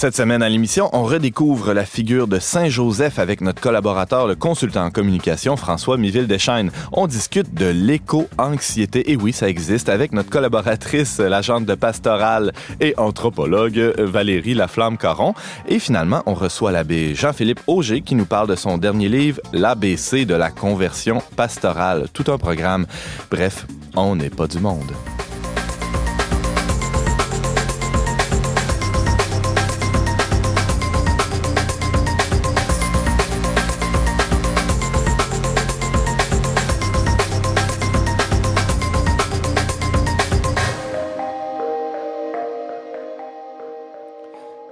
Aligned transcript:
Cette 0.00 0.16
semaine 0.16 0.42
à 0.42 0.48
l'émission, 0.48 0.88
on 0.94 1.02
redécouvre 1.02 1.74
la 1.74 1.84
figure 1.84 2.26
de 2.26 2.38
Saint-Joseph 2.38 3.18
avec 3.18 3.42
notre 3.42 3.60
collaborateur, 3.60 4.26
le 4.26 4.34
consultant 4.34 4.86
en 4.86 4.90
communication 4.90 5.58
François 5.58 5.98
Miville-Deschaines. 5.98 6.70
On 6.92 7.06
discute 7.06 7.52
de 7.52 7.66
l'éco-anxiété, 7.66 9.12
et 9.12 9.16
oui, 9.16 9.34
ça 9.34 9.46
existe, 9.50 9.90
avec 9.90 10.12
notre 10.12 10.30
collaboratrice, 10.30 11.18
l'agente 11.18 11.66
de 11.66 11.74
pastorale 11.74 12.54
et 12.80 12.94
anthropologue 12.96 13.92
Valérie 13.98 14.54
Laflamme-Caron. 14.54 15.34
Et 15.68 15.78
finalement, 15.78 16.22
on 16.24 16.32
reçoit 16.32 16.72
l'abbé 16.72 17.14
Jean-Philippe 17.14 17.60
Auger 17.66 18.00
qui 18.00 18.14
nous 18.14 18.24
parle 18.24 18.48
de 18.48 18.56
son 18.56 18.78
dernier 18.78 19.10
livre, 19.10 19.42
L'ABC 19.52 20.24
de 20.24 20.34
la 20.34 20.50
conversion 20.50 21.22
pastorale. 21.36 22.08
Tout 22.14 22.32
un 22.32 22.38
programme. 22.38 22.86
Bref, 23.30 23.66
on 23.94 24.16
n'est 24.16 24.30
pas 24.30 24.46
du 24.46 24.60
monde. 24.60 24.92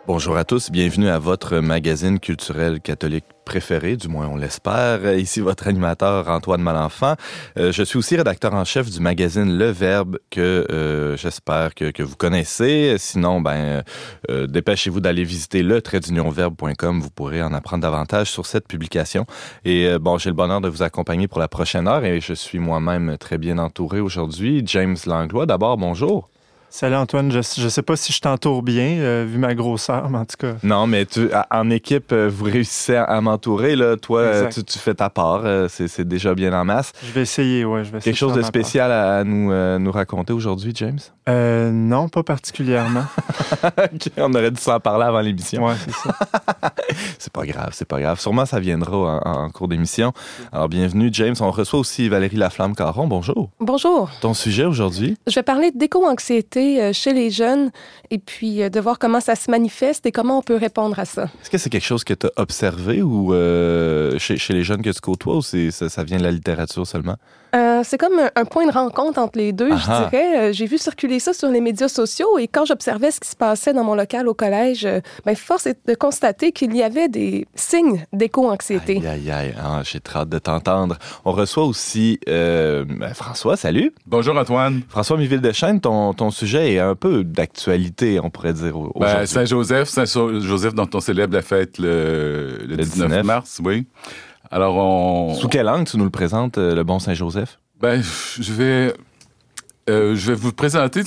Bonjour 0.08 0.38
à 0.38 0.44
tous, 0.44 0.70
bienvenue 0.70 1.10
à 1.10 1.18
votre 1.18 1.58
magazine 1.58 2.18
culturel 2.18 2.80
catholique 2.80 3.26
préféré, 3.44 3.98
du 3.98 4.08
moins 4.08 4.26
on 4.26 4.36
l'espère. 4.36 5.14
Ici 5.14 5.40
votre 5.40 5.68
animateur 5.68 6.28
Antoine 6.28 6.62
Malenfant. 6.62 7.12
Euh, 7.58 7.72
je 7.72 7.83
suis 7.83 7.98
aussi 7.98 8.16
rédacteur 8.16 8.55
en 8.55 8.64
chef 8.64 8.88
du 8.88 9.00
magazine 9.00 9.58
Le 9.58 9.66
Verbe 9.66 10.16
que 10.30 10.66
euh, 10.70 11.14
j'espère 11.18 11.74
que, 11.74 12.02
vous 12.02 12.16
connaissez. 12.16 12.96
Sinon, 12.96 13.42
ben 13.42 13.83
euh, 14.30 14.46
dépêchez-vous 14.46 15.00
d'aller 15.00 15.24
visiter 15.24 15.62
le 15.62 15.83
verbe.com. 15.84 17.00
Vous 17.02 17.11
pourrez 17.11 17.42
en 17.42 17.52
apprendre 17.52 17.83
davantage 17.83 18.30
sur 18.30 18.46
cette 18.46 18.66
publication. 18.66 19.27
Et 19.66 19.98
bon, 19.98 20.16
j'ai 20.16 20.30
le 20.30 20.36
bonheur 20.36 20.62
de 20.62 20.70
vous 20.70 20.83
accompagner 20.83 21.28
pour 21.28 21.38
la 21.38 21.48
prochaine 21.48 21.86
heure 21.86 22.06
et 22.06 22.22
je 22.22 22.33
suis 22.33 22.58
moi-même 22.58 23.18
très 23.18 23.36
bien 23.36 23.58
entouré 23.58 24.00
aujourd'hui. 24.00 24.62
James 24.64 24.96
Langlois, 25.05 25.44
d'abord, 25.44 25.77
bonjour. 25.77 26.30
Salut 26.70 26.97
Antoine, 26.97 27.33
je 27.33 27.38
ne 27.38 27.69
sais 27.70 27.83
pas 27.83 27.97
si 27.97 28.12
je 28.12 28.20
t'entoure 28.20 28.62
bien, 28.62 28.98
euh, 28.98 29.24
vu 29.27 29.38
ma 29.38 29.55
grosseur, 29.55 30.11
mais 30.11 30.19
en 30.19 30.27
tout 30.27 30.36
cas. 30.38 30.55
Non, 30.62 30.86
mais 30.86 31.06
tu, 31.06 31.30
en 31.50 31.70
équipe, 31.70 32.12
euh, 32.12 32.30
vous 32.30 32.44
réussissez 32.44 32.94
à 32.94 33.20
m'entourer. 33.22 33.74
Là. 33.74 33.97
Toi, 33.97 34.20
euh, 34.20 34.48
tu, 34.50 34.62
tu, 34.62 34.78
fais 34.78 34.94
ta 34.94 35.08
part. 35.08 35.44
C'est 35.69 36.06
déjà 36.06 36.34
bien 36.34 36.52
en 36.52 36.66
masse. 36.66 36.92
Je 37.02 37.11
vais 37.11 37.22
essayer, 37.22 37.64
oui. 37.64 37.84
Je 37.84 37.91
vais 37.91 38.00
Quelque 38.00 38.16
chose 38.16 38.34
de 38.34 38.42
spécial 38.42 38.92
à, 38.92 39.24
nous, 39.24 39.50
nous 39.78 39.92
raconter 39.92 40.34
aujourd'hui, 40.34 40.72
James? 40.74 40.98
non, 41.27 42.08
pas 42.08 42.22
particulièrement. 42.22 43.05
on 44.16 44.33
aurait 44.34 44.50
dû 44.50 44.61
s'en 44.61 44.80
parler 44.80 45.05
avant 45.05 45.20
l'émission. 45.20 45.66
Oui, 45.66 45.74
c'est 45.84 45.92
ça. 45.92 46.14
c'est 47.19 47.33
pas 47.33 47.44
grave, 47.46 47.70
c'est 47.72 47.89
pas 47.89 48.00
grave. 48.00 48.20
Sûrement, 48.20 48.46
ça 48.46 48.61
viendra 48.61 48.96
en, 48.96 49.44
en 49.44 49.50
cours 49.50 49.69
d'émission. 49.69 50.12
Alors, 50.52 50.69
bienvenue, 50.69 51.11
James. 51.12 51.34
On 51.41 51.50
reçoit 51.50 51.80
aussi 51.80 52.08
Valérie 52.08 52.36
Laflamme-Caron. 52.36 53.06
Bonjour. 53.06 53.50
Bonjour. 53.61 54.11
Ton 54.20 54.34
sujet 54.34 54.64
aujourd'hui? 54.64 55.16
Je 55.27 55.34
vais 55.34 55.42
parler 55.42 55.70
d'éco-anxiété 55.70 56.58
euh, 56.59 56.92
chez 56.92 57.12
les 57.12 57.31
jeunes 57.31 57.70
et 58.11 58.19
puis 58.19 58.62
euh, 58.62 58.69
de 58.69 58.81
voir 58.81 58.98
comment 58.98 59.20
ça 59.20 59.34
se 59.34 59.51
manifeste 59.51 60.06
et 60.06 60.12
comment 60.12 60.39
on 60.39 60.42
peut 60.42 60.56
répondre 60.56 60.98
à 60.98 61.05
ça. 61.05 61.25
Est-ce 61.42 61.51
que 61.51 61.59
c'est 61.59 61.70
quelque 61.70 61.84
chose 61.84 62.05
que 62.05 62.14
tu 62.14 62.27
as 62.27 62.31
observé 62.37 63.03
ou 63.03 63.33
euh, 63.33 64.19
chez, 64.19 64.39
les 64.51 64.64
jeunes 64.64 64.83
que 64.83 64.91
tu 64.91 65.01
côtoies 65.01 65.36
ou 65.36 65.42
ça 65.42 66.05
vient 66.05 66.19
de 66.19 66.23
la 66.23 66.33
littérature 66.33 66.86
seulement? 66.86 67.17
Euh, 67.54 67.82
c'est 67.84 67.98
comme 67.98 68.20
un, 68.34 68.44
point 68.44 68.66
de 68.66 68.72
rencontre 68.72 69.18
entre 69.18 69.38
les 69.38 69.52
deux, 69.52 69.70
je 69.70 69.84
dirais. 69.84 70.38
Euh, 70.38 70.52
j'ai 70.52 70.66
vu 70.66 70.78
circuler 70.78 71.18
ça 71.18 71.33
sur 71.33 71.48
les 71.48 71.61
médias 71.61 71.89
sociaux 71.89 72.39
et 72.39 72.48
quand 72.48 72.64
j'observais 72.64 73.11
ce 73.11 73.20
qui 73.20 73.28
se 73.28 73.36
passait 73.36 73.73
dans 73.73 73.84
mon 73.84 73.95
local 73.95 74.28
au 74.28 74.34
collège, 74.34 74.84
euh, 74.84 75.00
ben, 75.24 75.34
force 75.34 75.67
est 75.67 75.78
de 75.86 75.95
constater 75.95 76.52
qu'il 76.52 76.74
y 76.77 76.83
avait 76.83 77.08
des 77.08 77.46
signes 77.55 78.05
d'éco-anxiété. 78.12 78.96
Aïe, 78.98 79.06
aïe, 79.06 79.30
aïe. 79.30 79.55
Ah, 79.58 79.80
j'ai 79.84 80.00
très 80.00 80.20
hâte 80.20 80.28
de 80.28 80.39
t'entendre. 80.39 80.98
On 81.24 81.33
reçoit 81.33 81.64
aussi 81.64 82.18
ben, 82.27 83.14
François, 83.14 83.56
salut. 83.56 83.92
Bonjour 84.06 84.36
Antoine. 84.36 84.83
François 84.89 85.17
Miville-Deschênes, 85.17 85.80
ton, 85.80 86.12
ton 86.12 86.30
sujet 86.30 86.74
est 86.74 86.78
un 86.78 86.94
peu 86.94 87.24
d'actualité, 87.24 88.20
on 88.23 88.30
pourrait 88.30 88.52
dire. 88.52 88.74
Ben, 88.96 89.27
Saint-Joseph, 89.27 89.89
Saint-Joseph 89.89 90.74
dont 90.74 90.89
on 90.94 91.00
célèbre 91.00 91.34
la 91.34 91.42
fête 91.42 91.78
le, 91.78 92.58
19 92.77 93.24
mars, 93.24 93.61
oui. 93.64 93.86
Alors, 94.51 94.77
on... 94.77 95.35
Sous 95.35 95.48
quel 95.48 95.69
angle 95.69 95.85
tu 95.85 95.97
nous 95.98 96.05
le 96.05 96.11
présentes, 96.11 96.59
euh, 96.59 96.75
le 96.75 96.85
bon 96.85 96.98
Saint-Joseph? 96.98 97.59
Ben, 97.81 98.03
je 98.03 98.53
vais... 98.53 98.95
Euh, 99.89 100.14
je 100.14 100.33
vais 100.33 100.35
vous 100.35 100.53
présenter 100.53 101.01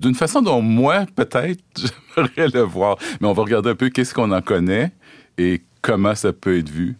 d'une 0.00 0.14
façon 0.14 0.40
dont 0.40 0.62
moi, 0.62 1.04
peut-être, 1.14 1.62
j'aimerais 2.16 2.48
le 2.48 2.62
voir. 2.62 2.96
Mais 3.20 3.28
on 3.28 3.34
va 3.34 3.42
regarder 3.42 3.70
un 3.70 3.74
peu 3.74 3.90
qu'est-ce 3.90 4.14
qu'on 4.14 4.32
en 4.32 4.40
connaît 4.40 4.92
et 5.36 5.62
comment 5.82 6.14
ça 6.14 6.32
peut 6.32 6.58
être 6.58 6.70
vu 6.70 6.96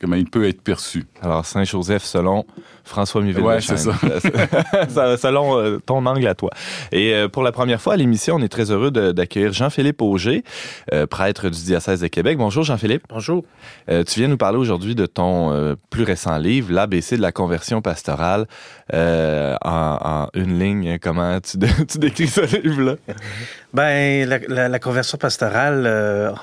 comment 0.00 0.16
il 0.16 0.28
peut 0.28 0.46
être 0.46 0.62
perçu. 0.62 1.04
Alors, 1.20 1.44
Saint-Joseph, 1.44 2.04
selon 2.04 2.44
François 2.84 3.22
Miville. 3.22 3.42
Ouais, 3.42 3.60
c'est 3.60 3.76
ça. 4.88 5.16
selon 5.16 5.58
euh, 5.58 5.78
ton 5.84 6.04
angle 6.06 6.26
à 6.26 6.34
toi. 6.34 6.50
Et 6.90 7.14
euh, 7.14 7.28
pour 7.28 7.42
la 7.42 7.52
première 7.52 7.80
fois 7.80 7.94
à 7.94 7.96
l'émission, 7.96 8.36
on 8.36 8.42
est 8.42 8.48
très 8.48 8.70
heureux 8.70 8.90
d'accueillir 8.90 9.52
Jean-Philippe 9.52 10.02
Auger, 10.02 10.44
euh, 10.92 11.06
prêtre 11.06 11.48
du 11.48 11.62
diocèse 11.62 12.00
de 12.00 12.08
Québec. 12.08 12.38
Bonjour, 12.38 12.64
Jean-Philippe. 12.64 13.04
Bonjour. 13.08 13.44
tu 13.88 14.20
viens 14.20 14.28
nous 14.28 14.36
parler 14.36 14.58
aujourd'hui 14.58 14.94
de 14.94 15.06
ton 15.06 15.76
plus 15.90 16.04
récent 16.04 16.38
livre, 16.38 16.72
l'ABC 16.72 17.16
de 17.16 17.22
la 17.22 17.32
conversion 17.32 17.82
pastorale, 17.82 18.46
en, 18.92 19.56
en, 19.64 20.28
une 20.34 20.58
ligne. 20.58 20.98
Comment 21.00 21.40
tu, 21.40 21.58
tu 21.88 21.98
décris 21.98 22.28
ce 22.28 22.40
livre-là? 22.62 22.96
Ben, 23.74 24.28
la, 24.28 24.68
la, 24.68 24.78
conversion 24.78 25.16
pastorale, 25.16 25.86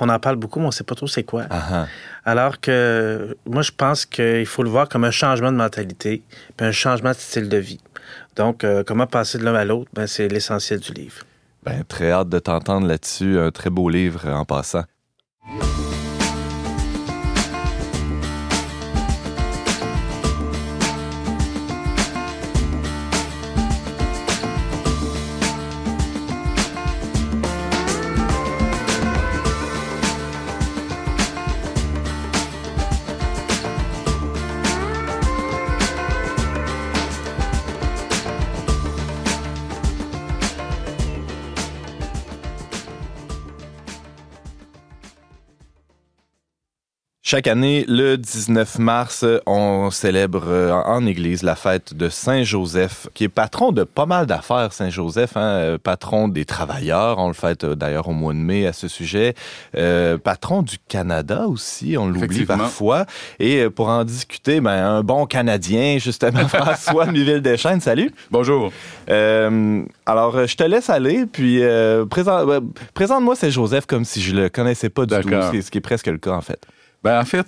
on 0.01 0.09
en 0.09 0.19
parle 0.19 0.35
beaucoup, 0.35 0.59
mais 0.59 0.65
on 0.65 0.69
ne 0.69 0.73
sait 0.73 0.83
pas 0.83 0.95
trop 0.95 1.07
c'est 1.07 1.23
quoi. 1.23 1.43
Ah, 1.49 1.63
ah. 1.71 1.87
Alors 2.25 2.59
que 2.59 3.37
moi, 3.45 3.61
je 3.61 3.71
pense 3.71 4.05
qu'il 4.05 4.45
faut 4.45 4.63
le 4.63 4.69
voir 4.69 4.89
comme 4.89 5.03
un 5.03 5.11
changement 5.11 5.51
de 5.51 5.57
mentalité, 5.57 6.23
puis 6.57 6.67
un 6.67 6.71
changement 6.71 7.11
de 7.11 7.15
style 7.15 7.49
de 7.49 7.57
vie. 7.57 7.79
Donc, 8.35 8.63
euh, 8.63 8.83
comment 8.85 9.07
passer 9.07 9.37
de 9.37 9.43
l'un 9.43 9.55
à 9.55 9.65
l'autre, 9.65 9.89
ben, 9.93 10.07
c'est 10.07 10.27
l'essentiel 10.27 10.79
du 10.79 10.93
livre. 10.93 11.23
Ben, 11.63 11.83
très 11.83 12.11
hâte 12.11 12.29
de 12.29 12.39
t'entendre 12.39 12.87
là-dessus. 12.87 13.37
Un 13.37 13.51
très 13.51 13.69
beau 13.69 13.89
livre 13.89 14.27
en 14.29 14.45
passant. 14.45 14.83
Chaque 47.31 47.45
année, 47.45 47.85
le 47.87 48.17
19 48.17 48.79
mars, 48.79 49.23
on 49.45 49.91
célèbre 49.91 50.45
euh, 50.47 50.71
en 50.71 51.05
Église 51.05 51.43
la 51.43 51.55
fête 51.55 51.93
de 51.93 52.09
Saint 52.09 52.41
Joseph, 52.41 53.07
qui 53.13 53.25
est 53.25 53.29
patron 53.29 53.71
de 53.71 53.83
pas 53.83 54.07
mal 54.07 54.25
d'affaires. 54.25 54.73
Saint 54.73 54.89
Joseph, 54.89 55.37
hein, 55.37 55.41
euh, 55.41 55.77
patron 55.77 56.27
des 56.27 56.45
travailleurs. 56.45 57.19
On 57.19 57.27
le 57.27 57.35
fête 57.35 57.65
euh, 57.65 57.75
d'ailleurs 57.75 58.07
au 58.07 58.13
mois 58.13 58.33
de 58.33 58.39
mai 58.39 58.65
à 58.65 58.73
ce 58.73 58.87
sujet. 58.87 59.35
Euh, 59.77 60.17
patron 60.17 60.63
du 60.63 60.77
Canada 60.87 61.45
aussi, 61.47 61.97
on 61.99 62.07
l'oublie 62.07 62.45
parfois. 62.45 63.05
Et 63.37 63.69
pour 63.69 63.89
en 63.89 64.05
discuter, 64.05 64.59
ben, 64.59 64.83
un 64.83 65.03
bon 65.03 65.27
Canadien, 65.27 65.99
justement, 65.99 66.47
François 66.47 67.05
Miville 67.05 67.43
Deschênes. 67.43 67.79
Salut. 67.81 68.11
Bonjour. 68.31 68.71
Euh, 69.07 69.83
alors, 70.07 70.47
je 70.47 70.55
te 70.55 70.63
laisse 70.63 70.89
aller, 70.89 71.27
puis 71.27 71.61
présente, 72.09 72.49
présente-moi 72.95 73.35
Saint 73.35 73.51
Joseph 73.51 73.85
comme 73.85 74.03
si 74.03 74.19
je 74.19 74.35
le 74.35 74.49
connaissais 74.49 74.89
pas 74.89 75.05
du 75.05 75.13
tout, 75.13 75.29
ce 75.29 75.69
qui 75.69 75.77
est 75.77 75.81
presque 75.81 76.07
le 76.07 76.17
cas 76.17 76.31
en 76.31 76.41
fait. 76.41 76.65
Ben, 77.03 77.19
en 77.19 77.25
fait, 77.25 77.47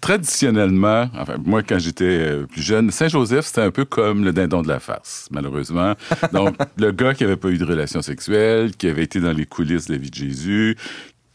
traditionnellement, 0.00 1.08
enfin, 1.16 1.36
moi, 1.44 1.62
quand 1.62 1.78
j'étais 1.78 2.04
euh, 2.04 2.46
plus 2.46 2.62
jeune, 2.62 2.90
Saint-Joseph, 2.90 3.46
c'était 3.46 3.62
un 3.62 3.70
peu 3.70 3.84
comme 3.84 4.24
le 4.24 4.32
dindon 4.32 4.62
de 4.62 4.68
la 4.68 4.80
farce, 4.80 5.28
malheureusement. 5.30 5.94
Donc, 6.32 6.56
le 6.76 6.92
gars 6.92 7.14
qui 7.14 7.24
avait 7.24 7.36
pas 7.36 7.48
eu 7.48 7.58
de 7.58 7.64
relation 7.64 8.02
sexuelle, 8.02 8.76
qui 8.76 8.88
avait 8.88 9.04
été 9.04 9.20
dans 9.20 9.32
les 9.32 9.46
coulisses 9.46 9.86
de 9.86 9.94
la 9.94 9.98
vie 9.98 10.10
de 10.10 10.14
Jésus, 10.14 10.76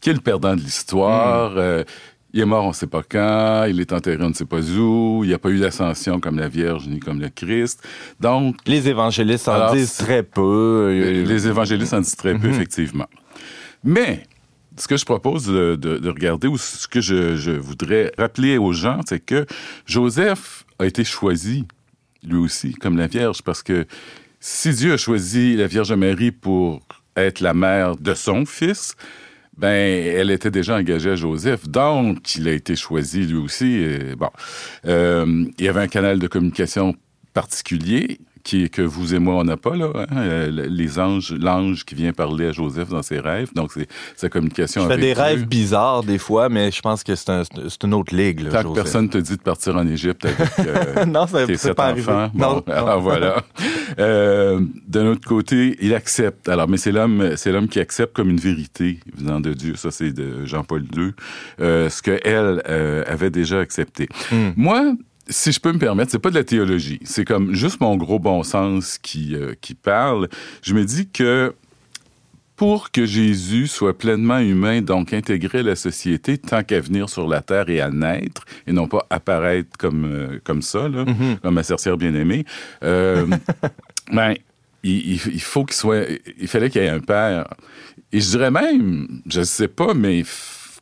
qui 0.00 0.10
est 0.10 0.14
le 0.14 0.20
perdant 0.20 0.54
de 0.54 0.60
l'histoire. 0.60 1.52
Hmm. 1.52 1.58
Euh, 1.58 1.84
il 2.32 2.40
est 2.40 2.46
mort, 2.46 2.64
on 2.64 2.70
ne 2.70 2.74
sait 2.74 2.88
pas 2.88 3.02
quand. 3.08 3.66
Il 3.68 3.80
est 3.80 3.92
enterré, 3.92 4.22
on 4.24 4.30
ne 4.30 4.34
sait 4.34 4.44
pas 4.44 4.58
où. 4.58 5.20
Il 5.22 5.28
n'y 5.28 5.34
a 5.34 5.38
pas 5.38 5.50
eu 5.50 5.60
d'ascension 5.60 6.18
comme 6.18 6.36
la 6.36 6.48
Vierge 6.48 6.88
ni 6.88 6.98
comme 6.98 7.20
le 7.20 7.28
Christ. 7.28 7.80
Donc. 8.18 8.56
Les 8.66 8.88
évangélistes 8.88 9.46
en 9.46 9.72
disent 9.72 9.96
très 9.96 10.24
peu. 10.24 10.90
Les, 10.92 11.46
évangélistes 11.46 11.94
en 11.94 12.00
disent 12.00 12.16
très 12.16 12.36
peu, 12.36 12.48
hmm. 12.48 12.54
effectivement. 12.54 13.06
Mais, 13.84 14.24
ce 14.76 14.88
que 14.88 14.96
je 14.96 15.04
propose 15.04 15.46
de, 15.46 16.08
regarder 16.08 16.48
ou 16.48 16.58
ce 16.58 16.88
que 16.88 17.00
je, 17.00 17.50
voudrais 17.52 18.12
rappeler 18.18 18.58
aux 18.58 18.72
gens, 18.72 19.00
c'est 19.08 19.20
que 19.20 19.46
Joseph 19.86 20.64
a 20.78 20.86
été 20.86 21.04
choisi. 21.04 21.64
lui 22.22 22.38
aussi, 22.38 22.72
comme 22.72 22.96
la 22.96 23.06
Vierge, 23.06 23.42
parce 23.42 23.62
que 23.62 23.86
si 24.40 24.70
Dieu 24.70 24.94
a 24.94 24.96
choisi 24.96 25.56
la 25.56 25.66
Vierge 25.66 25.92
Marie 25.92 26.32
pour 26.32 26.82
être 27.16 27.40
la 27.40 27.54
mère 27.54 27.96
de 27.96 28.14
son 28.14 28.44
fils, 28.44 28.96
ben, 29.56 29.68
elle 29.68 30.30
était 30.30 30.50
déjà 30.50 30.76
engagée 30.76 31.10
à 31.10 31.16
Joseph, 31.16 31.68
donc 31.68 32.34
il 32.34 32.48
a 32.48 32.52
été 32.52 32.74
choisi 32.74 33.24
lui 33.24 33.36
aussi. 33.36 33.86
Bon, 34.18 34.30
euh, 34.86 35.44
il 35.58 35.64
y 35.64 35.68
avait 35.68 35.82
un 35.82 35.88
canal 35.88 36.18
de 36.18 36.26
communication 36.26 36.96
particulier 37.32 38.18
qui, 38.44 38.70
que 38.70 38.82
vous 38.82 39.14
et 39.14 39.18
moi, 39.18 39.34
on 39.36 39.44
n'a 39.44 39.56
pas, 39.56 39.74
là. 39.74 39.88
Hein? 39.94 40.06
Euh, 40.16 40.68
les 40.68 40.98
anges, 40.98 41.32
l'ange 41.32 41.84
qui 41.84 41.94
vient 41.94 42.12
parler 42.12 42.46
à 42.46 42.52
Joseph 42.52 42.90
dans 42.90 43.02
ses 43.02 43.18
rêves. 43.18 43.50
Donc, 43.54 43.72
c'est 43.72 43.88
sa 44.16 44.28
communication 44.28 44.82
Je 44.82 44.88
fais 44.88 44.98
des 44.98 45.14
rêves 45.14 45.46
bizarres, 45.46 46.04
des 46.04 46.18
fois, 46.18 46.48
mais 46.48 46.70
je 46.70 46.80
pense 46.80 47.02
que 47.02 47.14
c'est 47.14 47.30
un, 47.30 47.42
une 47.82 47.94
autre 47.94 48.14
ligue, 48.14 48.40
là, 48.40 48.50
Tant 48.50 48.62
Joseph. 48.62 48.68
que 48.70 48.74
personne 48.74 49.08
te 49.08 49.18
dit 49.18 49.36
de 49.36 49.42
partir 49.42 49.74
en 49.76 49.86
Égypte 49.86 50.24
avec 50.26 50.38
euh, 50.60 51.04
non, 51.06 51.26
ça, 51.26 51.46
tes 51.46 51.56
sept 51.56 51.74
pas 51.74 51.92
enfants. 51.92 52.30
Bon, 52.34 52.62
Non, 52.66 52.72
alors 52.72 53.00
voilà. 53.00 53.42
Euh, 53.98 54.60
D'un 54.88 55.06
autre 55.06 55.26
côté, 55.28 55.76
il 55.80 55.94
accepte. 55.94 56.48
Alors, 56.48 56.68
mais 56.68 56.78
c'est 56.78 56.90
l'homme, 56.90 57.36
c'est 57.36 57.52
l'homme 57.52 57.68
qui 57.68 57.78
accepte 57.78 58.14
comme 58.14 58.28
une 58.28 58.40
vérité 58.40 58.98
venant 59.16 59.38
de 59.40 59.52
Dieu. 59.52 59.76
Ça, 59.76 59.90
c'est 59.92 60.12
de 60.12 60.44
Jean-Paul 60.44 60.84
II. 60.96 61.12
Euh, 61.60 61.88
ce 61.88 62.02
que 62.02 62.18
elle 62.24 62.62
euh, 62.68 63.04
avait 63.06 63.30
déjà 63.30 63.60
accepté. 63.60 64.08
Hmm. 64.32 64.50
Moi, 64.56 64.94
si 65.28 65.52
je 65.52 65.60
peux 65.60 65.72
me 65.72 65.78
permettre, 65.78 66.10
c'est 66.10 66.18
pas 66.18 66.30
de 66.30 66.34
la 66.34 66.44
théologie. 66.44 67.00
C'est 67.04 67.24
comme 67.24 67.54
juste 67.54 67.80
mon 67.80 67.96
gros 67.96 68.18
bon 68.18 68.42
sens 68.42 68.98
qui, 68.98 69.34
euh, 69.34 69.54
qui 69.60 69.74
parle. 69.74 70.28
Je 70.62 70.74
me 70.74 70.84
dis 70.84 71.08
que 71.08 71.54
pour 72.56 72.92
que 72.92 73.04
Jésus 73.04 73.66
soit 73.66 73.98
pleinement 73.98 74.38
humain, 74.38 74.80
donc 74.80 75.12
intégré 75.12 75.58
à 75.58 75.62
la 75.62 75.74
société, 75.76 76.38
tant 76.38 76.62
qu'à 76.62 76.80
venir 76.80 77.08
sur 77.08 77.26
la 77.26 77.40
terre 77.42 77.68
et 77.68 77.80
à 77.80 77.90
naître, 77.90 78.44
et 78.68 78.72
non 78.72 78.86
pas 78.86 79.04
apparaître 79.10 79.76
comme, 79.76 80.04
euh, 80.04 80.38
comme 80.44 80.62
ça, 80.62 80.88
là, 80.88 81.04
Mhm. 81.04 81.38
comme 81.42 81.54
ma 81.54 81.64
sorcière 81.64 81.96
bien-aimée, 81.96 82.44
euh, 82.84 83.26
ben, 84.12 84.34
il, 84.84 85.14
il- 85.14 85.40
faut 85.40 85.64
qu'il 85.64 85.74
soit... 85.74 86.04
Il 86.38 86.46
fallait 86.46 86.70
qu'il 86.70 86.82
y 86.82 86.84
ait 86.84 86.90
un 86.90 87.00
père. 87.00 87.48
Et 88.12 88.20
je 88.20 88.30
dirais 88.30 88.52
même, 88.52 89.08
je 89.26 89.40
ne 89.40 89.44
sais 89.44 89.66
pas, 89.68 89.92
mais 89.94 90.22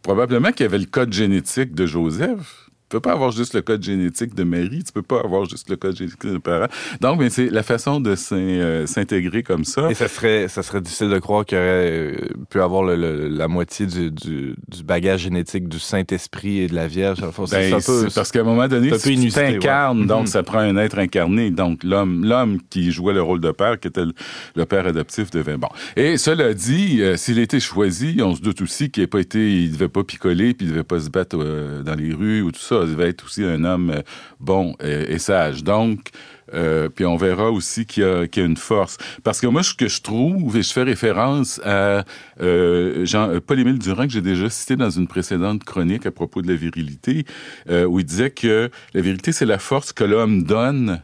probablement 0.02 0.52
qu'il 0.52 0.64
y 0.64 0.68
avait 0.68 0.78
le 0.78 0.84
code 0.86 1.12
génétique 1.12 1.72
de 1.74 1.86
Joseph. 1.86 2.61
Tu 2.92 2.96
peux 2.98 3.00
pas 3.08 3.12
avoir 3.12 3.30
juste 3.32 3.54
le 3.54 3.62
code 3.62 3.82
génétique 3.82 4.34
de 4.34 4.44
Marie, 4.44 4.82
tu 4.84 4.92
peux 4.92 5.00
pas 5.00 5.20
avoir 5.24 5.46
juste 5.46 5.70
le 5.70 5.76
code 5.76 5.96
génétique 5.96 6.26
de 6.26 6.36
parents. 6.36 6.66
Donc, 7.00 7.18
ben, 7.20 7.30
c'est 7.30 7.48
la 7.48 7.62
façon 7.62 8.00
de 8.00 8.14
euh, 8.32 8.84
s'intégrer 8.86 9.42
comme 9.42 9.64
ça. 9.64 9.90
Et 9.90 9.94
ça 9.94 10.08
serait, 10.08 10.46
ça 10.48 10.62
serait 10.62 10.82
difficile 10.82 11.08
de 11.08 11.18
croire 11.18 11.46
qu'il 11.46 11.56
aurait 11.56 11.64
euh, 11.90 12.16
pu 12.50 12.60
avoir 12.60 12.82
le- 12.82 12.96
le- 12.96 13.28
la 13.28 13.48
moitié 13.48 13.86
du, 13.86 14.10
du, 14.10 14.54
du 14.68 14.84
bagage 14.84 15.20
génétique 15.22 15.70
du 15.70 15.78
Saint-Esprit 15.78 16.58
et 16.58 16.66
de 16.68 16.74
la 16.74 16.86
Vierge. 16.86 17.20
Ben, 17.22 17.70
peu- 17.86 18.08
parce 18.14 18.30
qu'à 18.30 18.40
un 18.40 18.44
moment 18.44 18.68
donné, 18.68 18.90
si 18.98 19.14
tu 19.16 19.22
ouais. 19.38 19.52
t'incarnes, 19.52 20.06
donc 20.06 20.20
Mhm. 20.22 20.26
ça 20.26 20.42
prend 20.42 20.58
un 20.58 20.76
être 20.76 20.98
incarné. 20.98 21.50
Donc 21.50 21.84
l'homme, 21.84 22.26
l'homme 22.26 22.58
qui 22.68 22.92
jouait 22.92 23.14
le 23.14 23.22
rôle 23.22 23.40
de 23.40 23.52
père, 23.52 23.80
qui 23.80 23.88
était 23.88 24.04
le, 24.04 24.12
le 24.54 24.66
père 24.66 24.86
adoptif, 24.86 25.30
devait 25.30 25.56
bon. 25.56 25.68
Et 25.96 26.18
cela 26.18 26.52
dit, 26.52 27.00
euh, 27.00 27.16
s'il 27.16 27.38
a 27.38 27.42
été 27.42 27.58
choisi, 27.58 28.18
on 28.20 28.34
se 28.34 28.42
doute 28.42 28.60
aussi 28.60 28.90
qu'il 28.90 29.02
n'a 29.04 29.06
pas 29.06 29.20
été, 29.20 29.62
il 29.62 29.72
devait 29.72 29.88
pas 29.88 30.04
picoler, 30.04 30.52
puis 30.52 30.66
il 30.66 30.72
devait 30.72 30.82
pas 30.84 31.00
se 31.00 31.08
battre 31.08 31.38
euh, 31.40 31.82
dans 31.82 31.94
les 31.94 32.12
rues 32.12 32.42
ou 32.42 32.52
tout 32.52 32.60
ça. 32.60 32.80
Devait 32.84 33.08
être 33.08 33.24
aussi 33.24 33.44
un 33.44 33.64
homme 33.64 33.90
euh, 33.90 34.02
bon 34.40 34.76
euh, 34.82 35.06
et 35.08 35.18
sage. 35.18 35.64
Donc 35.64 36.10
euh, 36.54 36.90
puis 36.90 37.06
on 37.06 37.16
verra 37.16 37.50
aussi 37.50 37.86
qu'il 37.86 38.02
y, 38.02 38.06
a, 38.06 38.44
une 38.44 38.58
force. 38.58 38.98
Parce 39.24 39.40
que 39.40 39.46
moi, 39.46 39.62
ce 39.62 39.72
que 39.72 39.88
je 39.88 40.02
trouve, 40.02 40.54
et 40.56 40.62
je 40.62 40.70
fais 40.70 40.82
référence 40.82 41.60
à 41.64 42.04
Paul-Émile 42.36 43.78
Durand, 43.78 44.06
que 44.06 44.12
j'ai 44.12 44.20
déjà 44.20 44.50
cité 44.50 44.76
dans 44.76 44.90
une 44.90 45.06
précédente 45.06 45.64
chronique 45.64 46.04
à 46.04 46.10
propos 46.10 46.42
de 46.42 46.48
la 46.48 46.54
virilité, 46.54 47.24
où 47.70 48.00
il 48.00 48.04
disait 48.04 48.28
que 48.28 48.70
la 48.92 49.00
vérité, 49.00 49.32
c'est 49.32 49.46
la 49.46 49.58
force 49.58 49.94
que 49.94 50.04
l'homme 50.04 50.42
donne, 50.42 51.00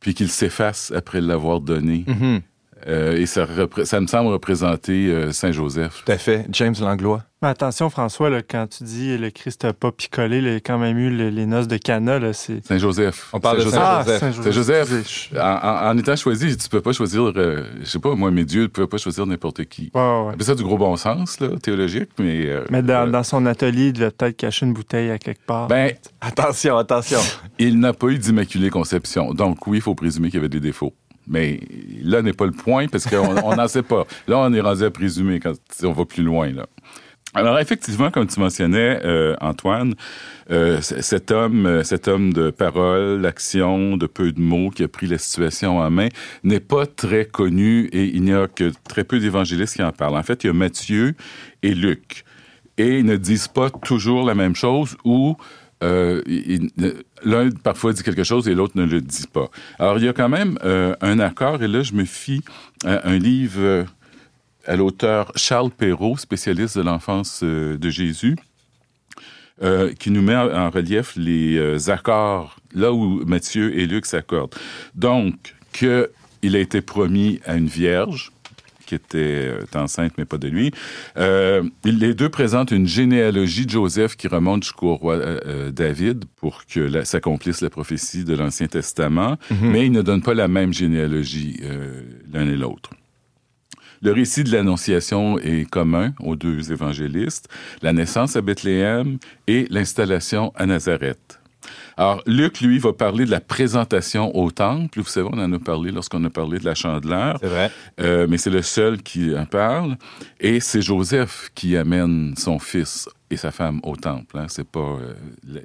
puis 0.00 0.14
qu'il 0.14 0.30
s'efface 0.30 0.92
après 0.96 1.20
l'avoir 1.20 1.60
donnée. 1.60 2.04
Mhm, 2.06 2.40
Euh, 2.86 3.16
et 3.16 3.26
ça, 3.26 3.44
repré- 3.44 3.84
ça 3.84 4.00
me 4.00 4.06
semble 4.06 4.30
représenter 4.30 5.08
euh, 5.08 5.32
Saint-Joseph. 5.32 6.02
Tout 6.06 6.12
à 6.12 6.18
fait. 6.18 6.46
James 6.52 6.74
Langlois. 6.80 7.22
Mais 7.40 7.48
attention, 7.48 7.88
François, 7.88 8.30
là, 8.30 8.42
quand 8.42 8.66
tu 8.68 8.82
dis 8.84 9.16
le 9.16 9.30
Christ 9.30 9.62
n'a 9.64 9.72
pas 9.72 9.92
picolé, 9.92 10.38
il 10.38 10.48
a 10.48 10.54
quand 10.56 10.78
même 10.78 10.98
eu 10.98 11.08
les, 11.10 11.30
les 11.30 11.46
noces 11.46 11.68
de 11.68 11.76
Cana. 11.76 12.18
Là, 12.18 12.32
c'est... 12.32 12.66
Saint-Joseph. 12.66 13.28
On 13.32 13.38
parle 13.38 13.58
de 13.58 13.62
Saint-Joseph. 13.70 13.80
Saint- 13.80 14.16
Ah, 14.16 14.18
Saint-Joseph. 14.18 14.44
Saint-Joseph. 14.54 14.88
Saint-Joseph, 14.88 15.32
en, 15.40 15.66
en- 15.68 15.90
en 15.90 15.98
étant 15.98 16.16
choisi, 16.16 16.56
tu 16.56 16.68
peux 16.68 16.80
pas 16.80 16.92
choisir, 16.92 17.32
euh, 17.36 17.64
je 17.80 17.84
sais 17.84 18.00
pas, 18.00 18.14
moi, 18.16 18.30
mais 18.32 18.44
Dieu 18.44 18.62
ne 18.62 18.66
pouvait 18.66 18.88
pas 18.88 18.98
choisir 18.98 19.24
n'importe 19.26 19.64
qui. 19.66 19.92
Ouais. 19.94 20.32
C'est 20.38 20.46
ça 20.46 20.54
du 20.56 20.64
gros 20.64 20.78
bon 20.78 20.96
sens, 20.96 21.38
là, 21.38 21.48
théologique, 21.62 22.08
mais... 22.18 22.46
euh, 22.46 22.64
Mais 22.70 22.82
dans, 22.82 23.06
euh, 23.06 23.10
dans 23.10 23.22
son 23.22 23.46
atelier, 23.46 23.86
il 23.88 23.92
devait 23.92 24.10
peut-être 24.10 24.36
cacher 24.36 24.66
une 24.66 24.72
bouteille 24.72 25.10
à 25.10 25.18
quelque 25.18 25.44
part. 25.46 25.68
Ben, 25.68 25.92
Attention, 26.20 26.76
attention. 26.76 27.20
il 27.60 27.78
n'a 27.78 27.92
pas 27.92 28.08
eu 28.08 28.18
d'immaculée 28.18 28.70
conception. 28.70 29.32
Donc, 29.32 29.64
oui, 29.68 29.78
il 29.78 29.80
faut 29.80 29.94
présumer 29.94 30.28
qu'il 30.28 30.38
y 30.38 30.40
avait 30.40 30.48
des 30.48 30.60
défauts. 30.60 30.92
Mais 31.28 31.60
là 32.02 32.22
n'est 32.22 32.32
pas 32.32 32.46
le 32.46 32.52
point, 32.52 32.88
parce 32.88 33.06
qu'on 33.06 33.36
on 33.44 33.56
n'en 33.56 33.68
sait 33.68 33.82
pas. 33.82 34.06
Là, 34.26 34.38
on 34.38 34.52
est 34.52 34.60
rendu 34.60 34.84
à 34.84 34.90
présumer 34.90 35.40
quand 35.40 35.54
on 35.82 35.92
va 35.92 36.04
plus 36.04 36.22
loin, 36.22 36.50
là. 36.50 36.66
Alors, 37.34 37.58
effectivement, 37.58 38.10
comme 38.10 38.26
tu 38.26 38.40
mentionnais, 38.40 39.00
euh, 39.04 39.36
Antoine, 39.42 39.94
euh, 40.50 40.80
cet 40.80 41.30
homme, 41.30 41.66
euh, 41.66 41.82
cet 41.84 42.08
homme 42.08 42.32
de 42.32 42.50
parole, 42.50 43.20
d'action, 43.20 43.98
de 43.98 44.06
peu 44.06 44.32
de 44.32 44.40
mots, 44.40 44.70
qui 44.70 44.82
a 44.82 44.88
pris 44.88 45.06
la 45.06 45.18
situation 45.18 45.78
en 45.78 45.90
main, 45.90 46.08
n'est 46.42 46.58
pas 46.58 46.86
très 46.86 47.26
connu 47.26 47.84
et 47.92 48.06
il 48.06 48.22
n'y 48.22 48.32
a 48.32 48.48
que 48.48 48.72
très 48.88 49.04
peu 49.04 49.18
d'évangélistes 49.18 49.76
qui 49.76 49.82
en 49.82 49.92
parlent. 49.92 50.16
En 50.16 50.22
fait, 50.22 50.42
il 50.44 50.46
y 50.46 50.50
a 50.50 50.54
Matthieu 50.54 51.14
et 51.62 51.74
Luc. 51.74 52.24
Et 52.78 53.00
ils 53.00 53.04
ne 53.04 53.16
disent 53.16 53.48
pas 53.48 53.68
toujours 53.70 54.24
la 54.24 54.34
même 54.34 54.56
chose 54.56 54.96
ou 55.04 55.36
euh, 55.82 56.22
l'un 57.24 57.50
parfois 57.50 57.92
dit 57.92 58.02
quelque 58.02 58.24
chose 58.24 58.48
et 58.48 58.54
l'autre 58.54 58.74
ne 58.76 58.84
le 58.84 59.00
dit 59.00 59.26
pas. 59.32 59.48
Alors, 59.78 59.98
il 59.98 60.04
y 60.04 60.08
a 60.08 60.12
quand 60.12 60.28
même 60.28 60.58
euh, 60.64 60.94
un 61.00 61.18
accord, 61.20 61.62
et 61.62 61.68
là, 61.68 61.82
je 61.82 61.92
me 61.92 62.04
fie 62.04 62.42
à 62.84 63.08
un 63.08 63.18
livre 63.18 63.60
euh, 63.60 63.84
à 64.66 64.76
l'auteur 64.76 65.32
Charles 65.36 65.70
Perrault, 65.70 66.16
spécialiste 66.16 66.76
de 66.76 66.82
l'enfance 66.82 67.42
de 67.42 67.90
Jésus, 67.90 68.36
qui 69.98 70.10
nous 70.10 70.20
met 70.20 70.36
en, 70.36 70.68
relief 70.68 71.14
les 71.16 71.88
accords, 71.88 72.56
là 72.74 72.92
où 72.92 73.24
Matthieu 73.24 73.76
et 73.78 73.86
Luc 73.86 74.04
s'accordent. 74.04 74.54
Donc, 74.94 75.54
qu'il 75.72 76.54
a 76.54 76.58
été 76.58 76.82
promis 76.82 77.40
à 77.46 77.56
une 77.56 77.66
vierge, 77.66 78.30
qui 78.88 78.94
était 78.94 79.18
euh, 79.18 79.60
enceinte, 79.74 80.12
mais 80.16 80.24
pas 80.24 80.38
de 80.38 80.48
lui. 80.48 80.70
Euh, 81.18 81.62
les 81.84 82.14
deux 82.14 82.30
présentent 82.30 82.70
une 82.70 82.86
généalogie 82.88 83.66
de 83.66 83.70
Joseph 83.70 84.16
qui 84.16 84.28
remonte 84.28 84.62
jusqu'au 84.62 84.94
roi 84.96 85.16
euh, 85.16 85.70
David 85.70 86.24
pour 86.36 86.64
que 86.64 86.80
la- 86.80 87.04
s'accomplisse 87.04 87.60
la 87.60 87.68
prophétie 87.70 88.24
de 88.24 88.34
l'Ancien 88.34 88.66
Testament, 88.66 89.36
mais 89.60 89.84
ils 89.86 89.92
ne 89.92 90.00
donnent 90.02 90.22
pas 90.22 90.34
la 90.34 90.48
même 90.48 90.72
généalogie 90.72 91.60
euh, 91.62 92.02
l'un 92.32 92.48
et 92.48 92.56
l'autre. 92.56 92.90
Le 94.00 94.12
récit 94.12 94.44
de 94.44 94.52
l'Annonciation 94.52 95.38
est 95.40 95.68
commun 95.68 96.14
aux 96.20 96.36
deux 96.36 96.70
évangélistes, 96.72 97.48
la 97.82 97.92
naissance 97.92 98.36
à 98.36 98.40
Bethléem 98.42 99.18
et 99.48 99.66
l'installation 99.70 100.52
à 100.54 100.66
Nazareth. 100.66 101.40
Alors, 101.98 102.22
Luc, 102.26 102.60
lui, 102.60 102.78
va 102.78 102.92
parler 102.92 103.24
de 103.24 103.30
la 103.32 103.40
présentation 103.40 104.34
au 104.36 104.52
temple. 104.52 105.00
Vous 105.00 105.08
savez, 105.08 105.28
on 105.32 105.36
en 105.38 105.52
a 105.52 105.58
parlé 105.58 105.90
lorsqu'on 105.90 106.22
a 106.24 106.30
parlé 106.30 106.60
de 106.60 106.64
la 106.64 106.76
chandeleur. 106.76 107.38
C'est 107.40 107.48
vrai. 107.48 107.72
Euh, 108.00 108.26
mais 108.30 108.38
c'est 108.38 108.50
le 108.50 108.62
seul 108.62 109.02
qui 109.02 109.36
en 109.36 109.46
parle. 109.46 109.96
Et 110.38 110.60
c'est 110.60 110.80
Joseph 110.80 111.50
qui 111.56 111.76
amène 111.76 112.34
son 112.36 112.60
fils 112.60 113.08
et 113.30 113.36
sa 113.36 113.50
femme 113.50 113.80
au 113.82 113.96
temple. 113.96 114.38
Hein. 114.38 114.46
C'est 114.48 114.66
pas 114.66 114.78
euh, 115.02 115.12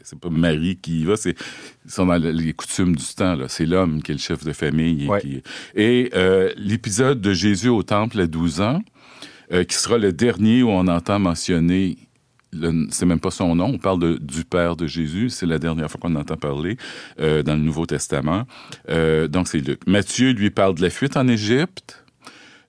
c'est 0.04 0.20
pas 0.20 0.30
Marie 0.32 0.78
qui 0.82 1.02
y 1.02 1.06
va. 1.06 1.16
C'est 1.18 1.36
sont 1.88 2.08
dans 2.08 2.18
le- 2.18 2.32
les 2.32 2.54
coutumes 2.54 2.96
du 2.96 3.06
temps. 3.16 3.36
là. 3.36 3.46
C'est 3.48 3.68
l'homme 3.68 4.02
qui 4.02 4.12
est 4.12 4.16
le 4.16 4.20
chef 4.20 4.44
de 4.44 4.54
famille. 4.54 5.06
Et, 5.06 5.10
Ouais. 5.10 5.22
qui- 5.22 5.44
et 5.75 6.10
euh, 6.16 6.52
l'épisode 6.58 7.22
de 7.22 7.32
Jésus 7.34 7.70
au 7.70 7.84
temple 7.84 8.20
à 8.20 8.25
12 8.25 8.60
ans, 8.60 8.82
euh, 9.52 9.63
qui 9.66 9.75
sera 9.75 10.00
le 10.00 10.12
dernier 10.12 10.63
où 10.63 10.70
on 10.72 10.88
entend 10.88 11.20
mentionner 11.20 11.96
c'est 12.89 13.05
même 13.05 13.19
pas 13.19 13.31
son 13.31 13.55
nom, 13.55 13.65
on 13.74 13.77
parle 13.77 14.19
du 14.19 14.43
Père 14.45 14.75
de 14.75 14.88
Jésus, 14.88 15.29
c'est 15.29 15.45
la 15.45 15.60
dernière 15.60 15.89
fois 15.89 16.00
qu'on 16.00 16.15
entend 16.15 16.38
parler 16.38 16.77
euh, 17.19 17.43
dans 17.43 17.55
le 17.55 17.62
Nouveau 17.62 17.86
Testament. 17.86 18.45
Euh, 18.89 19.27
donc 19.27 19.48
c'est 19.48 19.60
Luc. 19.60 19.86
Matthieu 19.88 20.31
lui 20.31 20.50
parle 20.50 20.75
de 20.75 20.81
la 20.81 20.89
fuite 20.89 21.17
en 21.17 21.27
Égypte. 21.27 22.03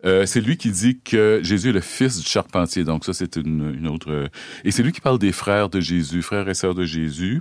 Euh, 0.05 0.27
c'est 0.27 0.41
lui 0.41 0.57
qui 0.57 0.71
dit 0.71 1.01
que 1.01 1.41
Jésus 1.43 1.71
est 1.71 1.73
le 1.73 1.81
fils 1.81 2.19
du 2.19 2.27
charpentier. 2.27 2.85
Donc 2.85 3.05
ça, 3.05 3.15
c'est 3.15 3.37
une, 3.37 3.75
une 3.75 3.89
autre... 3.89 4.29
Et 4.65 4.71
c'est 4.71 4.83
lui 4.83 4.93
qui 4.93 5.01
parle 5.01 5.19
des 5.19 5.33
frères 5.33 5.71
de 5.71 5.81
Jésus, 5.81 6.21
frères 6.21 6.49
et 6.49 6.55
sœurs 6.55 6.75
de 6.75 6.85
Jésus. 6.85 7.41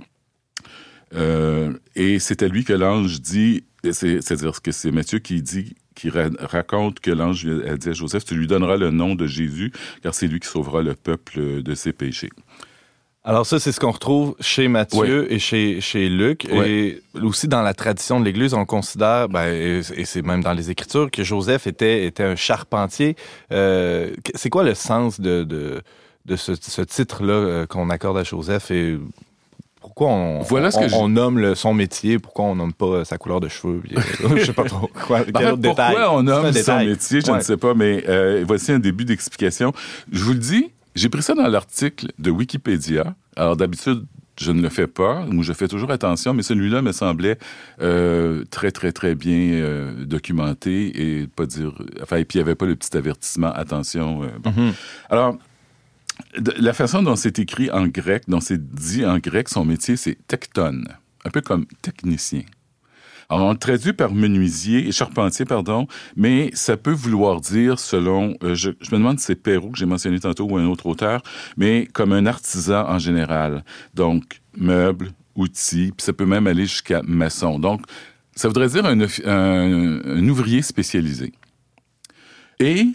Et 1.94 2.18
c'est 2.18 2.42
à 2.42 2.48
lui 2.48 2.64
que 2.64 2.72
l'ange 2.72 3.20
dit, 3.20 3.64
c'est-à-dire 3.92 4.62
que 4.62 4.72
c'est 4.72 4.90
Matthieu 4.90 5.18
qui 5.18 5.42
dit, 5.42 5.74
qui 5.94 6.10
ra- 6.10 6.30
raconte 6.40 7.00
que 7.00 7.10
l'ange 7.10 7.46
a 7.46 7.76
dit 7.76 7.88
à 7.90 7.92
Joseph, 7.92 8.24
tu 8.24 8.34
lui 8.34 8.46
donneras 8.46 8.76
le 8.76 8.90
nom 8.90 9.14
de 9.14 9.26
Jésus, 9.26 9.72
car 10.02 10.14
c'est 10.14 10.26
lui 10.26 10.40
qui 10.40 10.48
sauvera 10.48 10.82
le 10.82 10.94
peuple 10.94 11.62
de 11.62 11.74
ses 11.74 11.92
péchés. 11.92 12.30
Alors 13.26 13.46
ça, 13.46 13.58
c'est 13.58 13.72
ce 13.72 13.80
qu'on 13.80 13.90
retrouve 13.90 14.36
chez 14.38 14.68
Matthieu 14.68 15.32
et 15.32 15.38
chez, 15.38 15.80
chez 15.80 16.10
Luc. 16.10 16.46
Ouais. 16.52 16.70
Et 16.70 17.02
aussi 17.22 17.48
dans 17.48 17.62
la 17.62 17.72
tradition 17.72 18.20
de 18.20 18.24
l'Église, 18.26 18.52
on 18.52 18.66
considère, 18.66 19.30
ben, 19.30 19.46
et 19.46 20.04
c'est 20.04 20.20
même 20.20 20.42
dans 20.42 20.52
les 20.52 20.70
Écritures, 20.70 21.10
que 21.10 21.24
Joseph 21.24 21.66
était, 21.66 22.04
était 22.04 22.22
un 22.22 22.36
charpentier. 22.36 23.16
Euh, 23.50 24.10
c'est 24.34 24.50
quoi 24.50 24.62
le 24.62 24.74
sens 24.74 25.22
de, 25.22 25.42
de, 25.42 25.80
de 26.26 26.36
ce, 26.36 26.52
ce 26.54 26.82
titre-là 26.82 27.32
euh, 27.32 27.66
qu'on 27.66 27.88
accorde 27.88 28.18
à 28.18 28.24
Joseph? 28.24 28.70
Et 28.70 28.98
pourquoi 29.84 30.08
on, 30.08 30.40
Voilà 30.40 30.70
ce 30.70 30.78
on, 30.78 30.80
que 30.80 30.88
je- 30.88 30.94
on 30.94 31.08
nomme 31.10 31.38
le- 31.38 31.54
son 31.54 31.74
métier, 31.74 32.18
pourquoi 32.18 32.46
on 32.46 32.56
nomme 32.56 32.72
pas 32.72 33.04
sa 33.04 33.18
couleur 33.18 33.38
de 33.40 33.48
cheveux. 33.48 33.80
puis, 33.84 33.94
euh, 33.96 34.36
je 34.38 34.44
sais 34.46 34.52
pas 34.54 34.64
trop. 34.64 34.88
Quoi, 35.06 35.24
quel 35.24 35.46
autre 35.48 35.58
détail? 35.58 35.94
pourquoi 35.94 36.14
on 36.18 36.22
nomme 36.22 36.46
son 36.46 36.50
détail. 36.52 36.86
métier, 36.88 37.20
je 37.20 37.30
Ouais. 37.30 37.38
ne 37.38 37.42
sais 37.42 37.56
pas, 37.58 37.74
mais 37.74 38.02
euh, 38.08 38.42
voici 38.46 38.72
un 38.72 38.78
début 38.78 39.04
d'explication. 39.04 39.72
Je 40.10 40.24
vous 40.24 40.32
le 40.32 40.38
dis, 40.38 40.70
j'ai 40.94 41.08
pris 41.10 41.22
ça 41.22 41.34
dans 41.34 41.46
l'article 41.46 42.06
de 42.18 42.30
Wikipédia. 42.30 43.14
Alors 43.36 43.56
d'habitude, 43.56 44.04
je 44.40 44.50
ne 44.52 44.62
le 44.62 44.68
fais 44.68 44.86
pas, 44.88 45.24
ou 45.32 45.42
je 45.42 45.52
fais 45.52 45.68
toujours 45.68 45.90
attention, 45.92 46.34
mais 46.34 46.42
celui-là 46.42 46.80
me 46.82 46.90
semblait 46.92 47.38
euh, 47.82 48.42
très, 48.50 48.70
très, 48.72 48.90
très 48.90 49.14
bien 49.14 49.36
euh, 49.52 50.04
documenté 50.04 51.20
et 51.20 51.26
pas 51.28 51.46
dire... 51.46 51.72
Enfin, 52.02 52.16
et 52.16 52.24
puis 52.24 52.38
il 52.38 52.42
n'y 52.42 52.48
avait 52.48 52.56
pas 52.56 52.66
le 52.66 52.74
petit 52.74 52.96
avertissement, 52.96 53.52
attention. 53.52 54.22
euh, 54.24 54.26
bon. 54.40 54.50
Mhm. 54.50 54.72
Alors, 55.10 55.36
la 56.58 56.72
façon 56.72 57.02
dont 57.02 57.16
c'est 57.16 57.38
écrit 57.38 57.70
en 57.70 57.86
grec, 57.86 58.24
dont 58.28 58.40
c'est 58.40 58.74
dit 58.74 59.04
en 59.04 59.18
grec, 59.18 59.48
son 59.48 59.64
métier, 59.64 59.96
c'est 59.96 60.18
tecton, 60.26 60.82
un 61.24 61.30
peu 61.30 61.40
comme 61.40 61.66
technicien. 61.82 62.42
Alors, 63.30 63.46
on 63.46 63.52
le 63.52 63.58
traduit 63.58 63.94
par 63.94 64.12
menuisier, 64.12 64.92
charpentier, 64.92 65.46
pardon, 65.46 65.86
mais 66.14 66.50
ça 66.52 66.76
peut 66.76 66.92
vouloir 66.92 67.40
dire, 67.40 67.78
selon, 67.78 68.36
euh, 68.42 68.54
je, 68.54 68.70
me 68.70 68.98
demande 68.98 69.18
si 69.18 69.26
c'est 69.26 69.34
Perrault 69.34 69.70
que 69.70 69.78
j'ai 69.78 69.86
mentionné 69.86 70.20
tantôt 70.20 70.44
ou 70.44 70.58
un 70.58 70.66
autre 70.66 70.86
auteur, 70.86 71.22
mais 71.56 71.88
comme 71.92 72.12
un 72.12 72.26
artisan 72.26 72.86
en 72.86 72.98
général. 72.98 73.64
Donc, 73.94 74.40
meubles, 74.56 75.10
outils, 75.36 75.92
puis 75.96 76.04
ça 76.04 76.12
peut 76.12 76.26
même 76.26 76.46
aller 76.46 76.66
jusqu'à 76.66 77.00
maçon. 77.02 77.58
Donc, 77.58 77.86
ça 78.36 78.48
voudrait 78.48 78.68
dire 78.68 78.84
un- 78.84 78.98
un 78.98 80.28
ouvrier 80.28 80.60
spécialisé. 80.60 81.32
Et 82.60 82.88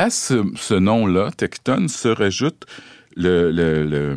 à 0.00 0.08
ce, 0.08 0.74
nom-là, 0.74 1.30
Tecton, 1.36 1.86
se 1.88 2.08
rajoute 2.08 2.64
la 3.16 4.16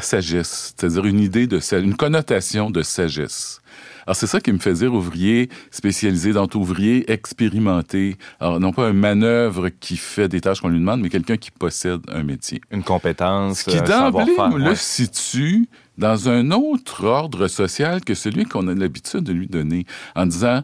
sagesse, 0.00 0.74
c'est-à-dire 0.76 1.06
une 1.06 1.18
idée 1.18 1.48
une 1.80 1.96
connotation 1.96 2.70
de 2.70 2.82
sagesse. 2.82 3.60
Alors 4.06 4.16
c'est 4.16 4.26
ça 4.26 4.40
qui 4.40 4.52
me 4.52 4.58
fait 4.58 4.72
dire 4.74 4.94
ouvrier 4.94 5.48
spécialisé 5.70 6.32
dans 6.32 6.46
ouvrier 6.54 7.10
expérimenté. 7.10 8.16
Alors 8.40 8.60
non 8.60 8.72
pas 8.72 8.86
un 8.86 8.92
manœuvre 8.92 9.68
qui 9.68 9.96
fait 9.96 10.28
des 10.28 10.40
tâches 10.40 10.60
qu'on 10.60 10.68
lui 10.68 10.78
demande, 10.78 11.00
mais 11.00 11.08
quelqu'un 11.08 11.36
qui 11.36 11.50
possède 11.50 12.00
un 12.08 12.22
métier. 12.22 12.60
Une 12.70 12.82
compétence, 12.82 13.60
Ce 13.60 13.70
qui 13.70 13.76
un 13.78 13.82
d'emblée 13.82 14.26
savoir-faire. 14.36 14.58
le 14.58 14.64
ouais. 14.70 14.74
situe 14.76 15.68
dans 15.98 16.28
un 16.28 16.50
autre 16.50 17.04
ordre 17.04 17.48
social 17.48 18.04
que 18.04 18.14
celui 18.14 18.44
qu'on 18.44 18.68
a 18.68 18.74
l'habitude 18.74 19.20
de 19.20 19.32
lui 19.32 19.46
donner, 19.46 19.86
en 20.14 20.26
disant 20.26 20.62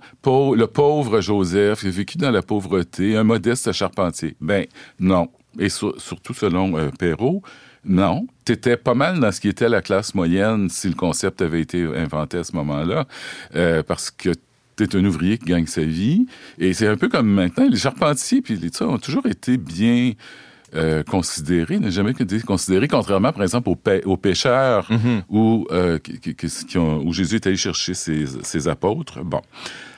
le 0.56 0.66
pauvre 0.66 1.20
Joseph, 1.20 1.80
il 1.82 1.88
a 1.88 1.90
vécu 1.90 2.18
dans 2.18 2.30
la 2.30 2.42
pauvreté, 2.42 3.16
un 3.16 3.24
modeste 3.24 3.72
charpentier. 3.72 4.36
Ben 4.40 4.66
non. 5.00 5.28
Et 5.58 5.68
sur- 5.68 5.98
surtout 6.00 6.32
selon 6.34 6.76
euh, 6.78 6.90
Perrault, 6.98 7.42
non. 7.84 8.26
Tu 8.44 8.52
étais 8.52 8.76
pas 8.76 8.94
mal 8.94 9.20
dans 9.20 9.32
ce 9.32 9.40
qui 9.40 9.48
était 9.48 9.68
la 9.68 9.82
classe 9.82 10.14
moyenne 10.14 10.68
si 10.68 10.88
le 10.88 10.94
concept 10.94 11.42
avait 11.42 11.60
été 11.60 11.84
inventé 11.84 12.38
à 12.38 12.44
ce 12.44 12.54
moment-là, 12.56 13.06
euh, 13.56 13.82
parce 13.82 14.10
que 14.10 14.30
tu 14.76 14.84
es 14.84 14.96
un 14.96 15.04
ouvrier 15.04 15.38
qui 15.38 15.46
gagne 15.46 15.66
sa 15.66 15.82
vie. 15.82 16.26
Et 16.58 16.72
c'est 16.74 16.86
un 16.88 16.96
peu 16.96 17.08
comme 17.08 17.28
maintenant, 17.28 17.68
les 17.68 17.76
charpentiers 17.76 18.40
puis 18.42 18.56
les 18.56 18.70
ça 18.72 18.86
ont 18.86 18.98
toujours 18.98 19.26
été 19.26 19.56
bien 19.56 20.12
euh, 20.74 21.02
considérés, 21.02 21.78
n'a 21.78 21.90
jamais 21.90 22.12
été 22.12 22.40
considérés, 22.40 22.88
contrairement, 22.88 23.30
par 23.32 23.42
exemple, 23.42 23.68
aux, 23.68 23.76
pê- 23.76 24.02
aux 24.06 24.16
pêcheurs 24.16 24.88
où, 25.28 25.66
euh, 25.70 25.98
qui- 25.98 26.18
qui- 26.18 26.34
qui- 26.34 26.64
qui 26.66 26.78
ont- 26.78 27.02
où 27.06 27.12
Jésus 27.12 27.34
est 27.36 27.46
allé 27.46 27.56
chercher 27.56 27.92
ses, 27.92 28.24
ses 28.42 28.68
apôtres. 28.68 29.22
Bon. 29.22 29.42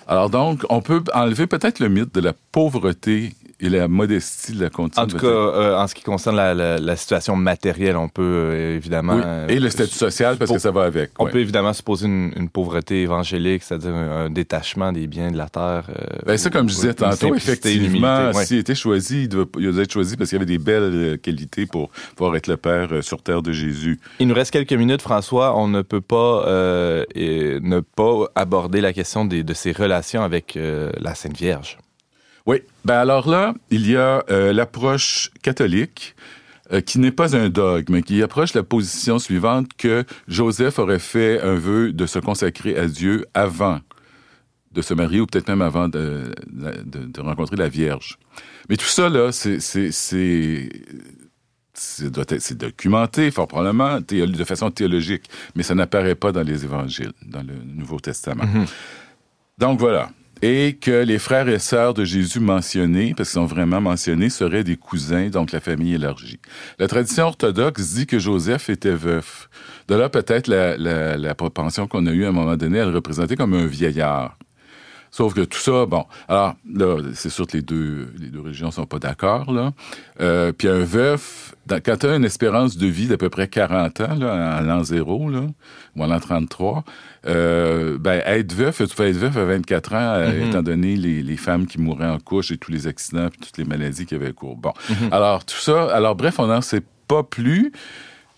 Alors 0.09 0.31
donc, 0.31 0.65
on 0.71 0.83
peut 0.83 1.03
enlever 1.15 1.47
peut-être 1.47 1.79
le 1.79 1.89
mythe 1.89 2.13
de 2.15 2.21
la 2.21 2.33
pauvreté 2.51 3.33
et 3.65 3.69
la 3.71 3.89
modestie 3.89 4.53
de 4.53 4.61
la. 4.65 4.71
En 4.97 5.07
tout 5.07 5.17
cas, 5.19 5.27
euh, 5.27 5.77
en 5.79 5.87
ce 5.87 5.95
qui 5.95 6.03
concerne 6.03 6.37
la, 6.37 6.55
la- 6.55 6.79
la 6.79 6.97
situation 6.97 7.37
matérielle, 7.37 7.97
on 7.97 8.09
peut 8.09 8.23
euh, 8.23 8.77
évidemment... 8.77 9.15
Oui. 9.17 9.23
euh, 9.25 9.49
Et 9.49 9.59
le 9.61 9.71
statut 9.71 9.95
social, 9.95 10.37
parce 10.37 10.51
que 10.51 10.59
ça 10.59 10.71
va 10.71 10.83
avec. 10.85 11.11
On 11.19 11.25
ouais. 11.25 11.31
peut 11.33 11.41
évidemment 11.41 11.73
supposer 11.73 12.07
une, 12.07 12.33
une 12.37 12.49
pauvreté 12.49 13.03
évangélique, 13.03 13.63
c'est-à-dire 13.63 13.95
un, 13.95 14.27
un 14.27 14.31
détachement 14.31 14.93
des 14.93 15.07
biens 15.07 15.31
de 15.31 15.37
la 15.37 15.49
terre. 15.49 15.85
euh, 15.91 16.19
Ben, 16.27 16.37
ça, 16.37 16.51
comme 16.51 16.69
je 16.69 16.75
disais 16.75 16.95
tantôt, 16.95 17.35
effectivement, 17.35 18.31
ouais. 18.33 18.45
s'il 18.45 18.59
était 18.59 18.75
choisi, 18.75 19.23
il 19.23 19.29
devait, 19.29 19.45
il 19.59 19.67
devait 19.67 19.83
être 19.85 19.93
choisi 19.93 20.17
parce 20.17 20.31
qu'il 20.31 20.37
y 20.39 20.43
avait 20.43 20.47
des 20.51 20.59
belles 20.59 20.83
euh, 20.95 21.17
qualités 21.17 21.67
pour 21.67 21.91
pouvoir 22.17 22.37
être 22.37 22.47
le 22.49 22.57
Père 22.57 22.89
euh, 22.93 23.03
sur 23.03 23.23
terre 23.23 23.43
de 23.43 23.53
Jésus. 23.53 23.99
Il 24.21 24.29
nous 24.29 24.35
reste 24.35 24.51
quelques 24.51 24.73
minutes, 24.73 25.03
François. 25.03 25.57
On 25.57 25.69
ne 25.69 25.83
peut 25.83 26.01
pas 26.01 26.45
euh, 26.47 27.05
et 27.15 27.59
ne 27.61 27.81
pas 27.81 28.27
aborder 28.35 28.81
la 28.81 28.93
question 28.93 29.25
des- 29.25 29.43
de 29.43 29.55
ses 29.55 29.73
relations 29.73 30.23
avec 30.23 30.57
euh, 30.57 30.91
la 31.01 31.15
Sainte 31.15 31.37
Vierge. 31.37 31.79
Oui. 32.47 32.59
Ben 32.85 32.95
alors 32.99 33.29
là, 33.29 33.55
il 33.71 33.89
y 33.91 33.97
a 33.97 34.23
euh, 34.31 34.53
l'approche 34.53 35.31
catholique 35.43 36.15
euh, 36.73 36.81
qui 36.83 36.99
n'est 36.99 37.11
pas 37.13 37.35
un 37.37 37.49
dogme, 37.49 37.95
mais 37.95 38.03
qui 38.03 38.23
approche 38.23 38.53
la 38.55 38.63
position 38.63 39.19
suivante 39.19 39.69
que 39.79 40.05
Joseph 40.29 40.79
aurait 40.79 40.99
fait 40.99 41.41
un 41.41 41.55
vœu 41.55 41.93
de 41.93 42.07
se 42.07 42.19
consacrer 42.19 42.77
à 42.79 42.87
Dieu 42.87 43.27
avant 43.35 43.81
de 44.73 44.83
se 44.83 44.93
marier 44.93 45.21
ou 45.21 45.27
peut-être 45.27 45.49
même 45.49 45.63
avant 45.63 45.89
de, 45.89 46.35
de- 46.51 47.07
de 47.07 47.21
rencontrer 47.21 47.57
la 47.57 47.69
Vierge. 47.69 48.19
Mais 48.69 48.77
tout 48.77 48.87
ça, 48.87 49.09
là, 49.09 49.31
c'est... 49.31 49.61
documenté, 52.55 53.31
fort 53.31 53.47
probablement, 53.49 54.01
de 54.01 54.45
façon 54.45 54.71
théologique, 54.71 55.29
mais 55.55 55.63
ça 55.63 55.75
n'apparaît 55.75 56.15
pas 56.15 56.33
dans 56.33 56.43
les 56.43 56.65
évangiles, 56.65 57.13
dans 57.25 57.43
le 57.43 57.55
Nouveau 57.65 58.01
Testament. 58.01 58.45
Donc 59.59 59.79
voilà. 59.79 60.11
Et 60.47 60.75
que 60.79 60.91
les 60.91 61.19
frères 61.19 61.49
et 61.49 61.59
sœurs 61.59 61.95
de 61.95 62.05
Jésus 62.05 62.39
mentionnés, 62.39 63.15
parce 63.17 63.31
qu'ils 63.31 63.41
sont 63.41 63.47
vraiment 63.47 63.81
mentionnés, 63.81 64.29
seraient 64.29 64.63
des 64.63 64.77
cousins, 64.77 65.31
donc 65.31 65.53
la 65.53 65.61
famille 65.61 65.95
élargie. 65.95 66.39
La 66.79 66.87
tradition 66.87 67.25
orthodoxe 67.25 67.95
dit 67.95 68.07
que 68.07 68.19
Joseph 68.19 68.69
était 68.69 68.91
veuf. 68.91 69.49
De 69.89 69.95
là 69.95 70.11
peut-être 70.11 70.47
la, 70.49 70.77
la, 70.77 71.35
propension 71.35 71.87
qu'on 71.87 72.05
a 72.07 72.11
eue 72.11 72.27
à 72.27 72.29
un 72.29 72.33
moment 72.33 72.59
donné 72.59 72.79
à 72.79 72.85
le 72.85 72.95
représenter 72.95 73.37
comme 73.37 73.55
un 73.55 73.65
vieillard. 73.65 74.37
Sauf 75.17 75.33
que 75.33 75.43
tout 75.43 75.61
ça, 75.61 75.87
bon, 75.87 76.05
alors 76.27 76.55
là, 76.69 76.97
c'est 77.15 77.31
sûr 77.31 77.47
que 77.47 77.57
les 77.57 77.63
deux, 77.63 78.09
les 78.19 78.31
deux 78.31 78.41
religions 78.41 78.73
sont 78.73 78.85
pas 78.85 78.99
d'accord, 78.99 79.53
là. 79.53 79.73
Euh, 80.21 80.51
puis 80.51 80.67
un 80.67 80.81
veuf, 80.81 81.55
dans- 81.67 81.77
quand 81.81 81.99
tu 81.99 82.07
as 82.07 82.17
une 82.17 82.25
espérance 82.25 82.77
de 82.77 82.89
vie 82.89 83.07
d'à 83.07 83.17
peu 83.17 83.31
près 83.31 83.47
40 83.47 84.01
ans, 84.01 84.17
là, 84.17 84.57
à 84.57 84.61
l'an 84.63 84.83
zéro, 84.83 85.31
là, 85.31 85.43
ou 85.95 86.03
à 86.03 86.09
l'an 86.09 86.19
33, 86.19 86.83
euh, 87.29 87.97
ben, 87.97 88.23
être 88.27 88.53
veuf, 88.55 88.79
tu 88.79 88.97
peux 88.97 89.07
être 89.07 89.17
veuf 89.17 89.37
à 89.37 89.45
24 89.45 89.93
ans, 89.95 89.99
euh, 90.17 90.49
étant 90.49 90.63
donné 90.63 90.97
les, 90.97 91.23
les 91.23 91.37
femmes 91.37 91.69
qui 91.69 91.81
mouraient 91.81 92.09
en 92.11 92.19
couche 92.19 92.51
et 92.51 92.59
tous 92.59 92.73
les 92.73 92.89
accidents 92.89 93.29
puis 93.31 93.39
toutes 93.41 93.57
les 93.57 93.65
maladies 93.65 94.07
qu'il 94.07 94.19
y 94.19 94.21
avait 94.21 94.33
cours. 94.33 94.57
Bon, 94.57 94.73
alors 95.13 95.45
tout 95.45 95.55
ça, 95.57 95.95
alors 95.95 96.17
bref, 96.17 96.41
on 96.41 96.49
n'en 96.49 96.61
sait 96.61 96.83
pas 97.07 97.23
plus. 97.23 97.71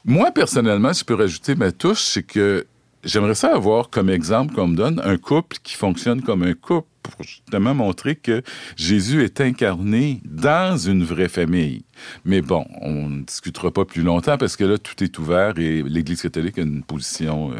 Moi, 0.05 0.31
personnellement, 0.31 0.93
si 0.93 1.01
je 1.01 1.05
peux 1.07 1.15
rajouter 1.15 1.55
ma 1.55 1.73
touche, 1.73 2.01
c'est 2.03 2.23
que 2.23 2.67
j'aimerais 3.07 3.35
ça 3.35 3.55
avoir 3.55 3.89
comme 3.89 4.11
exemple 4.11 4.55
qu'on 4.55 4.69
me 4.69 4.77
donne 4.77 5.01
un 5.05 5.17
couple 5.17 5.57
qui 5.63 5.75
fonctionne 5.75 6.23
comme 6.23 6.43
un 6.43 6.55
couple 6.55 6.89
pour 7.03 7.23
justement 7.23 7.75
montrer 7.75 8.17
que 8.17 8.43
Jésus 8.77 9.23
est 9.23 9.41
incarné 9.41 10.21
dans 10.25 10.77
une 10.77 11.05
vraie 11.05 11.29
famille. 11.29 11.85
Mais 12.25 12.43
bon, 12.43 12.67
on 12.81 13.09
ne 13.09 13.23
discutera 13.23 13.71
pas 13.71 13.85
plus 13.85 14.03
longtemps 14.03 14.37
parce 14.37 14.57
que 14.57 14.65
là, 14.65 14.79
tout 14.79 15.03
est 15.03 15.19
ouvert 15.19 15.59
et 15.59 15.83
l'Église 15.83 16.23
catholique 16.23 16.59
a 16.59 16.63
une 16.63 16.83
position, 16.83 17.53
euh, 17.53 17.55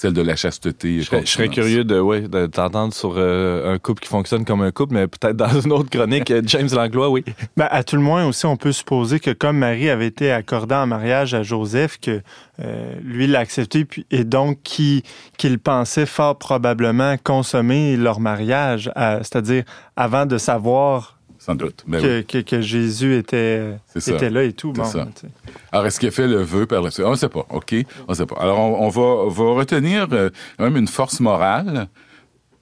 celle 0.00 0.14
de 0.14 0.22
la 0.22 0.34
chasteté. 0.34 1.00
Je 1.00 1.04
serais, 1.04 1.20
je 1.20 1.26
serais 1.30 1.48
continence. 1.48 1.66
curieux 1.66 1.84
de, 1.84 2.00
ouais, 2.00 2.22
de 2.22 2.46
t'entendre 2.46 2.94
sur 2.94 3.14
euh, 3.18 3.74
un 3.74 3.78
couple 3.78 4.02
qui 4.02 4.08
fonctionne 4.08 4.46
comme 4.46 4.62
un 4.62 4.70
couple, 4.70 4.94
mais 4.94 5.06
peut-être 5.06 5.36
dans 5.36 5.60
une 5.60 5.72
autre 5.72 5.90
chronique. 5.90 6.32
James 6.46 6.70
Langlois, 6.72 7.10
oui. 7.10 7.22
Ben, 7.58 7.68
à 7.70 7.84
tout 7.84 7.96
le 7.96 8.02
moins 8.02 8.26
aussi, 8.26 8.46
on 8.46 8.56
peut 8.56 8.72
supposer 8.72 9.20
que 9.20 9.30
comme 9.30 9.58
Marie 9.58 9.90
avait 9.90 10.06
été 10.06 10.32
accordée 10.32 10.74
en 10.74 10.86
mariage 10.86 11.34
à 11.34 11.42
Joseph, 11.42 11.98
que 12.00 12.22
euh, 12.62 12.94
lui 13.04 13.26
l'a 13.26 13.40
accepté 13.40 13.84
puis, 13.84 14.06
et 14.10 14.24
donc 14.24 14.62
qui- 14.62 15.02
qu'il 15.36 15.58
pensait 15.58 16.06
fort 16.06 16.38
probablement 16.38 17.16
consommer 17.22 17.96
leur 17.98 18.20
mariage, 18.20 18.90
c'est-à-dire 18.96 19.64
avant 19.96 20.24
de 20.24 20.38
savoir 20.38 21.18
Sans 21.42 21.54
doute. 21.54 21.84
Que, 21.90 22.18
oui, 22.18 22.24
que- 22.26 22.42
que 22.42 22.60
Jésus 22.60 23.16
était, 23.16 23.72
là 24.30 24.42
et 24.44 24.52
tout. 24.52 24.74
Bon, 24.74 24.84
ça. 24.84 25.08
Alors, 25.72 25.86
est-ce 25.86 25.98
qu'il 25.98 26.10
a 26.10 26.12
fait 26.12 26.28
le 26.28 26.42
vœu 26.42 26.66
par 26.66 26.82
la 26.82 26.90
suite? 26.90 27.06
On 27.06 27.12
ne 27.12 27.16
sait 27.16 27.30
pas, 27.30 27.46
OK? 27.48 27.74
On 28.06 28.12
ne 28.12 28.14
sait 28.14 28.26
pas. 28.26 28.36
Alors, 28.40 28.58
on, 28.58 28.86
on 28.86 28.88
va, 28.90 29.54
retenir 29.54 30.06
euh, 30.12 30.28
quand 30.58 30.64
même 30.64 30.76
une 30.76 30.86
force 30.86 31.18
morale 31.20 31.88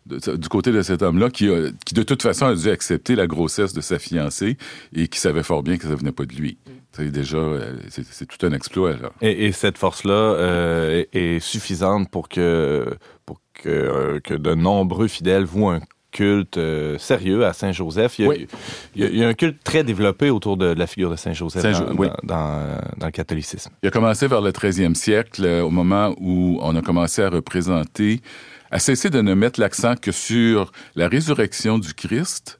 de- 0.07 0.37
du 0.37 0.49
côté 0.49 0.71
de 0.71 0.81
cet 0.83 1.03
homme-là 1.03 1.29
qui, 1.29 1.49
a- 1.51 1.71
qui, 1.85 1.95
de 1.95 2.05
toute 2.05 2.23
façon, 2.23 2.47
a 2.47 2.55
dû 2.55 2.71
accepter 2.71 3.17
la 3.17 3.27
grossesse 3.27 3.73
de 3.73 3.81
sa 3.81 3.99
fiancée 3.99 4.57
et 4.95 5.09
qui 5.09 5.19
savait 5.19 5.43
fort 5.43 5.65
bien 5.65 5.77
que 5.77 5.89
ça 5.89 5.97
venait 5.97 6.13
pas 6.13 6.25
de 6.25 6.35
lui. 6.35 6.57
C'est 6.93 7.11
déjà, 7.11 7.37
euh, 7.37 7.75
c'est 7.91 8.05
c'est 8.07 8.27
tout 8.27 8.47
un 8.47 8.53
exploit, 8.53 8.93
là. 8.93 9.11
Et, 9.23 9.47
et 9.47 9.53
cette 9.53 9.77
force-là 9.77 10.13
euh, 10.15 11.05
est, 11.13 11.19
est 11.37 11.41
suffisante 11.41 12.09
pour 12.13 12.29
que, 12.29 12.87
pour 13.27 13.41
que, 13.55 13.69
euh, 13.69 14.21
que 14.21 14.35
de 14.35 14.55
nombreux 14.55 15.09
fidèles 15.09 15.45
vouent 15.45 15.71
un 15.71 15.81
culte 16.11 16.57
euh, 16.57 16.97
sérieux 16.99 17.45
à 17.45 17.53
Saint-Joseph. 17.53 18.19
Il, 18.19 18.23
y 18.23 18.25
a- 18.27 18.29
Oui. 18.31 18.47
il 18.97 19.03
y 19.03 19.05
a- 19.05 19.09
il 19.09 19.17
y 19.19 19.25
a 19.25 19.29
un 19.29 19.35
culte 19.35 19.59
très 19.63 19.85
développé 19.85 20.31
autour 20.31 20.57
de, 20.57 20.67
la 20.67 20.87
figure 20.87 21.11
de 21.11 21.17
Saint-Joseph 21.17 21.63
Saint-Jo- 21.63 21.85
dans, 21.85 21.97
oui. 21.97 22.09
dans- 22.23 22.35
dans- 22.37 22.81
dans 22.99 23.07
le 23.07 23.13
catholicisme. 23.13 23.71
Il 23.83 23.89
a 23.89 23.91
commencé 23.91 24.27
vers 24.27 24.41
le 24.41 24.53
13e 24.53 24.95
siècle, 24.95 25.45
euh, 25.45 25.63
au 25.63 25.71
moment 25.71 26.15
où 26.19 26.59
on 26.63 26.75
a 26.77 26.83
commencé 26.83 27.23
à 27.23 27.29
représenter, 27.29 28.21
à 28.71 28.79
cesser 28.79 29.11
de 29.11 29.21
ne 29.21 29.35
mettre 29.35 29.61
l'accent 29.61 29.95
que 29.97 30.13
sur 30.13 30.73
la 30.95 31.09
résurrection 31.09 31.79
du 31.79 31.95
Christ, 31.95 32.59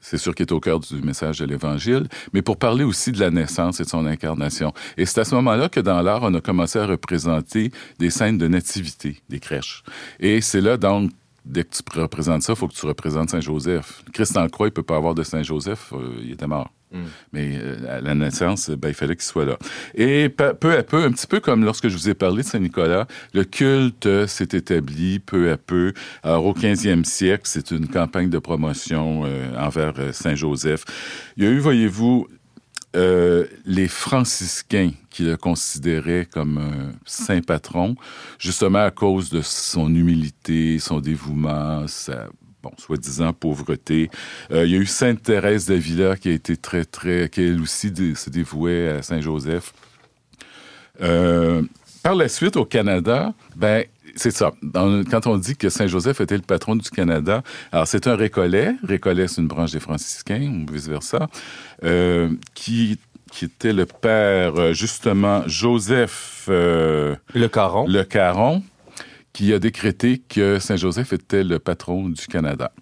c'est 0.00 0.18
sûr 0.18 0.34
qu'il 0.34 0.44
est 0.46 0.52
au 0.52 0.60
cœur 0.60 0.78
du 0.80 1.02
message 1.02 1.38
de 1.40 1.46
l'Évangile, 1.46 2.06
mais 2.32 2.40
pour 2.42 2.58
parler 2.58 2.84
aussi 2.84 3.10
de 3.10 3.18
la 3.18 3.30
naissance 3.30 3.80
et 3.80 3.82
de 3.84 3.88
son 3.88 4.06
incarnation. 4.06 4.72
Et 4.96 5.04
c'est 5.04 5.20
à 5.20 5.24
ce 5.24 5.34
moment-là 5.34 5.68
que 5.68 5.80
dans 5.80 6.00
l'art, 6.00 6.20
on 6.22 6.32
a 6.34 6.40
commencé 6.40 6.78
à 6.78 6.86
représenter 6.86 7.72
des 7.98 8.10
scènes 8.10 8.38
de 8.38 8.46
nativité, 8.48 9.20
des 9.28 9.40
crèches. 9.40 9.82
Et 10.20 10.40
c'est 10.40 10.60
là, 10.60 10.76
donc, 10.76 11.10
dès 11.46 11.64
que 11.64 11.70
tu 11.70 12.00
représentes 12.00 12.42
ça, 12.42 12.52
il 12.52 12.56
faut 12.56 12.68
que 12.68 12.74
tu 12.74 12.86
représentes 12.86 13.30
Saint-Joseph. 13.30 14.02
Christ 14.12 14.36
en 14.36 14.48
croix, 14.48 14.66
il 14.66 14.70
ne 14.70 14.74
peut 14.74 14.82
pas 14.82 14.96
avoir 14.96 15.14
de 15.14 15.22
Saint-Joseph, 15.22 15.92
euh, 15.92 16.20
il 16.22 16.32
était 16.32 16.46
mort. 16.46 16.70
Mm. 16.92 16.98
Mais 17.32 17.58
euh, 17.60 17.96
à 17.96 18.00
la 18.00 18.14
naissance, 18.14 18.70
ben, 18.70 18.88
il 18.88 18.94
fallait 18.94 19.14
qu'il 19.14 19.24
soit 19.24 19.44
là. 19.44 19.56
Et 19.94 20.28
peu 20.28 20.72
à 20.72 20.82
peu, 20.82 21.04
un 21.04 21.12
petit 21.12 21.26
peu 21.26 21.40
comme 21.40 21.64
lorsque 21.64 21.88
je 21.88 21.96
vous 21.96 22.08
ai 22.08 22.14
parlé 22.14 22.42
de 22.42 22.48
Saint-Nicolas, 22.48 23.06
le 23.32 23.44
culte 23.44 24.06
euh, 24.06 24.26
s'est 24.26 24.48
établi 24.52 25.20
peu 25.20 25.50
à 25.50 25.56
peu. 25.56 25.92
Alors, 26.22 26.46
au 26.46 26.52
15e 26.52 27.04
siècle, 27.04 27.44
c'est 27.44 27.70
une 27.70 27.88
campagne 27.88 28.28
de 28.28 28.38
promotion 28.38 29.22
envers 29.56 29.94
Saint-Joseph. 30.12 30.84
Il 31.36 31.44
y 31.44 31.46
a 31.46 31.50
eu, 31.50 31.58
voyez-vous, 31.58 32.26
les 33.64 33.88
franciscains 33.88 34.92
qui 35.10 35.22
le 35.22 35.36
considéraient 35.36 36.26
comme 36.30 36.58
un 36.58 36.92
saint 37.04 37.40
patron, 37.40 37.94
justement 38.38 38.84
à 38.84 38.90
cause 38.90 39.30
de 39.30 39.40
son 39.42 39.94
humilité, 39.94 40.78
son 40.78 41.00
dévouement, 41.00 41.86
sa 41.88 42.28
bon, 42.62 42.72
soi-disant 42.78 43.32
pauvreté. 43.32 44.10
Euh, 44.50 44.66
il 44.66 44.72
y 44.72 44.74
a 44.74 44.78
eu 44.78 44.86
Sainte 44.86 45.22
Thérèse 45.22 45.66
d'Avila 45.66 46.16
qui 46.16 46.28
a 46.28 46.32
été 46.32 46.56
très, 46.56 46.84
très, 46.84 47.28
qui 47.28 47.42
elle 47.42 47.60
aussi 47.60 47.92
se 48.14 48.30
dévouait 48.30 48.88
à 48.88 49.02
Saint-Joseph. 49.02 49.72
Euh, 51.00 51.62
par 52.02 52.14
la 52.14 52.28
suite, 52.28 52.56
au 52.56 52.64
Canada, 52.64 53.34
ben, 53.56 53.84
c'est 54.16 54.30
ça. 54.30 54.52
quand 54.72 55.26
on 55.26 55.36
dit 55.36 55.56
que 55.56 55.68
Saint-Joseph 55.68 56.20
était 56.20 56.36
le 56.36 56.42
patron 56.42 56.76
du 56.76 56.90
Canada, 56.90 57.42
alors 57.72 57.86
c'est 57.86 58.06
un 58.06 58.16
récollet. 58.16 58.74
Récollet, 58.82 59.28
c'est 59.28 59.40
une 59.40 59.48
branche 59.48 59.72
des 59.72 59.80
franciscains, 59.80 60.64
ou 60.68 60.72
vice-versa, 60.72 61.28
euh, 61.84 62.30
qui 62.54 62.98
qui 63.32 63.44
était 63.44 63.72
le 63.72 63.86
père, 63.86 64.72
justement, 64.72 65.42
Joseph... 65.46 66.44
le 66.48 67.16
Caron. 67.52 67.86
Le 67.86 68.04
Caron, 68.04 68.62
qui 69.32 69.52
a 69.52 69.58
décrété 69.58 70.22
que 70.26 70.58
Saint-Joseph 70.58 71.12
était 71.12 71.44
le 71.44 71.58
patron 71.58 72.08
du 72.08 72.26
Canada. 72.26 72.72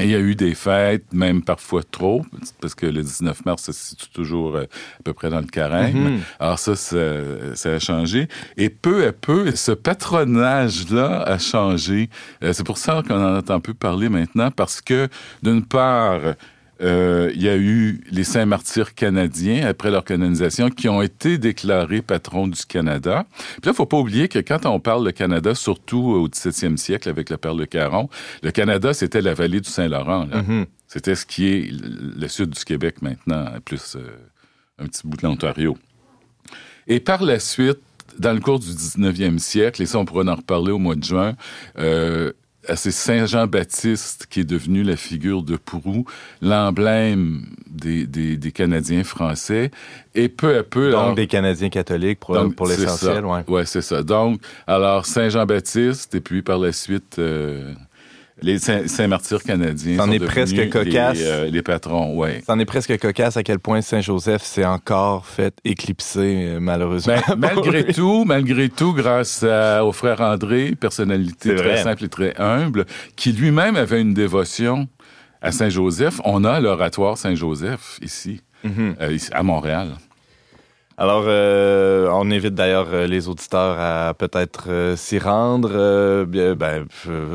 Et 0.00 0.04
il 0.04 0.10
y 0.10 0.14
a 0.14 0.20
eu 0.20 0.34
des 0.34 0.54
fêtes, 0.54 1.04
même 1.12 1.42
parfois 1.42 1.82
trop, 1.82 2.24
parce 2.60 2.74
que 2.74 2.86
le 2.86 3.02
19 3.02 3.44
mars 3.44 3.64
se 3.64 3.72
situe 3.72 4.08
toujours 4.08 4.56
euh, 4.56 4.64
à 4.64 5.02
peu 5.04 5.12
près 5.12 5.28
dans 5.28 5.40
le 5.40 5.46
carême. 5.46 6.14
Mhm. 6.14 6.20
Alors 6.40 6.58
ça, 6.58 6.74
ça, 6.76 7.68
a 7.68 7.78
changé. 7.78 8.28
Et 8.56 8.70
peu 8.70 9.06
à 9.06 9.12
peu, 9.12 9.54
ce 9.54 9.72
patronage-là 9.72 11.22
a 11.22 11.38
changé. 11.38 12.08
Euh, 12.42 12.54
c'est 12.54 12.64
pour 12.64 12.78
ça 12.78 13.02
qu'on 13.06 13.22
en 13.22 13.36
entend 13.36 13.60
peu 13.60 13.74
parler 13.74 14.08
maintenant, 14.08 14.50
parce 14.50 14.80
que 14.80 15.08
d'une 15.42 15.64
part, 15.64 16.20
euh, 16.82 17.30
il 17.34 17.42
y 17.42 17.48
a 17.48 17.56
eu 17.56 18.00
les 18.10 18.24
saints 18.24 18.46
martyrs 18.46 18.94
canadiens 18.94 19.66
après 19.66 19.90
leur 19.90 20.04
canonisation 20.04 20.68
qui 20.68 20.88
ont 20.88 21.00
été 21.00 21.38
déclarés 21.38 22.02
patrons 22.02 22.48
du 22.48 22.64
Canada. 22.66 23.26
Puis 23.30 23.60
là, 23.64 23.72
il 23.72 23.74
faut 23.74 23.86
pas 23.86 23.98
oublier 23.98 24.28
que 24.28 24.40
quand 24.40 24.66
on 24.66 24.80
parle 24.80 25.06
de 25.06 25.10
Canada, 25.10 25.54
surtout 25.54 26.02
au 26.02 26.28
17e 26.28 26.76
siècle 26.76 27.08
avec 27.08 27.30
le 27.30 27.36
Père 27.36 27.54
Le 27.54 27.66
Caron, 27.66 28.08
le 28.42 28.50
Canada, 28.50 28.92
c'était 28.94 29.22
la 29.22 29.34
vallée 29.34 29.60
du 29.60 29.70
Saint-Laurent. 29.70 30.26
Mm-hmm. 30.26 30.66
C'était 30.88 31.14
ce 31.14 31.24
qui 31.24 31.46
est 31.46 31.70
le 31.70 32.28
sud 32.28 32.50
du 32.50 32.64
Québec 32.64 33.00
maintenant, 33.00 33.46
plus 33.64 33.96
euh, 33.96 34.00
un 34.78 34.86
petit 34.86 35.06
bout 35.06 35.16
de 35.16 35.26
l'Ontario. 35.26 35.76
Et 36.88 37.00
par 37.00 37.22
la 37.22 37.38
suite, 37.38 37.78
dans 38.18 38.32
le 38.32 38.40
cours 38.40 38.58
du 38.58 38.68
19e 38.68 39.38
siècle, 39.38 39.82
et 39.82 39.86
ça, 39.86 39.98
on 39.98 40.04
pourra 40.04 40.24
en 40.24 40.34
reparler 40.34 40.72
au 40.72 40.78
mois 40.78 40.96
de 40.96 41.04
juin, 41.04 41.34
euh, 41.78 42.32
c'est 42.74 42.90
Saint 42.90 43.26
Jean-Baptiste 43.26 44.26
qui 44.30 44.40
est 44.40 44.44
devenu 44.44 44.82
la 44.82 44.96
figure 44.96 45.42
de 45.42 45.56
Pourou, 45.56 46.04
l'emblème 46.40 47.46
des, 47.68 48.06
des, 48.06 48.52
Canadiens 48.52 49.04
français, 49.04 49.70
et 50.14 50.28
peu 50.28 50.58
à 50.58 50.62
peu... 50.62 50.90
Donc, 50.90 51.16
des 51.16 51.26
Canadiens 51.26 51.70
catholiques 51.70 52.20
pour, 52.20 52.36
pour 52.54 52.66
l'essentiel, 52.66 53.24
ouais. 53.24 53.44
Ouais, 53.48 53.66
c'est 53.66 53.82
ça. 53.82 54.02
Donc, 54.02 54.40
alors, 54.66 55.06
Saint 55.06 55.28
Jean-Baptiste, 55.28 56.14
et 56.14 56.20
puis 56.20 56.42
par 56.42 56.58
la 56.58 56.72
suite... 56.72 57.18
Euh, 57.18 57.74
les 58.42 58.58
Saint-Martyrs 58.58 59.42
canadiens. 59.42 59.96
C'en 59.96 60.10
est 60.10 60.18
presque 60.18 60.68
cocasse. 60.68 61.18
Euh, 61.20 61.50
les, 61.50 61.62
patrons, 61.62 62.12
oui. 62.16 62.42
C'en 62.46 62.58
est 62.58 62.64
presque 62.64 62.98
cocasse 62.98 63.36
à 63.36 63.42
quel 63.42 63.58
point 63.58 63.80
Saint-Joseph 63.80 64.42
s'est 64.42 64.64
encore 64.64 65.26
fait 65.26 65.54
éclipser, 65.64 66.46
euh, 66.46 66.60
malheureusement. 66.60 67.14
Ben, 67.28 67.36
malgré 67.54 67.84
tout, 67.92 68.24
malgré 68.24 68.68
tout, 68.68 68.92
grâce 68.92 69.42
au 69.44 69.92
frère 69.92 70.20
André, 70.20 70.74
personnalité 70.78 71.54
très 71.54 71.82
simple 71.82 72.04
et 72.04 72.08
très 72.08 72.34
humble, 72.38 72.86
qui 73.16 73.32
lui-même 73.32 73.76
avait 73.76 74.00
une 74.00 74.14
dévotion 74.14 74.88
à 75.42 75.52
Saint-Joseph. 75.52 76.20
On 76.24 76.44
a 76.44 76.60
l'oratoire 76.60 77.18
Saint-Joseph 77.18 77.98
ici, 78.02 78.40
mm-hmm. 78.64 78.94
euh, 79.00 79.18
à 79.32 79.42
Montréal. 79.42 79.96
Alors, 81.02 81.24
euh, 81.26 82.08
on 82.12 82.30
invite 82.30 82.54
d'ailleurs 82.54 82.86
euh, 82.92 83.08
les 83.08 83.28
auditeurs 83.28 83.76
à 83.76 84.14
peut-être 84.14 84.66
euh, 84.68 84.94
s'y 84.94 85.18
rendre, 85.18 86.24
ben, 86.26 86.86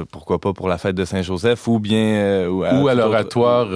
pourquoi 0.10 0.40
pas 0.40 0.54
pour 0.54 0.70
la 0.70 0.78
fête 0.78 0.96
de 0.96 1.04
Saint-Joseph 1.04 1.68
ou 1.68 1.78
bien... 1.78 2.48
ou 2.48 2.64
à, 2.64 2.94
l'oratoire 2.94 3.68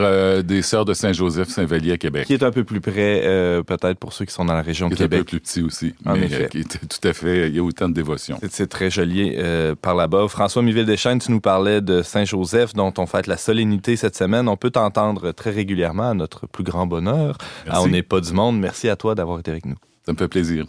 des 0.44 0.62
Sœurs 0.62 0.86
de 0.86 0.94
Saint-Joseph, 0.94 1.50
Saint-Vallier 1.50 1.92
à 1.92 1.98
Québec. 1.98 2.26
Qui 2.26 2.36
est 2.36 2.44
un 2.44 2.52
peu 2.52 2.64
plus 2.64 2.80
près, 2.80 3.20
peut-être 3.68 4.00
pour 4.00 4.14
ceux 4.14 4.24
qui 4.24 4.34
sont 4.34 4.46
dans 4.46 4.54
la 4.54 4.62
région 4.62 4.88
de 4.88 4.96
Québec. 4.96 5.20
Un 5.20 5.24
peu 5.24 5.26
plus 5.26 5.40
petit 5.42 5.62
aussi, 5.62 5.94
en 6.06 6.14
mais 6.14 6.28
effet. 6.28 6.48
qui 6.50 6.60
est 6.60 6.88
tout 6.88 7.06
à 7.06 7.12
fait... 7.12 7.50
Il 7.50 7.56
y 7.58 7.60
a 7.60 7.64
autant 7.64 7.90
de 7.90 7.94
dévotion. 7.94 8.40
C'est 8.50 8.70
très 8.70 8.90
joli 8.90 9.36
par 9.82 9.96
là-bas. 9.96 10.30
François 10.30 10.62
Miville-Deschênes, 10.62 11.20
tu 11.20 11.34
nous 11.34 11.42
parlais 11.42 11.82
de 11.82 12.02
Saint-Joseph, 12.02 12.74
dont 12.76 12.94
on 12.98 13.08
fête 13.08 13.28
la 13.28 13.36
solennité 13.36 13.98
cette 13.98 14.16
semaine. 14.16 14.48
On 14.48 14.56
peut 14.56 14.72
t'entendre 14.72 15.34
très 15.34 15.52
régulièrement 15.52 16.12
à 16.12 16.14
notre 16.14 16.48
plus 16.48 16.64
grand 16.64 16.88
bonheur. 16.88 17.38
on 17.70 17.90
n'est 17.90 18.04
pas 18.04 18.22
du 18.22 18.32
monde. 18.32 18.58
Merci 18.58 18.88
à 18.88 18.96
toi 18.96 19.16
d'avoir 19.16 19.40
été 19.40 19.52
avec 19.52 19.66
nous. 19.66 19.76
Ça 20.06 20.14
me 20.14 20.18
fait 20.18 20.28
plaisir. 20.28 20.66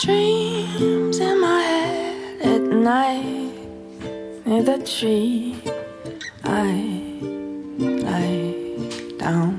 Dreams 0.00 1.18
in 1.20 1.40
my 1.40 1.62
head 1.62 2.42
at 2.42 2.60
night 2.60 3.52
near 4.46 4.62
the 4.62 4.78
tree 4.84 5.56
I 6.44 7.18
lie 7.78 8.54
down. 9.18 9.54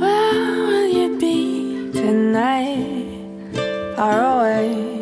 Where 0.00 0.66
will 0.66 0.88
you 0.88 1.18
be 1.18 1.90
tonight? 1.92 3.06
Far 3.96 4.20
away. 4.20 4.93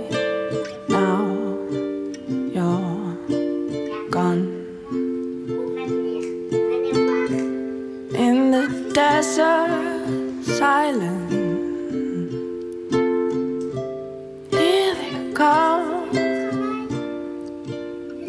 Desert 8.92 10.44
silent. 10.44 11.32
Here 14.50 14.94
they 14.94 15.32
come 15.32 16.10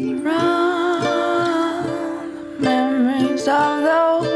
around 0.00 1.04
the 2.60 2.64
memories 2.64 3.46
of 3.46 3.82
those 3.82 4.33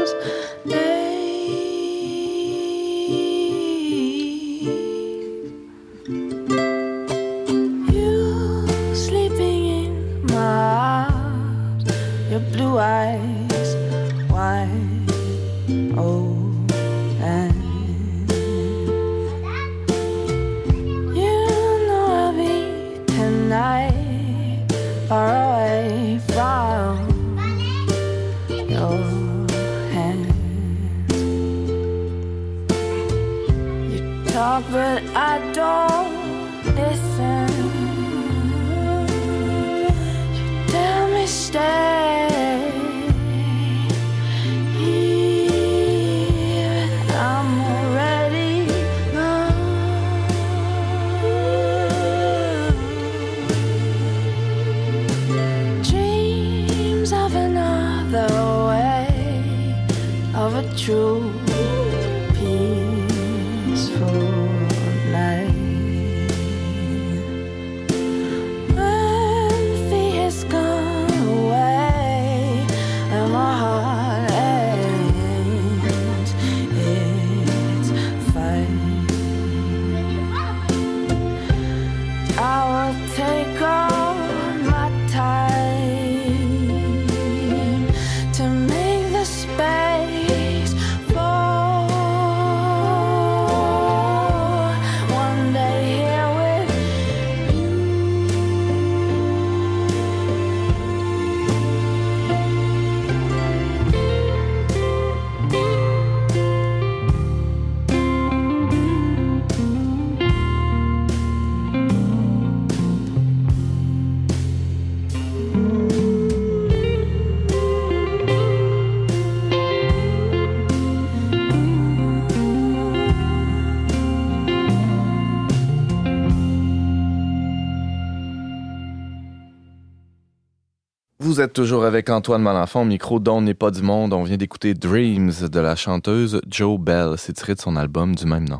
Vous 131.39 131.45
êtes 131.45 131.53
toujours 131.53 131.85
avec 131.85 132.09
Antoine 132.09 132.41
Malenfant, 132.41 132.83
micro 132.83 133.17
dont 133.21 133.39
n'est 133.39 133.53
pas 133.53 133.71
du 133.71 133.81
monde. 133.81 134.11
On 134.11 134.23
vient 134.23 134.35
d'écouter 134.35 134.73
Dreams 134.73 135.31
de 135.49 135.59
la 135.61 135.77
chanteuse 135.77 136.41
Joe 136.49 136.77
Bell. 136.77 137.13
C'est 137.15 137.31
tiré 137.31 137.55
de 137.55 137.61
son 137.61 137.77
album 137.77 138.13
du 138.13 138.25
même 138.25 138.43
nom. 138.43 138.59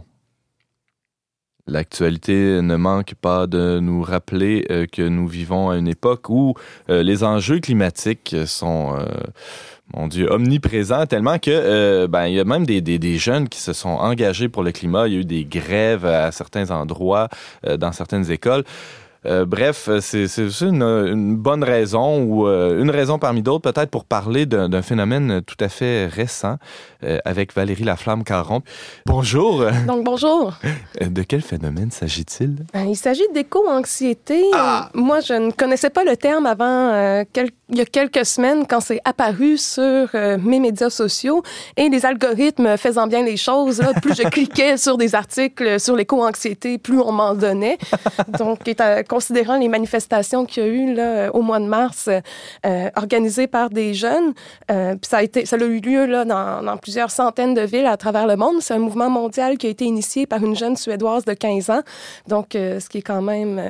L'actualité 1.67 2.61
ne 2.61 2.77
manque 2.77 3.15
pas 3.15 3.47
de 3.47 3.81
nous 3.81 4.01
rappeler 4.01 4.65
euh, 4.71 4.85
que 4.89 5.01
nous 5.01 5.27
vivons 5.27 5.69
à 5.69 5.75
une 5.75 5.89
époque 5.89 6.29
où 6.29 6.53
euh, 6.89 7.03
les 7.03 7.25
enjeux 7.25 7.59
climatiques 7.59 8.33
sont, 8.45 8.95
euh, 8.97 9.03
mon 9.93 10.07
Dieu, 10.07 10.31
omniprésents 10.31 11.05
tellement 11.05 11.37
que 11.37 12.05
ben 12.05 12.27
il 12.27 12.35
y 12.35 12.39
a 12.39 12.45
même 12.45 12.65
des, 12.65 12.79
des, 12.79 12.97
des, 12.97 13.17
jeunes 13.17 13.49
qui 13.49 13.59
se 13.59 13.73
sont 13.73 13.89
engagés 13.89 14.47
pour 14.47 14.63
le 14.63 14.71
climat. 14.71 15.09
Il 15.09 15.13
y 15.15 15.17
a 15.17 15.19
eu 15.19 15.25
des 15.25 15.43
grèves 15.43 16.05
à 16.05 16.31
certains 16.31 16.71
endroits, 16.71 17.27
dans 17.77 17.91
certaines 17.91 18.31
écoles. 18.31 18.63
Euh, 19.25 19.45
bref, 19.45 19.89
c'est 19.99 20.27
une, 20.61 20.81
une, 20.81 21.35
bonne 21.35 21.63
raison 21.63 22.23
ou 22.23 22.47
euh, 22.47 22.81
une 22.81 22.89
raison 22.89 23.19
parmi 23.19 23.41
d'autres 23.41 23.69
peut-être 23.71 23.89
pour 23.89 24.05
parler 24.05 24.45
d'un 24.45 24.81
phénomène 24.81 25.41
tout 25.45 25.57
à 25.59 25.67
fait 25.67 26.07
récent 26.07 26.57
euh, 27.03 27.19
avec 27.25 27.53
Valérie 27.53 27.83
Laflamme-Caron. 27.83 28.61
Bonjour. 29.05 29.65
Donc 29.87 30.05
bonjour. 30.05 30.53
De 31.01 31.23
quel 31.23 31.41
phénomène 31.41 31.91
s'agit-il? 31.91 32.65
Ben, 32.73 32.85
il 32.87 32.95
s'agit 32.95 33.27
d'éco-anxiété. 33.33 34.41
Ah! 34.53 34.89
Moi, 34.93 35.19
je 35.19 35.33
ne 35.33 35.51
connaissais 35.51 35.89
pas 35.89 36.03
le 36.03 36.15
terme 36.15 36.45
avant 36.45 37.23
quelques 37.33 37.53
il 37.71 37.77
y 37.77 37.81
a 37.81 37.85
quelques 37.85 38.25
semaines 38.25 38.65
quand 38.67 38.79
c'est 38.79 38.99
apparu 39.05 39.57
sur 39.57 40.09
euh, 40.15 40.37
mes 40.39 40.59
médias 40.59 40.89
sociaux 40.89 41.43
et 41.77 41.89
les 41.89 42.05
algorithmes 42.05 42.77
faisant 42.77 43.05
bien 43.05 43.23
les 43.23 43.37
choses, 43.37 43.79
là, 43.79 43.93
plus 44.01 44.15
je 44.15 44.23
cliquais 44.23 44.77
sur 44.77 44.97
des 44.97 45.13
articles 45.13 45.79
sur 45.79 45.95
l'éco-anxiété, 45.95 46.79
plus 46.79 46.99
on 46.99 47.11
m'en 47.11 47.35
donnait. 47.35 47.77
Donc, 48.39 48.63
considérant 49.19 49.57
les 49.57 49.67
manifestations 49.67 50.45
qu'il 50.45 50.63
y 50.63 50.65
a 50.65 50.69
eu 50.69 50.93
là, 50.93 51.29
au 51.35 51.41
mois 51.41 51.59
de 51.59 51.65
mars, 51.65 52.07
euh, 52.65 52.89
organisées 52.95 53.47
par 53.47 53.69
des 53.69 53.93
jeunes, 53.93 54.33
euh, 54.71 54.95
ça 55.01 55.17
a 55.17 55.23
été, 55.23 55.45
ça 55.45 55.57
a 55.57 55.59
eu 55.59 55.81
lieu 55.81 56.05
là, 56.05 56.23
dans 56.23 56.77
plusieurs 56.77 57.11
centaines 57.11 57.53
de 57.53 57.59
villes 57.61 57.85
à 57.85 57.97
travers 57.97 58.25
le 58.25 58.37
monde. 58.37 58.61
C'est 58.61 58.75
un 58.75 58.79
mouvement 58.79 59.09
mondial 59.09 59.57
qui 59.57 59.67
a 59.67 59.69
été 59.71 59.83
initié 59.83 60.25
par 60.25 60.41
une 60.41 60.55
jeune 60.55 60.77
suédoise 60.77 61.25
de 61.25 61.33
15 61.33 61.69
ans. 61.69 61.81
Donc, 62.29 62.47
ce 62.53 62.87
qui 62.87 62.99
est 62.99 63.01
quand 63.01 63.21
même 63.21 63.61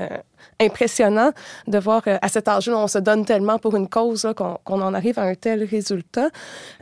impressionnant 0.60 1.32
de 1.68 1.78
voir 1.78 2.04
qu'à 2.04 2.28
cet 2.28 2.48
âge-là, 2.48 2.78
on 2.78 2.88
se 2.88 3.00
donne 3.00 3.26
tellement 3.26 3.60
pour 3.60 3.76
une 3.76 3.88
cause 3.88 4.28
qu'on 4.36 4.82
en 4.82 4.94
arrive 4.94 5.20
à 5.20 5.24
un 5.24 5.36
tel 5.36 5.64
résultat. 5.64 6.30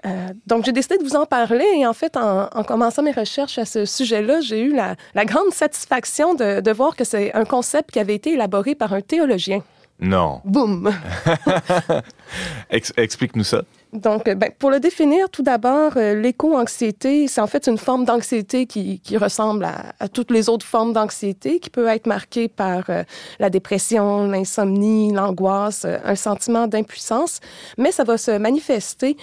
Euh, 0.05 0.27
donc, 0.45 0.65
j'ai 0.65 0.71
décidé 0.71 0.97
de 0.97 1.03
vous 1.03 1.15
en 1.15 1.25
parler 1.25 1.65
et 1.77 1.85
en 1.85 1.93
fait, 1.93 2.17
en, 2.17 2.63
commençant 2.63 3.03
mes 3.03 3.11
recherches 3.11 3.57
à 3.57 3.65
ce 3.65 3.85
sujet-là, 3.85 4.41
j'ai 4.41 4.61
eu 4.61 4.73
la, 4.75 5.25
grande 5.25 5.51
satisfaction 5.51 6.33
de, 6.33 6.61
de 6.61 6.71
voir 6.71 6.95
que 6.95 7.03
c'est 7.03 7.33
un 7.33 7.45
concept 7.45 7.91
qui 7.91 7.99
avait 7.99 8.15
été 8.15 8.33
élaboré 8.33 8.75
par 8.75 8.93
un 8.93 9.01
théologien. 9.01 9.61
Non. 9.99 10.41
Boum. 10.45 10.91
Explique-nous 12.69 13.43
ça. 13.43 13.63
Donc, 13.93 14.27
euh, 14.27 14.35
ben, 14.35 14.51
pour 14.59 14.69
le 14.69 14.79
définir, 14.79 15.29
tout 15.29 15.43
d'abord, 15.43 15.93
euh, 15.95 16.13
l'éco-anxiété, 16.13 17.27
c'est 17.27 17.39
en 17.39 17.47
fait 17.47 17.67
une 17.67 17.77
forme 17.77 18.03
d'anxiété 18.03 18.65
qui, 18.65 18.99
qui, 18.99 19.15
ressemble 19.17 19.63
à, 19.63 19.93
à, 19.99 20.09
toutes 20.09 20.29
les 20.29 20.49
autres 20.49 20.65
formes 20.65 20.91
d'anxiété, 20.91 21.59
qui 21.59 21.69
peut 21.69 21.87
être 21.87 22.05
marquée 22.05 22.49
par 22.49 22.83
euh, 22.89 23.03
la 23.39 23.49
dépression, 23.49 24.27
l'insomnie, 24.27 25.13
l'angoisse, 25.13 25.85
un 25.85 26.15
sentiment 26.15 26.67
d'impuissance, 26.67 27.39
mais 27.77 27.91
ça 27.91 28.03
va 28.03 28.17
se 28.17 28.31
manifester 28.31 29.15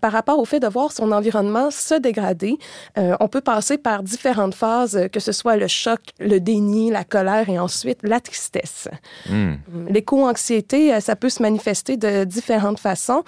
par 0.00 0.12
rapport 0.12 0.38
au 0.38 0.44
fait 0.44 0.60
de 0.60 0.66
voir 0.66 0.92
son 0.92 1.12
environnement 1.12 1.70
se 1.70 1.94
dégrader. 1.94 2.58
on 2.96 3.28
peut 3.28 3.40
passer 3.40 3.78
par 3.78 4.02
différentes 4.02 4.54
phases, 4.54 5.08
que 5.12 5.20
ce 5.20 5.32
soit 5.32 5.56
le 5.56 5.68
choc, 5.68 6.00
le 6.18 6.40
déni, 6.40 6.90
la 6.90 7.04
colère 7.04 7.48
et 7.48 7.58
ensuite 7.58 8.00
la 8.02 8.20
tristesse. 8.20 8.88
Hmm. 9.28 9.54
L'éco-anxiété, 9.88 11.00
ça 11.00 11.16
peut 11.16 11.28
se 11.28 11.42
manifester 11.42 11.96
de 11.96 12.24
différentes 12.38 12.80
façons. 12.80 13.22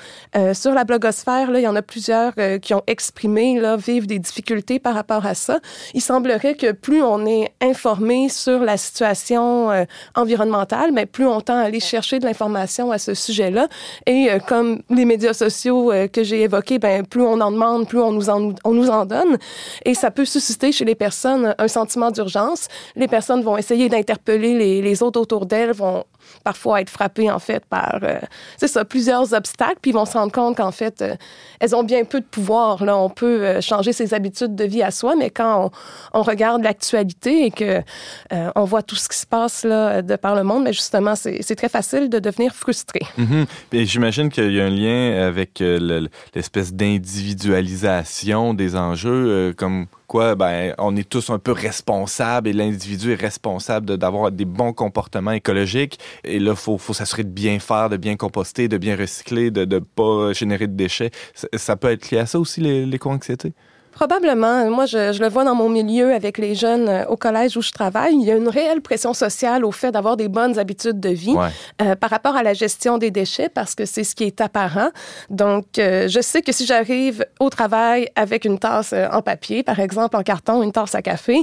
sur 0.55 0.70
sur 0.70 0.77
la 0.77 0.85
blogosphère, 0.85 1.51
là, 1.51 1.59
il 1.59 1.64
y 1.64 1.66
en 1.66 1.75
a 1.75 1.83
plusieurs 1.83 2.33
euh, 2.38 2.59
qui 2.59 2.75
ont 2.75 2.85
exprimé 2.87 3.59
là, 3.59 3.77
vivre 3.77 4.07
des 4.07 4.20
difficultés 4.20 4.79
par 4.79 4.94
rapport 4.94 5.27
à 5.27 5.35
ça. 5.35 5.59
Il 5.94 6.01
semblerait 6.01 6.55
que 6.55 6.70
plus 6.70 7.03
on 7.03 7.27
est 7.27 7.53
informé 7.61 8.29
sur 8.29 8.61
la 8.61 8.77
situation 8.77 9.73
euh, 9.73 9.85
environnementale, 10.14 10.92
mais 10.92 11.07
plus 11.07 11.27
on 11.27 11.40
tend 11.40 11.57
à 11.57 11.62
aller 11.62 11.81
chercher 11.81 12.20
de 12.20 12.25
l'information 12.25 12.92
à 12.92 12.99
ce 12.99 13.14
sujet-là. 13.14 13.66
Et 14.07 14.31
euh, 14.31 14.38
comme 14.38 14.83
les 14.90 15.05
médias 15.05 15.33
sociaux 15.33 15.90
que 16.12 16.23
j'ai 16.23 16.42
évoqués, 16.42 16.79
ben, 16.79 17.05
plus 17.05 17.23
on 17.23 17.40
en 17.40 17.51
demande, 17.51 17.88
plus 17.88 17.99
on 17.99 18.12
nous 18.12 18.31
en, 18.31 19.05
donne. 19.07 19.38
Et 19.85 19.94
ça 19.94 20.12
peut 20.12 20.25
susciter 20.25 20.70
chez 20.70 20.85
les 20.85 20.94
personnes 20.94 21.57
un 21.59 21.68
sentiment 21.68 22.12
d'urgence. 22.12 22.68
Les 22.94 23.09
personnes 23.09 23.42
vont 23.42 23.57
essayer 23.57 23.88
d'interpeller 23.88 24.57
les, 24.57 24.83
les 24.83 25.03
autres 25.03 25.20
autour 25.20 25.46
d'elles, 25.46 25.73
vont 25.73 26.05
parfois 26.44 26.81
être 26.81 26.90
frappées 26.90 27.31
en 27.31 27.40
fait 27.40 27.64
par 27.64 27.99
c'est 28.57 28.68
ça 28.68 28.85
plusieurs 29.00 29.32
obstacles 29.32 29.78
puis 29.80 29.92
ils 29.92 29.94
vont 29.94 30.04
se 30.04 30.12
rendre 30.12 30.30
compte 30.30 30.58
qu'en 30.58 30.72
fait 30.72 31.00
euh, 31.00 31.14
elles 31.58 31.74
ont 31.74 31.82
bien 31.82 32.04
peu 32.04 32.20
de 32.20 32.26
pouvoir 32.26 32.84
là 32.84 32.98
on 32.98 33.08
peut 33.08 33.42
euh, 33.42 33.62
changer 33.62 33.94
ses 33.94 34.12
habitudes 34.12 34.54
de 34.54 34.64
vie 34.64 34.82
à 34.82 34.90
soi 34.90 35.16
mais 35.16 35.30
quand 35.30 35.70
on, 36.12 36.20
regarde 36.20 36.62
l'actualité 36.62 37.46
et 37.46 37.50
que 37.50 37.80
euh, 38.34 38.50
on 38.56 38.64
voit 38.64 38.82
tout 38.82 38.96
ce 38.96 39.08
qui 39.08 39.16
se 39.16 39.26
passe 39.26 39.64
là 39.64 40.02
de 40.02 40.16
par 40.16 40.34
le 40.34 40.42
monde 40.42 40.64
mais 40.64 40.74
justement 40.74 41.14
c'est 41.16 41.54
très 41.56 41.70
facile 41.70 42.10
de 42.10 42.18
devenir 42.18 42.54
frustré. 42.54 43.00
Mm-hmm. 43.18 43.86
J'imagine 43.86 44.28
qu'il 44.28 44.52
y 44.52 44.60
a 44.60 44.66
un 44.66 44.70
lien 44.70 45.26
avec 45.26 45.60
l'espèce 45.60 46.74
d'individualisation 46.74 48.52
des 48.52 48.76
enjeux 48.76 49.54
comme 49.56 49.86
ben, 50.18 50.75
on 50.79 50.96
est 50.96 51.09
tous 51.09 51.31
un 51.31 51.38
peu 51.38 51.53
responsables 51.53 52.49
et 52.49 52.53
l'individu 52.53 53.12
est 53.12 53.20
responsable 53.20 53.96
d'avoir 53.96 54.33
des 54.33 54.44
bons 54.44 54.73
comportements 54.73 55.33
écologiques. 55.33 55.99
Et 56.25 56.38
là, 56.38 56.53
il 56.53 56.57
faut, 56.57 56.79
s'assurer 56.92 57.25
de 57.25 57.31
bien 57.31 57.59
faire, 57.59 57.88
de 57.88 57.96
bien 57.96 58.16
composter, 58.16 58.68
de 58.68 58.79
bien 58.79 58.96
recycler, 58.96 59.51
de 59.51 59.64
ne 59.64 59.79
pas 59.79 60.33
générer 60.33 60.66
de 60.66 60.75
déchets. 60.75 61.11
Ça, 61.55 61.77
peut 61.77 61.90
être 61.90 62.11
lié 62.11 62.18
à 62.18 62.27
ça 62.27 62.38
aussi, 62.40 62.61
l'éco-anxiété? 62.61 63.53
Probablement. 64.00 64.70
Moi, 64.70 64.86
je, 64.86 65.12
je, 65.12 65.20
le 65.20 65.28
vois 65.28 65.44
dans 65.44 65.54
mon 65.54 65.68
milieu 65.68 66.14
avec 66.14 66.38
les 66.38 66.54
jeunes 66.54 66.88
euh, 66.88 67.04
au 67.08 67.18
collège 67.18 67.58
où 67.58 67.60
je 67.60 67.70
travaille. 67.70 68.14
Il 68.14 68.22
y 68.22 68.30
a 68.30 68.34
une 68.34 68.48
réelle 68.48 68.80
pression 68.80 69.12
sociale 69.12 69.62
au 69.62 69.72
fait 69.72 69.92
d'avoir 69.92 70.16
des 70.16 70.28
bonnes 70.28 70.58
habitudes 70.58 71.00
de 71.00 71.10
vie 71.10 71.36
euh, 71.82 71.94
par 71.96 72.08
rapport 72.08 72.34
à 72.34 72.42
la 72.42 72.54
gestion 72.54 72.96
des 72.96 73.10
déchets 73.10 73.50
parce 73.50 73.74
que 73.74 73.84
c'est 73.84 74.02
ce 74.02 74.14
qui 74.14 74.24
est 74.24 74.40
apparent. 74.40 74.88
Donc, 75.28 75.78
euh, 75.78 76.08
je 76.08 76.22
sais 76.22 76.40
que 76.40 76.50
si 76.50 76.64
j'arrive 76.64 77.26
au 77.40 77.50
travail 77.50 78.08
avec 78.16 78.46
une 78.46 78.58
tasse 78.58 78.94
en 78.94 79.20
papier, 79.20 79.62
par 79.62 79.78
exemple 79.80 80.16
en 80.16 80.22
carton, 80.22 80.62
une 80.62 80.72
tasse 80.72 80.94
à 80.94 81.02
café, 81.02 81.36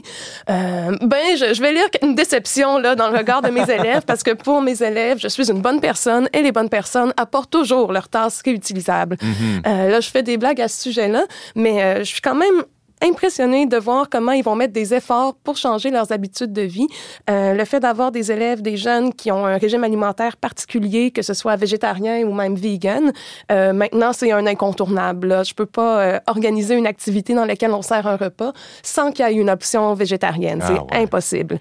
euh, 0.49 0.97
ben, 1.01 1.37
je, 1.37 1.53
je, 1.53 1.61
vais 1.61 1.73
lire 1.73 1.85
une 2.01 2.15
déception 2.15 2.79
là 2.79 2.95
dans 2.95 3.11
le 3.11 3.19
regard 3.19 3.43
de 3.43 3.51
mes 3.51 3.69
élèves 3.69 4.01
parce 4.07 4.23
que 4.23 4.31
pour 4.31 4.63
mes 4.63 4.81
élèves, 4.81 5.19
je 5.19 5.27
suis 5.27 5.51
une 5.51 5.61
bonne 5.61 5.79
personne 5.79 6.27
et 6.33 6.41
les 6.41 6.51
bonnes 6.51 6.69
personnes 6.69 7.13
apportent 7.17 7.51
toujours 7.51 7.91
leur 7.91 8.09
tasse 8.09 8.41
réutilisable. 8.43 9.15
Mm 9.21 9.27
-hmm. 9.31 9.89
là, 9.91 9.99
je 9.99 10.09
fais 10.09 10.23
des 10.23 10.37
blagues 10.37 10.61
à 10.65 10.67
ce 10.67 10.81
sujet-là, 10.85 11.23
mais 11.53 12.03
je 12.03 12.09
suis 12.13 12.21
quand 12.21 12.33
même 12.33 12.46
I'm 12.47 12.76
impressionné 13.01 13.65
de 13.65 13.77
voir 13.77 14.09
comment 14.09 14.31
ils 14.31 14.43
vont 14.43 14.55
mettre 14.55 14.73
des 14.73 14.93
efforts 14.93 15.35
pour 15.43 15.57
changer 15.57 15.91
leurs 15.91 16.11
habitudes 16.11 16.53
de 16.53 16.63
vie. 16.63 16.87
Euh, 17.29 17.53
le 17.53 17.65
fait 17.65 17.79
d'avoir 17.79 18.11
des 18.11 18.31
élèves, 18.31 18.61
des 18.61 18.77
jeunes 18.77 19.13
qui 19.13 19.31
ont 19.31 19.45
un 19.45 19.57
régime 19.57 19.83
alimentaire 19.83 20.37
particulier, 20.37 21.11
que 21.11 21.21
ce 21.21 21.33
soit 21.33 21.55
végétarien 21.55 22.23
ou 22.25 22.33
même 22.33 22.55
vegan, 22.55 23.11
euh, 23.51 23.73
maintenant 23.73 24.13
c'est 24.13 24.31
un 24.31 24.45
incontournable. 24.47 25.27
Là. 25.27 25.43
Je 25.43 25.53
peux 25.53 25.65
pas 25.65 26.01
euh, 26.01 26.19
organiser 26.27 26.75
une 26.75 26.87
activité 26.87 27.33
dans 27.33 27.45
laquelle 27.45 27.71
on 27.71 27.81
sert 27.81 28.07
un 28.07 28.17
repas 28.17 28.53
sans 28.81 29.11
qu'il 29.11 29.25
y 29.25 29.29
ait 29.29 29.33
une 29.33 29.49
option 29.49 29.93
végétarienne. 29.93 30.59
Ah, 30.63 30.67
c'est 30.67 30.95
ouais. 30.95 31.03
impossible. 31.03 31.59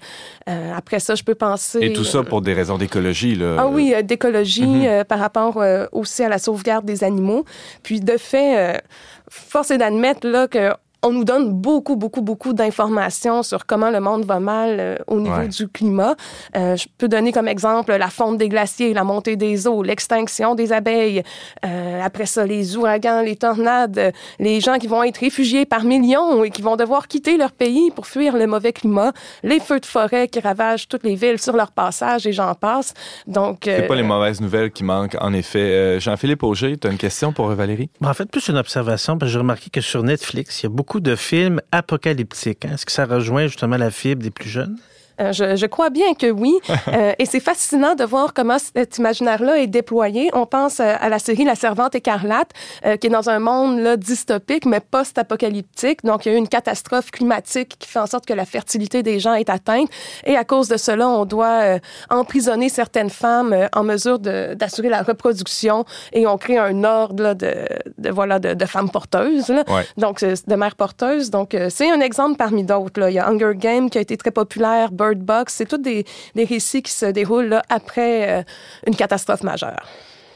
Après 0.75 0.99
ça, 0.99 1.13
je 1.15 1.23
peux 1.23 1.35
penser... 1.35 1.79
Et 1.81 1.93
tout 1.93 2.05
ça 2.05 2.23
pour 2.23 2.41
des 2.41 2.53
raisons 2.53 2.77
d'écologie, 2.77 3.35
là? 3.35 3.57
Ah 3.59 3.67
oui, 3.67 3.93
d'écologie 4.03 4.65
mm 4.65 4.83
-hmm. 4.83 5.03
par 5.03 5.19
rapport 5.19 5.61
aussi 5.91 6.23
à 6.23 6.29
la 6.29 6.39
sauvegarde 6.39 6.85
des 6.85 7.03
animaux. 7.03 7.43
Puis 7.83 7.99
de 7.99 8.17
fait, 8.17 8.81
force 9.29 9.71
est 9.71 9.77
d'admettre 9.77 10.25
là 10.27 10.47
que 10.47 10.71
on 11.07 11.13
nous 11.13 11.23
donne 11.23 11.53
beaucoup, 11.53 11.95
beaucoup, 11.95 12.21
beaucoup 12.21 12.51
d'informations 12.51 13.41
sur 13.41 13.65
comment 13.65 13.89
le 13.89 14.01
monde 14.01 14.25
va 14.25 14.39
mal 14.41 14.77
euh, 14.79 14.95
au 15.07 15.19
niveau 15.21 15.37
ouais. 15.37 15.47
du 15.47 15.67
climat. 15.69 16.15
Euh, 16.55 16.75
je 16.75 16.87
peux 16.97 17.07
donner 17.07 17.31
comme 17.31 17.47
exemple 17.47 17.95
la 17.95 18.09
fonte 18.09 18.37
des 18.37 18.49
glaciers, 18.49 18.93
la 18.93 19.05
montée 19.05 19.37
des 19.37 19.67
eaux, 19.67 19.83
l'extinction 19.83 20.53
des 20.53 20.73
abeilles. 20.73 21.23
Euh, 21.65 22.01
après 22.03 22.25
ça, 22.25 22.45
les 22.45 22.75
ouragans, 22.75 23.21
les 23.21 23.37
tornades, 23.37 24.11
les 24.39 24.59
gens 24.59 24.77
qui 24.79 24.87
vont 24.87 25.01
être 25.03 25.17
réfugiés 25.17 25.65
par 25.65 25.85
millions 25.85 26.43
et 26.43 26.49
qui 26.49 26.61
vont 26.61 26.75
devoir 26.75 27.07
quitter 27.07 27.37
leur 27.37 27.53
pays 27.53 27.89
pour 27.91 28.05
fuir 28.05 28.35
le 28.35 28.45
mauvais 28.45 28.73
climat, 28.73 29.13
les 29.43 29.61
feux 29.61 29.79
de 29.79 29.85
forêt 29.85 30.27
qui 30.27 30.41
ravagent 30.41 30.89
toutes 30.89 31.03
les 31.03 31.15
villes 31.15 31.39
sur 31.39 31.55
leur 31.55 31.71
passage 31.71 32.27
et 32.27 32.33
j'en 32.33 32.53
passe. 32.53 32.93
Donc, 33.27 33.59
c'est 33.63 33.87
pas 33.87 33.95
les 33.95 34.03
mauvaises 34.03 34.41
nouvelles 34.41 34.71
qui 34.71 34.83
manquent, 34.83 35.15
en 35.21 35.31
effet. 35.31 35.59
Euh, 35.59 35.99
Jean-Philippe 36.01 36.43
Auger, 36.43 36.77
tu 36.77 36.87
as 36.87 36.91
une 36.91 36.97
question 36.97 37.31
pour 37.31 37.47
Valérie? 37.47 37.89
En 38.03 38.13
fait, 38.13 38.29
plus 38.29 38.49
une 38.49 38.57
observation, 38.57 39.17
parce 39.17 39.29
que 39.29 39.33
j'ai 39.33 39.39
remarqué 39.39 39.69
que 39.69 39.81
sur 39.81 40.03
Netflix, 40.03 40.61
il 40.61 40.63
y 40.63 40.67
a 40.67 40.69
beaucoup 40.69 40.96
de 40.99 41.15
films 41.15 41.61
apocalyptiques. 41.71 42.65
Hein? 42.65 42.71
Est-ce 42.73 42.85
que 42.85 42.91
ça 42.91 43.05
rejoint 43.05 43.47
justement 43.47 43.77
la 43.77 43.91
fibre 43.91 44.21
des 44.23 44.31
plus 44.31 44.49
jeunes? 44.49 44.77
Je, 45.19 45.55
je, 45.55 45.65
crois 45.65 45.89
bien 45.89 46.13
que 46.13 46.29
oui. 46.29 46.53
et 47.19 47.25
c'est 47.25 47.39
fascinant 47.39 47.95
de 47.95 48.03
voir 48.03 48.33
comment 48.33 48.57
cet 48.59 48.97
imaginaire-là 48.97 49.59
est 49.59 49.67
déployé. 49.67 50.29
On 50.33 50.45
pense 50.45 50.79
à 50.79 51.09
la 51.09 51.19
série 51.19 51.43
La 51.43 51.55
Servante 51.55 51.95
écarlate, 51.95 52.51
qui 52.83 53.07
est 53.07 53.09
dans 53.09 53.29
un 53.29 53.39
monde 53.39 53.79
là, 53.79 53.97
dystopique, 53.97 54.65
mais 54.65 54.79
post-apocalyptique. 54.79 56.03
Donc, 56.03 56.25
il 56.25 56.31
y 56.31 56.31
a 56.33 56.35
eu 56.35 56.39
une 56.39 56.47
catastrophe 56.47 57.11
climatique 57.11 57.75
qui 57.79 57.87
fait 57.87 57.99
en 57.99 58.07
sorte 58.07 58.25
que 58.25 58.33
la 58.33 58.45
fertilité 58.45 59.03
des 59.03 59.19
gens 59.19 59.33
est 59.33 59.49
atteinte. 59.49 59.89
Et 60.25 60.37
à 60.37 60.43
cause 60.43 60.67
de 60.67 60.77
cela, 60.77 61.07
on 61.07 61.25
doit 61.25 61.79
emprisonner 62.09 62.69
certaines 62.69 63.09
femmes 63.09 63.55
en 63.73 63.83
mesure 63.83 64.19
d'assurer 64.19 64.89
la 64.89 65.01
reproduction 65.01 65.85
et 66.13 66.27
on 66.27 66.37
crée 66.37 66.57
un 66.57 66.83
ordre 66.83 67.33
de, 67.33 67.67
de, 67.97 68.09
voilà, 68.09 68.39
de, 68.39 68.65
femmes 68.65 68.89
porteuses, 68.89 69.49
là. 69.49 69.63
donc 69.97 70.23
de 70.23 70.55
mères 70.55 70.75
porteuses. 70.75 71.29
Donc, 71.29 71.55
c'est 71.69 71.89
un 71.89 72.01
exemple 72.01 72.37
parmi 72.37 72.63
d'autres. 72.63 73.09
Il 73.09 73.13
y 73.13 73.19
a 73.19 73.27
Hunger 73.27 73.53
Games 73.55 73.89
qui 73.89 73.97
a 73.97 74.01
été 74.01 74.17
très 74.17 74.31
populaire, 74.31 74.91
Bird 74.91 75.06
Box, 75.15 75.53
c'est 75.55 75.67
tous 75.67 75.77
des, 75.77 76.05
des, 76.35 76.45
récits 76.45 76.81
qui 76.81 76.91
se 76.91 77.05
déroulent 77.05 77.47
là, 77.47 77.63
après 77.69 78.45
une 78.85 78.95
catastrophe 78.95 79.43
majeure. 79.43 79.87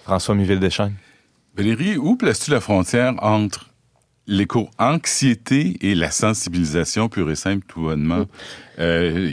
François 0.04 0.36
Miville-Deschênes. 0.36 0.96
Valérie, 1.56 1.98
où 1.98 2.16
places-tu 2.16 2.52
la 2.52 2.62
frontière 2.62 3.14
entre 3.22 3.72
l'éco-anxiété 4.28 5.78
et 5.82 5.96
la 5.96 6.12
sensibilisation 6.12 7.10
pure 7.10 7.30
et 7.30 7.36
simple, 7.36 7.66
tout 7.68 7.82
bonnement? 7.82 8.26
Il 8.82 8.88
euh, 8.88 9.30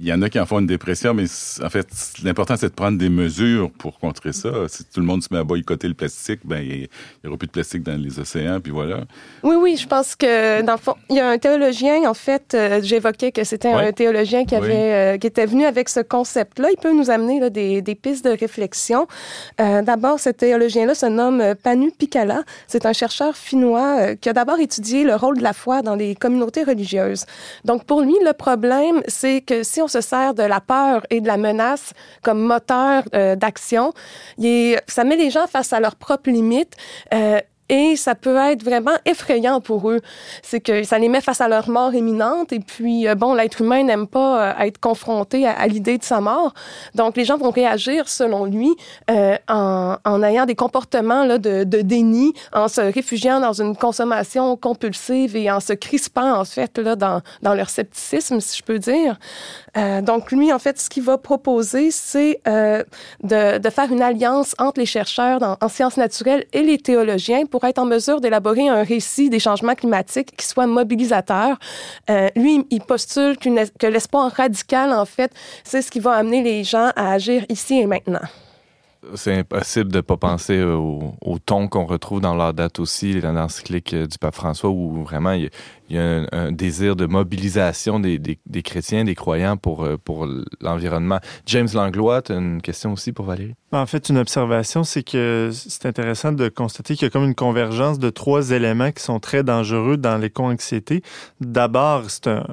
y, 0.00 0.12
en 0.12 0.22
a 0.22 0.28
qui 0.28 0.38
en 0.38 0.46
font 0.46 0.60
une 0.60 0.66
dépression, 0.68 1.12
mais 1.12 1.24
en 1.60 1.68
fait, 1.70 1.88
l'important, 2.22 2.54
c'est 2.56 2.68
de 2.68 2.74
prendre 2.74 2.96
des 2.96 3.08
mesures 3.08 3.68
pour 3.72 3.98
contrer 3.98 4.32
ça. 4.32 4.48
Si 4.68 4.84
tout 4.84 5.00
le 5.00 5.06
monde 5.06 5.24
se 5.24 5.28
met 5.32 5.40
à 5.40 5.44
boycotter 5.44 5.88
le 5.88 5.94
plastique, 5.94 6.38
ben 6.44 6.58
il 6.58 6.88
n'y 7.24 7.28
aura 7.28 7.36
plus 7.36 7.48
de 7.48 7.52
plastique 7.52 7.82
dans 7.82 8.00
les 8.00 8.20
océans, 8.20 8.60
puis 8.60 8.70
voilà. 8.70 9.00
Oui, 9.42 9.56
oui, 9.58 9.76
je 9.76 9.88
pense 9.88 10.14
que, 10.14 10.62
dans 10.62 10.74
le 10.74 10.78
fond, 10.78 10.94
il 11.10 11.16
y 11.16 11.20
a 11.20 11.28
un 11.28 11.38
théologien, 11.38 12.08
en 12.08 12.14
fait, 12.14 12.54
euh, 12.54 12.80
j'évoquais 12.80 13.32
que 13.32 13.42
c'était 13.42 13.72
un 13.72 13.90
théologien 13.90 14.44
qui, 14.44 14.54
avait, 14.54 15.14
euh, 15.14 15.18
qui 15.18 15.26
était 15.26 15.46
venu 15.46 15.64
avec 15.64 15.88
ce 15.88 16.00
concept-là. 16.00 16.68
Il 16.70 16.76
peut 16.76 16.92
nous 16.92 17.10
amener 17.10 17.40
là, 17.40 17.50
des, 17.50 17.82
des, 17.82 17.96
pistes 17.96 18.24
de 18.24 18.38
réflexion. 18.38 19.08
d'abord, 19.58 20.20
ce 20.20 20.30
théologien-là 20.30 20.94
se 20.94 21.06
nomme 21.06 21.56
Panu 21.60 21.90
Pikala. 21.90 22.44
C'est 22.68 22.86
un 22.86 22.92
chercheur 22.92 23.36
finnois 23.36 24.14
qui 24.14 24.28
a 24.28 24.32
d'abord 24.32 24.60
étudié 24.60 25.02
le 25.02 25.16
rôle 25.16 25.38
de 25.38 25.42
la 25.42 25.54
foi 25.54 25.82
dans 25.82 25.96
les 25.96 26.14
communautés 26.14 26.62
religieuses. 26.62 27.24
Donc, 27.64 27.84
pour 27.84 28.02
lui, 28.02 28.14
le 28.24 28.32
problème 28.32 28.75
c'est 29.06 29.40
que 29.40 29.62
si 29.62 29.80
on 29.82 29.88
se 29.88 30.00
sert 30.00 30.34
de 30.34 30.42
la 30.42 30.60
peur 30.60 31.02
et 31.10 31.20
de 31.20 31.26
la 31.26 31.36
menace 31.36 31.92
comme 32.22 32.40
moteur 32.40 33.02
euh, 33.14 33.36
d'action, 33.36 33.92
ça 34.86 35.04
met 35.04 35.16
les 35.16 35.30
gens 35.30 35.46
face 35.46 35.72
à 35.72 35.80
leurs 35.80 35.96
propres 35.96 36.30
limites. 36.30 36.74
Euh, 37.14 37.40
et 37.68 37.96
ça 37.96 38.14
peut 38.14 38.36
être 38.36 38.62
vraiment 38.62 38.96
effrayant 39.04 39.60
pour 39.60 39.90
eux. 39.90 40.00
C'est 40.42 40.60
que 40.60 40.84
ça 40.84 40.98
les 40.98 41.08
met 41.08 41.20
face 41.20 41.40
à 41.40 41.48
leur 41.48 41.68
mort 41.68 41.94
imminente. 41.94 42.52
Et 42.52 42.60
puis, 42.60 43.08
euh, 43.08 43.14
bon, 43.14 43.34
l'être 43.34 43.60
humain 43.60 43.82
n'aime 43.82 44.06
pas 44.06 44.50
euh, 44.50 44.64
être 44.64 44.78
confronté 44.78 45.46
à, 45.46 45.66
l'idée 45.66 45.98
de 45.98 46.04
sa 46.04 46.20
mort. 46.20 46.54
Donc, 46.94 47.16
les 47.16 47.24
gens 47.24 47.36
vont 47.36 47.50
réagir, 47.50 48.08
selon 48.08 48.44
lui, 48.44 48.74
euh, 49.10 49.36
en, 49.48 49.96
en, 50.04 50.22
ayant 50.22 50.46
des 50.46 50.54
comportements 50.54 51.24
là, 51.24 51.38
de, 51.38 51.64
de, 51.64 51.82
déni, 51.82 52.32
en 52.52 52.68
se 52.68 52.80
réfugiant 52.80 53.40
dans 53.40 53.60
une 53.60 53.76
consommation 53.76 54.56
compulsive 54.56 55.36
et 55.36 55.50
en 55.50 55.60
se 55.60 55.72
crispant, 55.72 56.38
en 56.38 56.44
fait, 56.44 56.78
là, 56.78 56.94
dans, 56.94 57.20
dans 57.42 57.54
leur 57.54 57.70
scepticisme, 57.70 58.40
si 58.40 58.58
je 58.58 58.62
peux 58.62 58.78
dire. 58.78 59.18
Euh, 59.76 60.00
donc, 60.02 60.30
lui, 60.30 60.52
en 60.52 60.58
fait, 60.58 60.80
ce 60.80 60.88
qu'il 60.88 61.02
va 61.02 61.18
proposer, 61.18 61.90
c'est 61.90 62.40
euh, 62.46 62.82
de, 63.22 63.58
de, 63.58 63.70
faire 63.70 63.92
une 63.92 64.02
alliance 64.02 64.54
entre 64.58 64.80
les 64.80 64.86
chercheurs 64.86 65.58
en 65.60 65.68
sciences 65.68 65.96
naturelles 65.96 66.44
et 66.52 66.62
les 66.62 66.78
théologiens 66.78 67.44
pour 67.46 67.55
être 67.64 67.78
en 67.78 67.84
mesure 67.84 68.20
d'élaborer 68.20 68.68
un 68.68 68.82
récit 68.82 69.30
des 69.30 69.38
changements 69.38 69.74
climatiques 69.74 70.36
qui 70.36 70.46
soit 70.46 70.66
mobilisateur. 70.66 71.58
Euh, 72.10 72.28
lui, 72.36 72.66
il 72.70 72.80
postule 72.80 73.36
que 73.38 73.86
l'espoir 73.86 74.30
radical, 74.32 74.92
en 74.92 75.04
fait, 75.04 75.32
c'est 75.64 75.82
ce 75.82 75.90
qui 75.90 76.00
va 76.00 76.12
amener 76.12 76.42
les 76.42 76.64
gens 76.64 76.90
à 76.96 77.12
agir 77.12 77.44
ici 77.48 77.78
et 77.78 77.86
maintenant 77.86 78.20
c'est 79.14 79.38
impossible 79.38 79.90
de 79.90 79.98
ne 79.98 80.02
pas 80.02 80.16
penser 80.16 80.62
au, 80.62 81.14
ton 81.44 81.68
qu'on 81.68 81.86
retrouve 81.86 82.20
dans 82.20 82.34
leur 82.34 82.54
date 82.54 82.78
aussi, 82.78 83.20
dans 83.20 83.32
l'encyclique 83.32 83.94
du 83.94 84.18
pape 84.18 84.34
François, 84.34 84.70
où 84.70 85.04
vraiment 85.04 85.32
il, 85.32 85.50
y 85.90 85.98
a 85.98 86.26
un, 86.32 86.52
désir 86.52 86.96
de 86.96 87.06
mobilisation 87.06 88.00
des, 88.00 88.38
chrétiens, 88.62 89.04
des 89.04 89.14
croyants 89.14 89.56
pour, 89.56 89.84
euh, 89.84 89.96
pour 89.96 90.26
l'environnement. 90.60 91.20
James 91.46 91.68
Langlois, 91.72 92.22
tu 92.22 92.32
as 92.32 92.36
une 92.36 92.60
question 92.60 92.92
aussi 92.92 93.12
pour 93.12 93.26
Valérie? 93.26 93.54
En 93.72 93.86
fait, 93.86 94.08
une 94.08 94.18
observation, 94.18 94.84
c'est 94.84 95.02
que 95.02 95.50
c'est 95.52 95.86
intéressant 95.86 96.32
de 96.32 96.48
constater 96.48 96.94
qu'il 96.94 97.06
y 97.06 97.08
a 97.08 97.10
comme 97.10 97.24
une 97.24 97.34
convergence 97.34 97.98
de 97.98 98.10
trois 98.10 98.50
éléments 98.50 98.92
qui 98.92 99.02
sont 99.02 99.20
très 99.20 99.42
dangereux 99.44 99.96
dans 99.96 100.16
l'éco-anxiété. 100.18 101.02
D'abord, 101.40 102.08
c'est 102.08 102.28
un, 102.28 102.46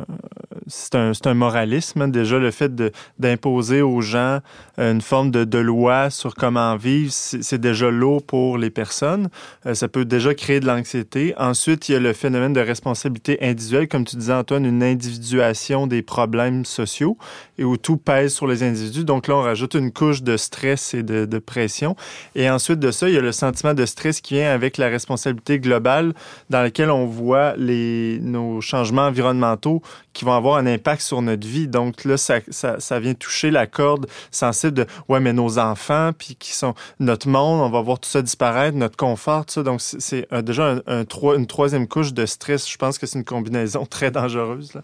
c'est 0.67 0.95
un, 0.95 1.33
moralisme. 1.33 2.01
Hein. 2.01 2.07
Déjà, 2.07 2.39
le 2.39 2.51
fait 2.51 2.71
d'imposer 3.19 3.81
aux 3.81 4.01
gens 4.01 4.39
une 4.77 5.01
forme 5.01 5.31
de, 5.31 5.43
de, 5.43 5.57
loi 5.57 6.09
sur 6.09 6.35
comment 6.35 6.75
vivre, 6.75 7.11
c'est 7.11 7.59
déjà 7.59 7.89
lourd 7.89 8.23
pour 8.23 8.57
les 8.57 8.69
personnes. 8.69 9.29
Euh, 9.65 9.73
ça 9.73 9.87
peut 9.87 10.05
déjà 10.05 10.33
créer 10.33 10.59
de 10.59 10.65
l'anxiété. 10.65 11.33
Ensuite, 11.37 11.89
il 11.89 11.93
y 11.93 11.95
a 11.95 11.99
le 11.99 12.13
phénomène 12.13 12.53
de 12.53 12.59
responsabilité 12.59 13.37
individuelle, 13.41 13.87
comme 13.87 14.05
tu 14.05 14.15
disais 14.15 14.33
Antoine, 14.33 14.65
une 14.65 14.83
individuation 14.83 15.87
des 15.87 16.01
problèmes 16.01 16.65
sociaux 16.65 17.17
et 17.57 17.63
où 17.63 17.77
tout 17.77 17.97
pèse 17.97 18.33
sur 18.33 18.47
les 18.47 18.63
individus. 18.63 19.03
Donc 19.03 19.27
là, 19.27 19.35
on 19.35 19.41
rajoute 19.41 19.75
une 19.75 19.91
couche 19.91 20.23
de 20.23 20.37
stress 20.37 20.93
et 20.93 21.03
de, 21.03 21.39
pression. 21.39 21.95
Et 22.35 22.49
ensuite 22.49 22.79
de 22.79 22.91
ça, 22.91 23.09
il 23.09 23.15
y 23.15 23.17
a 23.17 23.21
le 23.21 23.31
sentiment 23.31 23.73
de 23.73 23.85
stress 23.85 24.21
qui 24.21 24.35
vient 24.35 24.51
avec 24.51 24.77
la 24.77 24.87
responsabilité 24.87 25.59
globale 25.59 26.13
dans 26.49 26.61
laquelle 26.61 26.89
on 26.89 27.05
voit 27.05 27.55
les, 27.57 28.19
nos 28.21 28.61
changements 28.61 29.07
environnementaux 29.07 29.81
qui 30.13 30.25
vont 30.25 30.33
avoir 30.33 30.57
un 30.57 30.65
impact 30.65 31.01
sur 31.01 31.21
notre 31.21 31.47
vie. 31.47 31.67
Donc 31.67 32.05
là, 32.05 32.17
ça, 32.17 32.39
ça, 32.49 32.79
ça 32.79 32.99
vient 32.99 33.13
toucher 33.13 33.51
la 33.51 33.67
corde 33.67 34.07
sensible 34.31 34.73
de, 34.73 34.85
ouais, 35.09 35.19
mais 35.19 35.33
nos 35.33 35.59
enfants, 35.59 36.11
puis 36.17 36.35
qui 36.35 36.53
sont 36.53 36.75
notre 36.99 37.27
monde, 37.27 37.61
on 37.61 37.69
va 37.69 37.81
voir 37.81 37.99
tout 37.99 38.09
ça 38.09 38.21
disparaître, 38.21 38.77
notre 38.77 38.97
confort, 38.97 39.45
tout 39.45 39.53
ça. 39.53 39.63
Donc 39.63 39.81
c'est 39.81 40.27
déjà 40.43 40.81
un, 40.87 41.03
un, 41.03 41.05
une 41.35 41.47
troisième 41.47 41.87
couche 41.87 42.13
de 42.13 42.25
stress. 42.25 42.69
Je 42.69 42.77
pense 42.77 42.97
que 42.97 43.05
c'est 43.05 43.17
une 43.17 43.25
combinaison 43.25 43.85
très 43.89 44.11
dangereuse. 44.11 44.73
Là. 44.73 44.81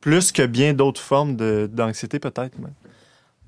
Plus 0.00 0.32
que 0.32 0.46
bien 0.46 0.72
d'autres 0.72 1.00
formes 1.00 1.36
d'anxiété, 1.66 2.18
peut-être. 2.18 2.56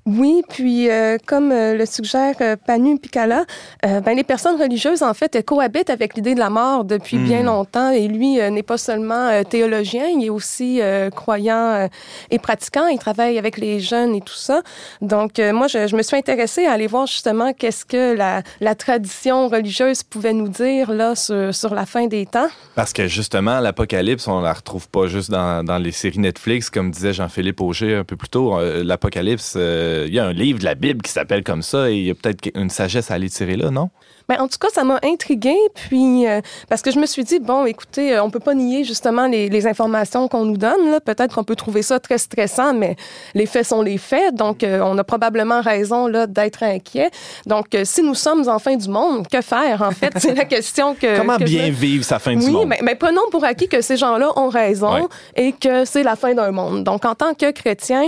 Oui, 0.09 0.41
puis 0.49 0.89
euh, 0.89 1.17
comme 1.27 1.51
euh, 1.51 1.75
le 1.75 1.85
suggère 1.85 2.33
euh, 2.41 2.55
Panu 2.55 2.97
Picala, 2.97 3.45
ben, 3.83 4.15
les 4.15 4.23
personnes 4.23 4.59
religieuses, 4.59 5.03
en 5.03 5.13
fait, 5.13 5.45
cohabitent 5.45 5.91
avec 5.91 6.15
l'idée 6.15 6.33
de 6.33 6.39
la 6.39 6.49
mort 6.49 6.83
depuis 6.83 7.17
bien 7.17 7.43
hmm. 7.43 7.45
longtemps. 7.45 7.91
Et 7.91 8.07
lui 8.07 8.37
n'est 8.51 8.63
pas 8.63 8.77
seulement 8.77 9.43
théologien, 9.43 10.07
il 10.07 10.25
est 10.25 10.29
aussi 10.29 10.81
croyant 11.15 11.87
et 12.31 12.39
pratiquant. 12.39 12.87
Il 12.87 12.97
travaille 12.97 13.37
avec 13.37 13.57
les 13.57 13.79
jeunes 13.79 14.15
et 14.15 14.21
tout 14.21 14.33
ça. 14.33 14.61
Donc, 15.01 15.39
moi, 15.39 15.67
je, 15.67 15.87
je, 15.87 15.95
me 15.95 16.01
suis 16.01 16.17
intéressée 16.17 16.65
à 16.65 16.73
aller 16.73 16.87
voir 16.87 17.07
justement 17.07 17.53
qu'est-ce 17.53 17.85
que 17.85 18.15
la, 18.15 18.41
la, 18.59 18.75
tradition 18.75 19.47
religieuse 19.47 20.03
pouvait 20.03 20.33
nous 20.33 20.49
dire 20.49 20.91
là 20.91 21.15
sur, 21.15 21.53
sur 21.53 21.73
la 21.73 21.85
fin 21.85 22.07
des 22.07 22.25
temps. 22.25 22.49
Parce 22.75 22.93
que 22.93 23.07
justement, 23.07 23.59
l'Apocalypse, 23.59 24.27
on 24.27 24.41
la 24.41 24.53
retrouve 24.53 24.89
pas 24.89 25.07
juste 25.07 25.31
dans, 25.31 25.63
dans 25.63 25.77
les 25.77 25.91
séries 25.91 26.19
Netflix, 26.19 26.69
comme 26.69 26.91
disait 26.91 27.13
Jean-Philippe 27.13 27.61
Auger 27.61 27.95
un 27.95 28.03
peu 28.03 28.15
plus 28.15 28.29
tôt. 28.29 28.57
L'Apocalypse 28.83 29.57
y 30.07 30.19
a 30.19 30.25
un 30.25 30.33
livre 30.33 30.59
de 30.59 30.65
la 30.65 30.75
Bible 30.75 31.01
qui 31.01 31.11
s'appelle 31.11 31.43
comme 31.43 31.61
ça 31.61 31.89
et 31.89 31.95
il 31.95 32.05
y 32.05 32.09
a 32.09 32.15
peut-être 32.15 32.49
une 32.55 32.69
sagesse 32.69 33.11
à 33.11 33.15
aller 33.15 33.29
tirer 33.29 33.57
là, 33.57 33.71
non? 33.71 33.89
Ben, 34.29 34.39
en 34.39 34.47
tout 34.47 34.59
cas, 34.59 34.67
ça 34.71 34.83
m'a 34.83 34.99
intriguée, 35.03 35.57
puis 35.73 36.27
euh, 36.27 36.39
parce 36.69 36.83
que 36.83 36.91
je 36.91 36.99
me 36.99 37.07
suis 37.07 37.23
dit, 37.23 37.39
bon, 37.39 37.65
écoutez, 37.65 38.13
euh, 38.13 38.23
on 38.23 38.29
peut 38.29 38.39
pas 38.39 38.53
nier 38.53 38.83
justement 38.83 39.25
les, 39.25 39.49
les 39.49 39.65
informations 39.65 40.27
qu'on 40.27 40.45
nous 40.45 40.57
donne. 40.57 40.99
Peut-être 41.03 41.33
qu'on 41.33 41.43
peut 41.43 41.55
trouver 41.55 41.81
ça 41.81 41.99
très 41.99 42.19
stressant, 42.19 42.75
mais 42.75 42.95
les 43.33 43.47
faits 43.47 43.65
sont 43.65 43.81
les 43.81 43.97
faits, 43.97 44.35
donc 44.35 44.63
euh, 44.63 44.81
on 44.83 44.95
a 44.99 45.03
probablement 45.03 45.61
raison 45.61 46.05
là 46.05 46.27
d'être 46.27 46.61
inquiet. 46.61 47.09
Donc, 47.47 47.75
si 47.83 48.03
nous 48.03 48.13
sommes 48.13 48.47
en 48.47 48.59
fin 48.59 48.75
du 48.75 48.87
monde, 48.87 49.27
que 49.27 49.41
faire 49.41 49.81
en 49.81 49.89
fait? 49.89 50.13
C'est 50.17 50.35
la 50.35 50.45
question 50.45 50.93
que. 50.93 51.17
Comment 51.17 51.37
bien 51.37 51.71
vivre 51.71 52.05
sa 52.05 52.19
fin 52.19 52.35
du 52.35 52.45
monde? 52.51 52.55
Oui, 52.55 52.65
mais, 52.67 52.79
mais, 52.83 52.93
prenons 52.93 53.27
pour 53.31 53.43
acquis 53.43 53.67
que 53.67 53.81
ces 53.81 53.97
gens-là 53.97 54.31
ont 54.35 54.49
raison 54.49 55.09
et 55.35 55.53
que 55.53 55.85
c'est 55.85 56.03
la 56.03 56.15
fin 56.15 56.35
d'un 56.35 56.51
monde. 56.51 56.83
Donc, 56.83 57.03
en 57.03 57.15
tant 57.15 57.33
que 57.33 57.49
chrétien, 57.49 58.03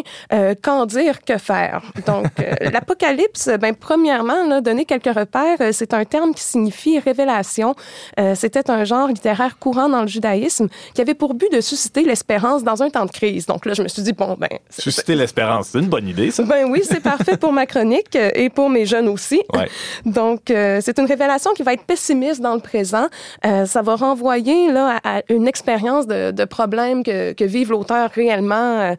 qu'en 0.61 0.85
dire, 0.85 1.23
que 1.23 1.39
faire? 1.39 1.81
Donc, 2.05 2.27
l'Apocalypse, 2.61 3.49
ben 3.59 3.73
premièrement, 3.73 4.45
là, 4.45 4.61
donner 4.61 4.85
quelques 4.85 5.15
repères, 5.15 5.57
c'est 5.71 5.95
un 5.95 6.05
terme 6.11 6.33
qui 6.33 6.43
signifie 6.43 6.99
révélation. 6.99 7.73
Euh, 8.19 8.35
C'était 8.35 8.69
un 8.69 8.83
genre 8.83 9.07
littéraire 9.07 9.57
courant 9.57 9.89
dans 9.89 10.01
le 10.01 10.07
judaïsme 10.07 10.67
qui 10.93 11.01
avait 11.01 11.13
pour 11.15 11.33
but 11.33 11.51
de 11.51 11.61
susciter 11.61 12.03
l'espérance 12.03 12.63
dans 12.63 12.83
un 12.83 12.89
temps 12.89 13.05
de 13.05 13.11
crise. 13.11 13.45
Donc 13.45 13.65
là, 13.65 13.73
je 13.73 13.81
me 13.81 13.87
suis 13.87 14.01
dit, 14.03 14.13
bon, 14.13 14.35
ben... 14.37 14.49
Susciter 14.69 15.15
l'espérance, 15.15 15.69
c'est 15.69 15.79
une 15.79 15.87
bonne 15.87 16.07
idée, 16.07 16.29
ça. 16.31 16.43
Ben 16.43 16.65
oui, 16.69 16.81
c'est 16.83 16.99
parfait 17.01 17.37
pour 17.37 17.53
ma 17.53 17.65
chronique 17.65 18.15
et 18.35 18.49
pour 18.49 18.69
mes 18.69 18.85
jeunes 18.85 19.07
aussi. 19.07 19.41
Ouais. 19.55 19.67
Donc, 20.05 20.51
euh, 20.51 20.79
c'est 20.83 20.97
une 20.99 21.05
révélation 21.05 21.51
qui 21.53 21.63
va 21.63 21.73
être 21.73 21.83
pessimiste 21.85 22.41
dans 22.41 22.53
le 22.55 22.59
présent. 22.59 23.07
Euh, 23.45 23.65
ça 23.65 23.81
va 23.81 23.95
renvoyer 23.95 24.71
là, 24.71 24.99
à, 25.03 25.21
une 25.29 25.47
expérience 25.47 26.05
de, 26.07 26.31
de 26.31 26.45
problèmes 26.45 27.03
que, 27.03 27.31
que 27.33 27.43
vive 27.45 27.71
l'auteur 27.71 28.09
réellement. 28.13 28.95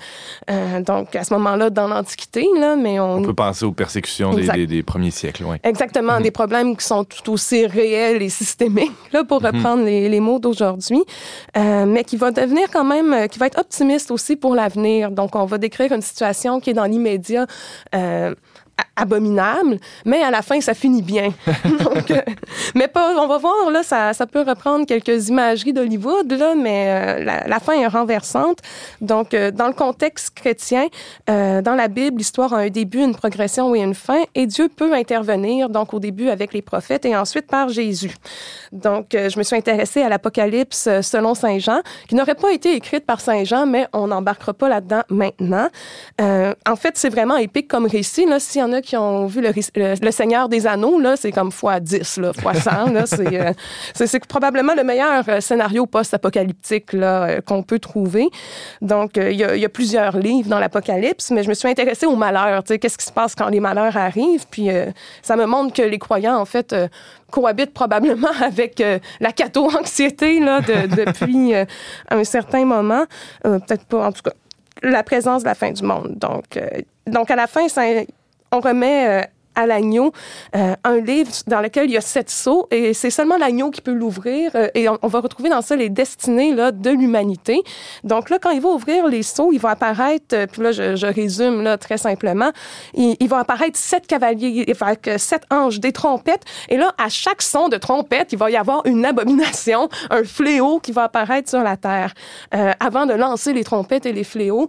Euh, 0.50 0.80
donc, 0.80 1.14
à 1.14 1.24
ce 1.24 1.32
moment-là, 1.34 1.70
dans 1.70 1.88
l'Antiquité, 1.88 2.46
là, 2.58 2.76
mais 2.76 2.98
on... 2.98 3.16
On 3.16 3.22
peut 3.22 3.34
penser 3.34 3.64
aux 3.64 3.72
persécutions 3.72 4.32
des, 4.32 4.40
Exact. 4.42 4.54
des- 4.56 4.66
des 4.66 4.82
premiers 4.82 5.10
siècles, 5.10 5.44
oui. 5.46 5.56
Exactement, 5.62 6.16
Mhm. 6.16 6.22
des 6.22 6.30
problèmes 6.30 6.76
qui 6.76 6.84
sont 6.86 7.01
tout 7.04 7.30
aussi 7.32 7.66
réels 7.66 8.22
et 8.22 8.28
systémiques, 8.28 8.92
là, 9.12 9.24
pour 9.24 9.40
Mhm. 9.42 9.46
reprendre 9.48 9.84
les, 9.84 10.08
les 10.08 10.20
mots 10.20 10.38
d'aujourd'hui, 10.38 11.02
euh, 11.56 11.86
mais 11.86 12.04
qui 12.04 12.16
va 12.16 12.30
devenir 12.30 12.68
quand 12.72 12.84
même, 12.84 13.12
euh, 13.12 13.26
qui 13.26 13.38
va 13.38 13.46
être 13.46 13.58
optimiste 13.58 14.10
aussi 14.10 14.36
pour 14.36 14.54
l'avenir. 14.54 15.10
Donc, 15.10 15.34
on 15.36 15.44
va 15.44 15.58
décrire 15.58 15.92
une 15.92 16.02
situation 16.02 16.60
qui 16.60 16.70
est 16.70 16.74
dans 16.74 16.84
l'immédiat. 16.84 17.46
euh, 17.94 18.34
abominable, 18.96 19.78
mais 20.04 20.22
à 20.22 20.30
la 20.30 20.42
fin, 20.42 20.60
ça 20.60 20.74
finit 20.74 21.02
bien. 21.02 21.32
Donc, 21.64 22.10
euh, 22.10 22.20
mais 22.74 22.88
pas, 22.88 23.14
on 23.16 23.26
va 23.26 23.38
voir, 23.38 23.70
là, 23.70 23.82
ça, 23.82 24.12
ça 24.12 24.26
peut 24.26 24.42
reprendre 24.42 24.86
quelques 24.86 25.28
imageries 25.28 25.72
d'Hollywood, 25.72 26.32
là, 26.32 26.54
mais 26.54 26.86
euh, 26.88 27.24
la, 27.24 27.46
la 27.46 27.60
fin 27.60 27.74
est 27.74 27.86
renversante. 27.86 28.58
Donc, 29.00 29.34
euh, 29.34 29.50
dans 29.50 29.66
le 29.66 29.72
contexte 29.72 30.34
chrétien, 30.34 30.86
dans 31.26 31.74
la 31.76 31.88
Bible, 31.88 32.18
l'histoire 32.18 32.52
a 32.54 32.58
un 32.58 32.68
début, 32.68 33.02
une 33.02 33.14
progression 33.14 33.74
et 33.74 33.80
une 33.80 33.94
fin, 33.94 34.22
et 34.34 34.46
Dieu 34.46 34.68
peut 34.68 34.92
intervenir, 34.92 35.68
donc 35.68 35.94
au 35.94 36.00
début 36.00 36.28
avec 36.28 36.52
les 36.52 36.62
prophètes 36.62 37.04
et 37.04 37.16
ensuite 37.16 37.46
par 37.46 37.68
Jésus. 37.68 38.14
Donc, 38.72 39.06
je 39.12 39.38
me 39.38 39.42
suis 39.42 39.56
intéressée 39.56 40.02
à 40.02 40.08
l'Apocalypse 40.08 40.88
selon 41.02 41.34
Saint 41.34 41.58
Jean, 41.58 41.80
qui 42.08 42.14
n'aurait 42.14 42.34
pas 42.34 42.52
été 42.52 42.74
écrite 42.74 43.06
par 43.06 43.20
Saint 43.20 43.44
Jean, 43.44 43.66
mais 43.66 43.86
on 43.92 44.08
n'embarquera 44.08 44.52
pas 44.52 44.68
là-dedans 44.68 45.02
maintenant. 45.08 45.68
En 46.20 46.76
fait, 46.76 46.96
c'est 46.96 47.10
vraiment 47.10 47.36
épique 47.36 47.68
comme 47.68 47.86
récit. 47.86 48.26
Là. 48.26 48.38
S'il 48.40 48.60
y 48.60 48.64
en 48.64 48.71
a 48.72 48.82
qui 48.82 48.96
ont 48.96 49.26
vu 49.26 49.40
le, 49.40 49.50
ris- 49.50 49.70
le- 49.76 49.94
le 50.02 50.10
Seigneur 50.10 50.48
des 50.48 50.66
Anneaux, 50.66 50.98
là, 50.98 51.16
c'est 51.16 51.30
comme 51.32 51.52
fois 51.52 51.80
10, 51.80 52.18
là, 52.18 52.32
fois 52.32 52.54
100. 52.54 52.90
là. 52.92 53.06
C'est, 53.06 53.40
euh, 53.40 53.52
c'est, 53.94 54.06
c'est 54.06 54.24
probablement 54.26 54.74
le 54.74 54.84
meilleur 54.84 55.24
euh, 55.28 55.40
scénario 55.40 55.86
post-apocalyptique 55.86 56.92
là, 56.92 57.24
euh, 57.24 57.40
qu'on 57.40 57.62
peut 57.62 57.78
trouver. 57.78 58.28
Donc, 58.80 59.12
il 59.16 59.32
y, 59.32 59.44
a, 59.44 59.54
il 59.54 59.60
y 59.60 59.64
a 59.64 59.68
plusieurs 59.68 60.16
livres 60.18 60.48
dans 60.48 60.58
l'Apocalypse, 60.58 61.30
mais 61.30 61.42
je 61.42 61.48
me 61.48 61.54
suis 61.54 61.68
intéressée 61.68 62.06
au 62.06 62.16
malheur. 62.16 62.62
tu 62.64 62.68
sais, 62.74 62.78
Qu'est-ce 62.78 62.98
qui 62.98 63.04
se 63.06 63.12
passe 63.12 63.34
quand 63.34 63.48
les 63.48 63.60
malheurs 63.60 63.96
arrivent? 63.96 64.46
Puis, 64.50 64.68
ça 65.22 65.36
me 65.36 65.44
montre 65.46 65.74
que 65.74 65.82
les 65.82 65.98
croyants, 65.98 66.36
en 66.38 66.44
fait, 66.44 66.74
cohabitent 67.30 67.72
probablement 67.74 68.28
avec 68.42 68.80
euh, 68.80 68.98
la 69.20 69.32
cato-anxiété 69.32 70.40
là, 70.40 70.60
de- 70.60 70.86
depuis 71.04 71.54
euh, 71.54 71.64
un 72.10 72.24
certain 72.24 72.64
moment. 72.64 73.04
Euh, 73.46 73.58
Peut-être 73.58 73.84
pas, 73.84 74.06
en 74.06 74.12
tout 74.12 74.22
cas, 74.22 74.32
la 74.82 75.02
présence 75.02 75.42
de 75.42 75.48
la 75.48 75.54
fin 75.54 75.70
du 75.70 75.82
monde. 75.82 76.14
Donc, 76.16 76.58
donc 77.06 77.30
à 77.30 77.36
la 77.36 77.46
fin, 77.46 77.68
ça, 77.68 77.82
on 78.52 78.60
remet 78.60 79.08
euh, 79.08 79.26
à 79.54 79.66
l'agneau 79.66 80.12
euh, 80.56 80.74
un 80.84 81.00
livre 81.00 81.30
dans 81.46 81.60
lequel 81.60 81.86
il 81.86 81.92
y 81.92 81.96
a 81.96 82.00
sept 82.00 82.30
sceaux 82.30 82.66
et 82.70 82.94
c'est 82.94 83.10
seulement 83.10 83.36
l'agneau 83.36 83.70
qui 83.70 83.80
peut 83.80 83.92
l'ouvrir 83.92 84.52
euh, 84.54 84.68
et 84.74 84.88
on, 84.88 84.96
va 85.02 85.20
retrouver 85.20 85.50
dans 85.50 85.62
ça 85.62 85.76
les 85.76 85.88
destinées 85.88 86.54
là, 86.54 86.72
de 86.72 86.90
l'humanité. 86.90 87.62
Donc 88.04 88.30
là, 88.30 88.38
quand 88.38 88.50
il 88.50 88.60
va 88.60 88.70
ouvrir 88.70 89.06
les 89.06 89.22
sceaux, 89.22 89.50
il 89.52 89.58
va 89.58 89.70
apparaître, 89.70 90.34
euh, 90.34 90.46
puis 90.46 90.62
là 90.62 90.72
je, 90.72 91.06
résume 91.06 91.62
là, 91.62 91.76
très 91.76 91.98
simplement, 91.98 92.50
il, 92.94 93.28
va 93.28 93.38
apparaître 93.38 93.78
sept 93.78 94.06
cavaliers 94.06 94.72
avec 94.80 95.10
sept 95.18 95.42
anges, 95.50 95.80
des 95.80 95.92
trompettes 95.92 96.44
et 96.68 96.76
là, 96.76 96.94
à 96.98 97.08
chaque 97.08 97.42
son 97.42 97.68
de 97.68 97.76
trompette, 97.76 98.32
il 98.32 98.38
va 98.38 98.50
y 98.50 98.56
avoir 98.56 98.86
une 98.86 99.04
abomination, 99.04 99.88
un 100.10 100.24
fléau 100.24 100.80
qui 100.80 100.92
va 100.92 101.04
apparaître 101.04 101.50
sur 101.50 101.62
la 101.62 101.76
terre. 101.76 102.14
Avant 102.80 103.06
de 103.06 103.14
lancer 103.14 103.52
les 103.52 103.64
trompettes 103.64 104.06
et 104.06 104.12
les 104.12 104.24
fléaux, 104.24 104.68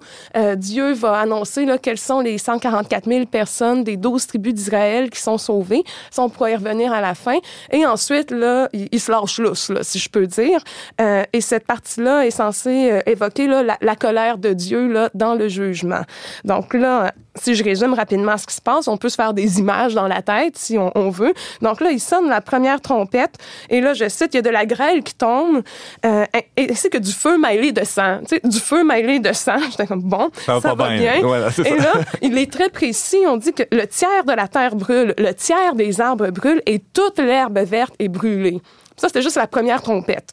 Dieu 0.56 0.93
va 0.93 1.19
annoncer 1.19 1.65
là, 1.65 1.78
quelles 1.78 1.98
sont 1.98 2.19
les 2.19 2.38
144 2.38 3.06
000 3.08 3.26
personnes 3.26 3.84
des 3.84 3.98
12 3.98 4.28
tribus 4.28 4.54
d'Israël 4.54 4.73
qui 5.10 5.20
sont 5.20 5.38
sauvées. 5.38 5.84
Ça, 6.12 6.24
on 6.24 6.30
pourra 6.30 6.52
y 6.52 6.56
revenir 6.56 6.92
à 6.94 7.02
la 7.02 7.16
fin. 7.16 7.38
Et 7.72 7.86
ensuite, 7.86 8.32
là, 8.32 8.70
il, 8.74 8.90
il 8.92 9.00
se 9.00 9.12
lâche 9.12 9.40
lousse, 9.40 9.70
là, 9.70 9.84
si 9.84 10.00
je 10.00 10.10
peux 10.10 10.28
dire. 10.28 10.64
Euh, 11.02 11.24
et 11.34 11.42
cette 11.42 11.66
partie-là 11.66 12.26
est 12.26 12.32
censée 12.32 12.92
euh, 12.92 13.02
évoquer 13.06 13.48
la, 13.48 13.78
la 13.80 13.96
colère 13.96 14.38
de 14.38 14.54
Dieu 14.54 14.88
là, 14.92 15.10
dans 15.14 15.36
le 15.36 15.48
jugement. 15.48 16.02
Donc 16.44 16.74
là, 16.74 17.14
si 17.36 17.56
je 17.56 17.63
résume 17.63 17.93
rapidement 17.93 18.38
ce 18.38 18.46
qui 18.46 18.56
se 18.56 18.62
passe, 18.62 18.88
on 18.88 18.98
peut 18.98 19.10
se 19.10 19.15
faire 19.15 19.34
des 19.34 19.60
images 19.60 19.93
dans 19.93 20.08
la 20.08 20.22
tête 20.22 20.58
si 20.58 20.78
on, 20.78 20.91
on 20.96 21.10
veut. 21.10 21.34
Donc 21.62 21.82
là, 21.82 21.91
il 21.91 22.00
sonne 22.00 22.30
la 22.30 22.41
première 22.41 22.82
trompette 22.82 23.38
et 23.69 23.82
là, 23.82 23.93
je 23.93 24.08
cite, 24.08 24.34
il 24.34 24.38
y 24.38 24.39
a 24.39 24.41
de 24.41 24.50
la 24.50 24.65
grêle 24.65 25.04
qui 25.04 25.15
tombe 25.15 25.63
euh, 26.06 26.26
et 26.58 26.74
c'est 26.76 26.89
que 26.89 26.98
du 26.98 27.12
feu 27.12 27.38
mêlé 27.38 27.72
de 27.72 27.84
sang. 27.84 28.19
Tu 28.22 28.36
sais, 28.36 28.41
du 28.43 28.60
feu 28.60 28.84
mêlé 28.84 29.19
de 29.19 29.34
sang. 29.34 29.58
J'étais 29.72 29.88
comme, 29.88 30.02
bon, 30.02 30.30
ça, 30.46 30.60
va 30.60 30.76
pas 30.76 30.76
va 30.76 30.89
bien. 30.89 31.13
bien. 31.13 31.22
Voilà, 31.22 31.48
et 31.48 31.52
ça. 31.52 31.76
là, 31.76 31.93
il 32.22 32.38
est 32.38 32.52
très 32.52 32.69
précis. 32.69 33.24
On 33.28 33.38
dit 33.38 33.54
que 33.54 33.63
le 33.72 33.86
tiers 33.88 34.24
de 34.26 34.34
la 34.34 34.48
terre 34.48 34.76
brûle, 34.76 35.13
le 35.17 35.34
tiers 35.34 35.76
des 35.76 36.02
arbres 36.02 36.30
brûle 36.30 36.62
et 36.65 36.80
toute 36.80 37.19
l'herbe 37.19 37.58
verte 37.60 37.93
est 38.00 38.10
brûlée. 38.10 38.62
Ça, 38.95 39.08
c'était 39.08 39.21
juste 39.23 39.38
la 39.38 39.47
première 39.47 39.82
trompette. 39.82 40.29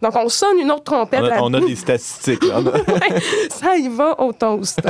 Donc, 0.00 0.14
on 0.16 0.28
sonne 0.28 0.58
une 0.58 0.70
autre 0.70 0.84
trompette. 0.84 1.20
On 1.20 1.24
a, 1.24 1.28
la- 1.30 1.42
on 1.42 1.52
a 1.54 1.60
des 1.60 1.74
statistiques. 1.76 2.44
là. 2.44 2.60
Ouais, 2.62 3.20
ça 3.50 3.76
y 3.76 3.88
va 3.88 4.20
au 4.20 4.32
toast. 4.32 4.80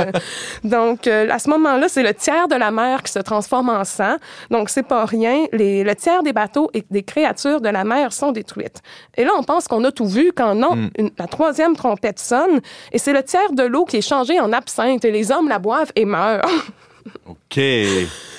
Donc, 0.63 1.07
euh, 1.07 1.27
à 1.29 1.39
ce 1.39 1.49
moment-là, 1.49 1.87
c'est 1.89 2.03
le 2.03 2.13
tiers 2.13 2.47
de 2.47 2.55
la 2.55 2.71
mer 2.71 3.01
qui 3.03 3.11
se 3.11 3.19
transforme 3.19 3.69
en 3.69 3.83
sang. 3.83 4.15
Donc, 4.51 4.69
c'est 4.69 4.83
pas 4.83 5.05
rien. 5.05 5.45
Les, 5.51 5.83
le 5.83 5.95
tiers 5.95 6.21
des 6.23 6.33
bateaux 6.33 6.69
et 6.73 6.83
des 6.91 7.03
créatures 7.03 7.61
de 7.61 7.69
la 7.69 7.83
mer 7.83 8.13
sont 8.13 8.31
détruites. 8.31 8.81
Et 9.17 9.23
là, 9.23 9.31
on 9.37 9.43
pense 9.43 9.67
qu'on 9.67 9.83
a 9.85 9.91
tout 9.91 10.07
vu 10.07 10.31
quand 10.35 10.53
non, 10.55 10.89
une- 10.97 11.11
la 11.17 11.27
troisième 11.27 11.75
trompette 11.75 12.19
sonne 12.19 12.61
et 12.91 12.99
c'est 12.99 13.13
le 13.13 13.23
tiers 13.23 13.51
de 13.51 13.63
l'eau 13.63 13.85
qui 13.85 13.97
est 13.97 14.07
changé 14.07 14.39
en 14.39 14.53
absinthe 14.53 15.03
et 15.03 15.11
les 15.11 15.31
hommes 15.31 15.49
la 15.49 15.59
boivent 15.59 15.91
et 15.95 16.05
meurent. 16.05 16.41
OK. 17.27 17.59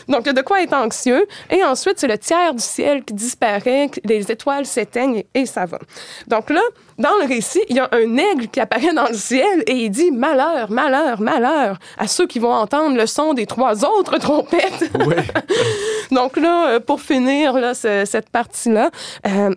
Donc, 0.08 0.20
il 0.22 0.26
y 0.26 0.30
a 0.30 0.32
de 0.32 0.42
quoi 0.42 0.62
être 0.62 0.72
anxieux? 0.74 1.26
Et 1.50 1.64
ensuite, 1.64 1.98
c'est 1.98 2.06
le 2.08 2.18
tiers 2.18 2.54
du 2.54 2.62
ciel 2.62 3.04
qui 3.04 3.14
disparaît, 3.14 3.90
les 4.04 4.30
étoiles 4.30 4.66
s'éteignent 4.66 5.24
et, 5.34 5.46
ça 5.46 5.66
va. 5.66 5.78
Donc 6.28 6.50
là, 6.50 6.60
dans 6.98 7.14
le 7.20 7.26
récit, 7.26 7.60
il 7.68 7.76
y 7.76 7.80
a 7.80 7.88
un 7.92 8.16
aigle 8.16 8.48
qui 8.48 8.60
apparaît 8.60 8.92
dans 8.94 9.08
le 9.08 9.14
ciel 9.14 9.62
et 9.66 9.72
il 9.74 9.90
dit 9.90 10.10
malheur, 10.12 10.70
malheur, 10.70 11.20
malheur 11.20 11.78
à 11.98 12.06
ceux 12.06 12.26
qui 12.26 12.38
vont 12.38 12.52
entendre 12.52 12.96
le 12.96 13.06
son 13.06 13.34
des 13.34 13.46
trois 13.46 13.84
autres 13.84 14.18
trompettes. 14.18 14.90
Oui. 15.06 15.16
Donc 16.12 16.36
là, 16.36 16.68
euh, 16.68 16.80
pour 16.80 17.00
finir 17.00 17.54
là, 17.54 17.74
ce- 17.74 18.04
cette 18.04 18.30
partie-là, 18.30 18.90
euh, 19.26 19.50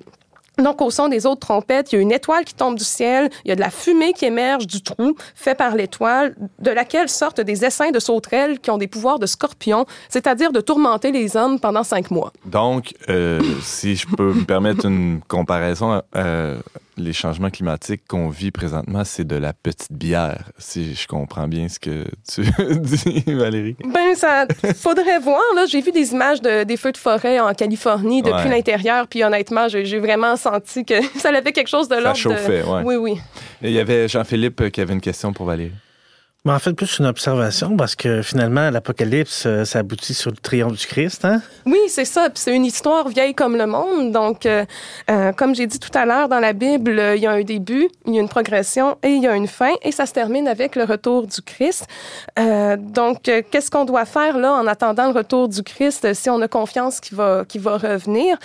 donc, 0.62 0.82
au 0.82 0.90
son 0.90 1.08
des 1.08 1.26
autres 1.26 1.42
trompettes, 1.42 1.92
il 1.92 1.96
y 1.96 2.00
a 2.00 2.02
une 2.02 2.12
étoile 2.12 2.46
qui 2.46 2.54
tombe 2.54 2.78
du 2.78 2.84
ciel, 2.84 3.30
il 3.46 3.50
y 3.50 3.52
a 3.52 3.56
de 3.56 3.62
la 3.62 3.70
fumée 3.70 4.14
qui 4.14 4.26
émerge 4.26 4.68
du 4.68 4.82
trou 4.82 5.16
fait 5.36 5.56
par 5.56 5.76
l'étoile, 5.76 6.36
de 6.60 6.72
laquelle 6.72 7.10
sortent 7.10 7.42
des 7.42 7.66
essaims 7.66 7.92
de 7.92 8.00
sauterelles 8.00 8.60
qui 8.60 8.72
ont 8.72 8.78
des 8.78 8.88
pouvoirs 8.88 9.20
de 9.20 9.26
scorpion, 9.26 9.86
c'est-à-dire 10.10 10.52
de 10.52 10.62
tourmenter 10.62 11.12
les 11.12 11.38
hommes 11.38 11.60
pendant 11.60 11.84
cinq 11.84 12.12
mois. 12.12 12.32
Donc, 12.46 12.94
euh, 13.10 13.42
si 13.62 13.96
je 13.96 14.08
peux 14.08 14.34
me 14.34 14.44
permettre 14.44 14.86
une 14.86 15.22
comparaison, 15.28 16.02
euh, 16.16 16.60
les 17.00 17.14
changements 17.14 17.50
climatiques 17.50 18.02
qu'on 18.08 18.30
vit 18.30 18.52
présentement, 18.52 19.04
c'est 19.04 19.26
de 19.26 19.36
la 19.36 19.54
petite 19.54 19.92
bière, 19.92 20.52
si 20.58 20.96
je 20.96 21.08
comprends 21.08 21.48
bien 21.48 21.68
ce 21.70 21.80
que 21.80 22.06
tu 22.32 22.42
dis, 22.80 23.24
Valérie. 23.28 23.76
Ben, 23.94 24.16
ça 24.16 24.46
faudrait 24.76 25.20
voir. 25.20 25.42
Là, 25.56 25.66
j'ai 25.68 25.82
vu 25.82 25.92
des 25.92 26.12
images 26.12 26.42
de, 26.42 26.64
des 26.64 26.78
feux 26.78 26.92
de 26.92 26.98
forêt 26.98 27.40
en 27.40 27.54
Californie 27.54 28.22
depuis 28.22 28.34
Ouais. 28.44 28.50
l'intérieur, 28.50 29.08
puis 29.08 29.24
honnêtement, 29.24 29.68
j'ai 29.68 30.00
vraiment 30.00 30.36
senti 30.36 30.86
que 30.86 30.96
ça 31.18 31.30
avait 31.30 31.52
quelque 31.52 31.68
chose 31.70 31.88
de 31.88 31.96
Ça 31.96 32.02
l'ordre. 32.02 32.18
de- 32.18 32.22
chauffait, 32.22 32.64
ouais. 32.64 32.82
Oui, 32.84 32.96
oui. 32.96 33.14
Et 33.62 33.70
il 33.70 33.74
y 33.74 33.80
avait 33.80 34.08
Jean-Philippe 34.08 34.70
qui 34.72 34.82
avait 34.82 34.94
une 34.94 35.02
question 35.02 35.34
pour 35.34 35.46
Valérie. 35.46 35.72
Mais 36.46 36.54
en 36.54 36.60
fait, 36.60 36.72
plus 36.72 37.00
une 37.00 37.06
observation, 37.06 37.76
parce 37.76 37.98
que 37.98 38.22
finalement, 38.22 38.70
l'Apocalypse, 38.70 39.44
euh, 39.46 39.66
ça 39.66 39.80
aboutit 39.80 40.14
sur 40.14 40.32
le 40.32 40.38
triomphe 40.38 40.78
du 40.78 40.88
Christ. 40.88 41.26
Hein? 41.26 41.42
Oui, 41.66 41.80
c'est 41.90 42.06
ça. 42.06 42.30
C'est 42.34 42.56
une 42.56 42.64
histoire 42.64 43.10
vieille 43.10 43.34
comme 43.34 43.58
le 43.58 43.66
monde. 43.66 44.14
Donc, 44.14 44.46
euh, 44.46 44.64
euh, 45.12 45.34
comme 45.34 45.54
j'ai 45.54 45.68
dit 45.68 45.80
tout 45.80 45.92
à 45.94 46.06
l'heure, 46.06 46.30
dans 46.30 46.40
la 46.40 46.54
Bible, 46.54 46.98
il 47.18 47.22
y 47.22 47.28
a 47.28 47.32
un 47.32 47.42
début, 47.42 47.90
il 48.06 48.16
y 48.16 48.20
a 48.20 48.22
une 48.22 48.30
progression 48.30 48.98
et 49.04 49.10
il 49.10 49.22
y 49.22 49.28
a 49.28 49.36
une 49.36 49.50
fin. 49.50 49.74
Et 49.84 49.92
ça 49.92 50.06
se 50.06 50.14
termine 50.14 50.48
avec 50.48 50.78
le 50.78 50.86
retour 50.86 51.28
du 51.28 51.42
Christ. 51.42 51.88
Donc, 52.38 53.24
qu'est-ce 53.24 53.70
qu'on 53.70 53.84
doit 53.84 54.06
faire 54.06 54.38
là 54.38 54.54
en 54.54 54.66
attendant 54.66 55.08
le 55.08 55.14
retour 55.14 55.50
du 55.50 55.62
Christ 55.62 56.14
si 56.14 56.30
on 56.30 56.42
a 56.42 56.48
confiance 56.48 57.02
qu'il 57.02 57.18
va, 57.18 57.44
revenir? 57.44 58.38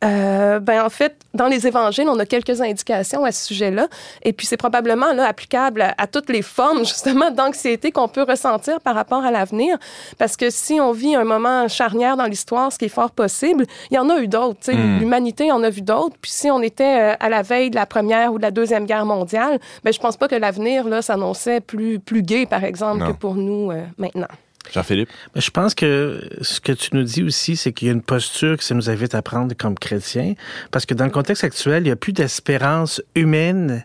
Ben, 0.00 0.82
en 0.82 0.90
fait, 0.90 1.16
dans 1.34 1.48
les 1.48 1.66
évangiles, 1.66 2.08
on 2.08 2.18
a 2.18 2.24
quelques 2.24 2.62
indications 2.62 3.24
à 3.24 3.32
ce 3.32 3.44
sujet-là. 3.46 3.88
Et 4.22 4.32
puis, 4.32 4.46
c'est 4.46 4.56
probablement 4.56 5.12
là, 5.12 5.26
applicable 5.26 5.82
à, 5.82 5.94
à 5.98 6.06
toutes 6.06 6.30
les 6.30 6.42
formes, 6.42 6.78
justement, 6.86 7.30
d'anxiété 7.44 7.92
qu'on 7.92 8.08
peut 8.08 8.22
ressentir 8.22 8.80
par 8.80 8.94
rapport 8.94 9.24
à 9.24 9.30
l'avenir. 9.30 9.76
Parce 10.18 10.36
que 10.36 10.50
si 10.50 10.80
on 10.80 10.92
vit 10.92 11.14
un 11.14 11.24
moment 11.24 11.68
charnière 11.68 12.16
dans 12.16 12.26
l'histoire, 12.26 12.72
ce 12.72 12.78
qui 12.78 12.86
est 12.86 12.88
fort 12.88 13.10
possible, 13.10 13.64
il 13.90 13.94
y 13.94 13.98
en 13.98 14.08
a 14.10 14.18
eu 14.18 14.28
d'autres. 14.28 14.60
tu 14.60 14.72
sais. 14.72 14.76
Mm. 14.76 14.98
L'humanité 15.00 15.52
en 15.52 15.62
a 15.62 15.70
vu 15.70 15.82
d'autres. 15.82 16.16
Puis 16.20 16.30
si 16.30 16.50
on 16.50 16.62
était 16.62 17.12
euh, 17.12 17.14
à 17.20 17.28
la 17.28 17.42
veille 17.42 17.70
de 17.70 17.76
la 17.76 17.86
Première 17.86 18.32
ou 18.32 18.38
de 18.38 18.42
la 18.42 18.50
Deuxième 18.50 18.86
Guerre 18.86 19.06
mondiale, 19.06 19.58
ben, 19.84 19.92
je 19.92 19.98
pense 19.98 20.16
pas 20.16 20.28
que 20.28 20.34
l'avenir 20.34 20.88
là, 20.88 21.02
s'annonçait 21.02 21.60
plus, 21.60 21.98
plus 21.98 22.22
gai, 22.22 22.46
par 22.46 22.64
exemple, 22.64 23.00
Non. 23.00 23.12
que 23.12 23.16
pour 23.16 23.34
nous 23.34 23.70
euh, 23.70 23.82
maintenant. 23.98 24.28
Jean-Philippe? 24.70 25.08
Mais 25.34 25.40
je 25.40 25.50
pense 25.50 25.74
que 25.74 26.22
ce 26.40 26.60
que 26.60 26.72
tu 26.72 26.90
nous 26.92 27.02
dis 27.02 27.22
aussi, 27.22 27.56
c'est 27.56 27.72
qu'il 27.72 27.88
y 27.88 27.90
a 27.90 27.94
une 27.94 28.02
posture 28.02 28.56
que 28.56 28.64
ça 28.64 28.74
nous 28.74 28.88
invite 28.88 29.14
à 29.14 29.22
prendre 29.22 29.54
comme 29.56 29.76
chrétiens, 29.76 30.34
parce 30.70 30.86
que 30.86 30.94
dans 30.94 31.04
le 31.04 31.10
contexte 31.10 31.44
actuel, 31.44 31.82
il 31.82 31.86
n'y 31.86 31.90
a 31.90 31.96
plus 31.96 32.12
d'espérance 32.12 33.02
humaine 33.14 33.84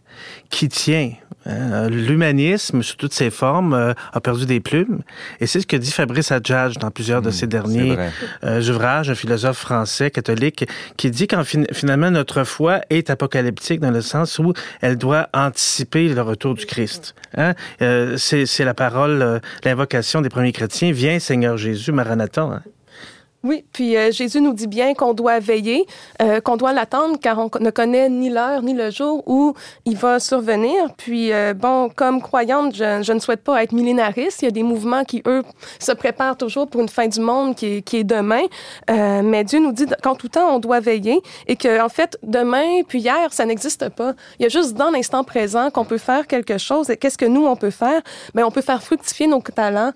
qui 0.49 0.69
tient. 0.69 1.13
Hein, 1.49 1.87
l'humanisme, 1.89 2.83
sous 2.83 2.95
toutes 2.97 3.13
ses 3.13 3.29
formes, 3.29 3.73
euh, 3.73 3.93
a 4.11 4.19
perdu 4.19 4.45
des 4.45 4.59
plumes. 4.59 4.99
Et 5.39 5.47
c'est 5.47 5.61
ce 5.61 5.67
que 5.67 5.77
dit 5.77 5.91
Fabrice 5.91 6.31
Adjadj 6.31 6.77
dans 6.77 6.91
plusieurs 6.91 7.21
de 7.21 7.29
Mmh, 7.29 7.31
ses 7.31 7.47
derniers 7.47 7.97
euh, 8.43 8.61
ouvrages, 8.69 9.09
un 9.09 9.15
philosophe 9.15 9.57
français 9.57 10.11
catholique, 10.11 10.67
qui 10.97 11.09
dit 11.09 11.25
qu'en 11.27 11.43
fin- 11.43 11.63
finalement 11.71 12.11
notre 12.11 12.43
foi 12.43 12.81
est 12.89 13.09
apocalyptique 13.09 13.79
dans 13.79 13.91
le 13.91 14.01
sens 14.01 14.39
où 14.39 14.53
elle 14.81 14.97
doit 14.97 15.29
anticiper 15.33 16.09
le 16.09 16.21
retour 16.21 16.53
du 16.53 16.65
Christ. 16.65 17.15
Hein? 17.37 17.53
Euh, 17.81 18.17
c'est 18.17 18.65
la 18.65 18.73
parole, 18.73 19.21
euh, 19.21 19.39
l'invocation 19.63 20.21
des 20.21 20.29
premiers 20.29 20.51
chrétiens. 20.51 20.91
Viens, 20.91 21.19
Seigneur 21.19 21.55
Jésus, 21.57 21.91
Maranatha. 21.91 22.41
hein. 22.41 22.61
Oui, 23.47 23.63
puis 23.71 23.95
euh, 23.95 24.11
Jésus 24.11 24.41
nous 24.41 24.51
dit 24.51 24.67
bien 24.67 24.93
qu'on 24.93 25.13
doit 25.13 25.39
veiller, 25.39 25.85
euh, 26.21 26.41
qu'on 26.41 26.57
doit 26.57 26.73
l'attendre, 26.73 27.17
car 27.17 27.39
on 27.39 27.49
ne 27.61 27.69
connaît 27.69 28.09
ni 28.09 28.29
l'heure 28.29 28.61
ni 28.61 28.73
le 28.73 28.91
jour 28.91 29.23
où 29.25 29.53
il 29.85 29.95
va 29.95 30.19
survenir. 30.19 30.93
Puis, 30.97 31.31
euh, 31.31 31.53
bon, 31.53 31.87
comme 31.87 32.21
croyante, 32.21 32.75
je, 32.75 33.13
ne 33.13 33.19
souhaite 33.19 33.45
pas 33.45 33.63
être 33.63 33.71
millénariste. 33.71 34.41
Il 34.41 34.45
y 34.45 34.47
a 34.49 34.51
des 34.51 34.63
mouvements 34.63 35.05
qui, 35.05 35.23
eux, 35.25 35.43
se 35.79 35.93
préparent 35.93 36.35
toujours 36.35 36.67
pour 36.67 36.81
une 36.81 36.89
fin 36.89 37.07
du 37.07 37.21
monde 37.21 37.55
qui 37.55 37.77
est, 37.77 38.03
demain. 38.03 38.43
Mais 38.89 39.43
Dieu 39.45 39.59
nous 39.59 39.71
dit 39.71 39.85
qu'en 40.03 40.15
tout 40.15 40.27
temps, 40.27 40.53
on 40.55 40.59
doit 40.59 40.81
veiller 40.81 41.21
et 41.47 41.55
que, 41.55 41.81
en 41.81 41.89
fait, 41.89 42.17
demain 42.23 42.83
puis 42.85 42.99
hier, 42.99 43.31
ça 43.31 43.45
n'existe 43.45 43.87
pas. 43.89 44.13
Il 44.39 44.43
y 44.43 44.45
a 44.45 44.49
juste 44.49 44.73
dans 44.73 44.91
l'instant 44.91 45.23
présent 45.23 45.69
qu'on 45.71 45.85
peut 45.85 45.97
faire 45.97 46.27
quelque 46.27 46.57
chose. 46.57 46.89
Et 46.89 46.97
qu'est-ce 46.97 47.17
que 47.17 47.25
nous, 47.25 47.45
on 47.45 47.55
peut 47.55 47.69
faire? 47.69 48.01
Bien, 48.35 48.45
on 48.45 48.51
peut 48.51 48.61
faire 48.61 48.83
fructifier 48.83 49.27
nos 49.27 49.41
talents, 49.41 49.93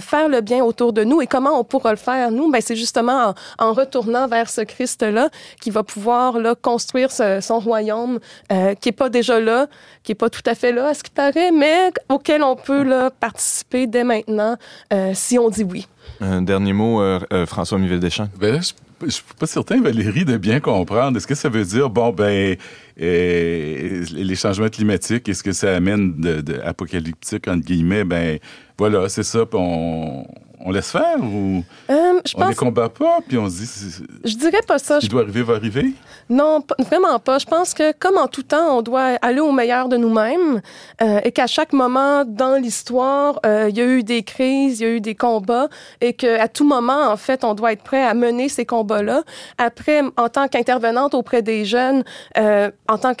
faire 0.00 0.28
le 0.28 0.42
bien 0.42 0.62
autour 0.62 0.92
de 0.92 1.02
nous. 1.02 1.22
Et 1.22 1.26
comment 1.26 1.58
on 1.58 1.64
pourra 1.64 1.90
le 1.92 1.96
faire, 1.96 2.30
nous? 2.30 2.50
Bien, 2.50 2.60
c'est 2.60 2.76
justement 2.90 3.34
en, 3.58 3.66
en 3.68 3.72
retournant 3.72 4.26
vers 4.26 4.50
ce 4.50 4.62
Christ-là 4.62 5.28
qui 5.60 5.70
va 5.70 5.82
pouvoir 5.84 6.38
là, 6.38 6.54
construire 6.54 7.10
ce- 7.12 7.40
son 7.40 7.60
royaume 7.60 8.18
euh, 8.52 8.74
qui 8.74 8.88
est 8.88 8.92
pas 8.92 9.08
déjà 9.08 9.38
là, 9.38 9.68
qui 10.02 10.12
est 10.12 10.16
pas 10.16 10.28
tout 10.30 10.42
à 10.46 10.54
fait 10.56 10.72
là, 10.72 10.88
à 10.88 10.94
ce 10.94 11.02
qui 11.04 11.10
paraît, 11.10 11.52
mais 11.52 11.92
auquel 12.08 12.42
on 12.42 12.56
peut 12.56 12.82
là, 12.82 13.10
participer 13.10 13.86
dès 13.86 14.02
maintenant 14.04 14.56
euh, 14.92 15.12
si 15.14 15.38
on 15.38 15.48
dit 15.50 15.62
oui. 15.64 15.86
Un 16.20 16.42
dernier 16.42 16.72
mot, 16.72 17.00
euh, 17.00 17.20
euh, 17.32 17.46
François 17.46 17.78
Miville-Deschamps. 17.78 18.28
Ben 18.38 18.54
là, 18.54 18.60
je 18.60 18.72
je 19.02 19.08
suis 19.12 19.24
pas 19.38 19.46
certain, 19.46 19.80
Valérie, 19.80 20.26
de 20.26 20.36
bien 20.36 20.60
comprendre. 20.60 21.16
Est-ce 21.16 21.26
que 21.26 21.34
ça 21.34 21.48
veut 21.48 21.64
dire, 21.64 21.88
bon, 21.88 22.10
ben, 22.10 22.54
euh, 23.00 24.04
les 24.12 24.34
changements 24.34 24.68
climatiques, 24.68 25.26
est-ce 25.26 25.42
que 25.42 25.52
ça 25.52 25.74
amène 25.74 26.20
de, 26.20 26.42
de 26.42 26.60
apocalyptique, 26.62 27.48
entre 27.48 27.64
guillemets? 27.64 28.04
Ben, 28.04 28.38
voilà, 28.76 29.08
c'est 29.08 29.22
ça, 29.22 29.44
on, 29.54 30.26
on 30.64 30.70
laisse 30.70 30.90
faire 30.90 31.18
ou 31.20 31.64
Euh, 31.90 32.20
je 32.26 32.34
on 32.36 32.40
les 32.40 32.46
pense, 32.46 32.56
combat 32.56 32.88
pas, 32.88 33.18
puis 33.26 33.38
on 33.38 33.48
se 33.48 33.56
dit, 33.62 34.04
je 34.24 34.36
dirais 34.36 34.60
pas 34.66 34.78
ça. 34.78 34.96
ce 34.96 35.00
Je 35.00 35.06
qui 35.06 35.08
doit 35.08 35.22
arriver 35.22 35.42
va 35.42 35.54
arriver? 35.54 35.92
Non, 36.28 36.62
vraiment 36.78 37.18
pas. 37.18 37.38
Je 37.38 37.46
pense 37.46 37.74
que, 37.74 37.92
comme 37.92 38.16
en 38.18 38.28
tout 38.28 38.42
temps, 38.42 38.78
on 38.78 38.82
doit 38.82 39.16
aller 39.22 39.40
au 39.40 39.52
meilleur 39.52 39.88
de 39.88 39.96
nous-mêmes 39.96 40.60
euh, 41.02 41.20
et 41.24 41.32
qu'à 41.32 41.46
chaque 41.46 41.72
moment 41.72 42.24
dans 42.24 42.56
l'histoire, 42.56 43.40
euh, 43.44 43.68
il 43.70 43.76
y 43.76 43.80
a 43.80 43.86
eu 43.86 44.02
des 44.02 44.22
crises, 44.22 44.80
il 44.80 44.82
y 44.82 44.86
a 44.86 44.92
eu 44.92 45.00
des 45.00 45.14
combats 45.14 45.68
et 46.00 46.12
qu'à 46.12 46.48
tout 46.48 46.66
moment, 46.66 47.10
en 47.10 47.16
fait, 47.16 47.42
on 47.44 47.54
doit 47.54 47.72
être 47.72 47.82
prêt 47.82 48.04
à 48.04 48.14
mener 48.14 48.48
ces 48.48 48.66
combats-là. 48.66 49.22
Après, 49.58 50.02
en 50.16 50.28
tant 50.28 50.46
qu'intervenante 50.48 51.14
auprès 51.14 51.42
des 51.42 51.64
jeunes, 51.64 52.04
en 52.36 52.98
tant 52.98 53.14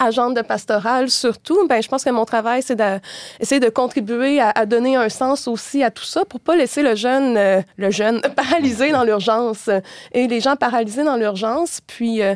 qu'agente 0.00 0.34
de 0.34 0.42
pastorale 0.42 1.10
surtout, 1.10 1.66
ben, 1.68 1.82
je 1.82 1.88
pense 1.88 2.04
que 2.04 2.10
mon 2.10 2.24
travail, 2.24 2.62
c'est 2.62 2.76
d'essayer 2.76 3.60
de 3.60 3.68
contribuer 3.68 4.40
à, 4.40 4.50
à 4.50 4.66
donner 4.66 4.96
un 4.96 5.08
sens 5.08 5.48
aussi 5.48 5.82
à 5.82 5.90
tout 5.90 6.04
ça 6.04 6.24
pour 6.24 6.40
pas 6.40 6.56
laisser 6.56 6.82
le 6.82 6.94
jeune, 6.94 7.36
euh, 7.36 7.60
le 7.76 7.90
jeune 7.90 8.20
paralysé 8.36 8.92
dans 8.92 9.04
l'urgence 9.04 9.68
et 10.12 10.26
les 10.26 10.40
gens 10.40 10.56
paralysés 10.56 11.04
dans 11.04 11.16
l'urgence. 11.16 11.80
Puis, 11.86 12.22
euh, 12.22 12.34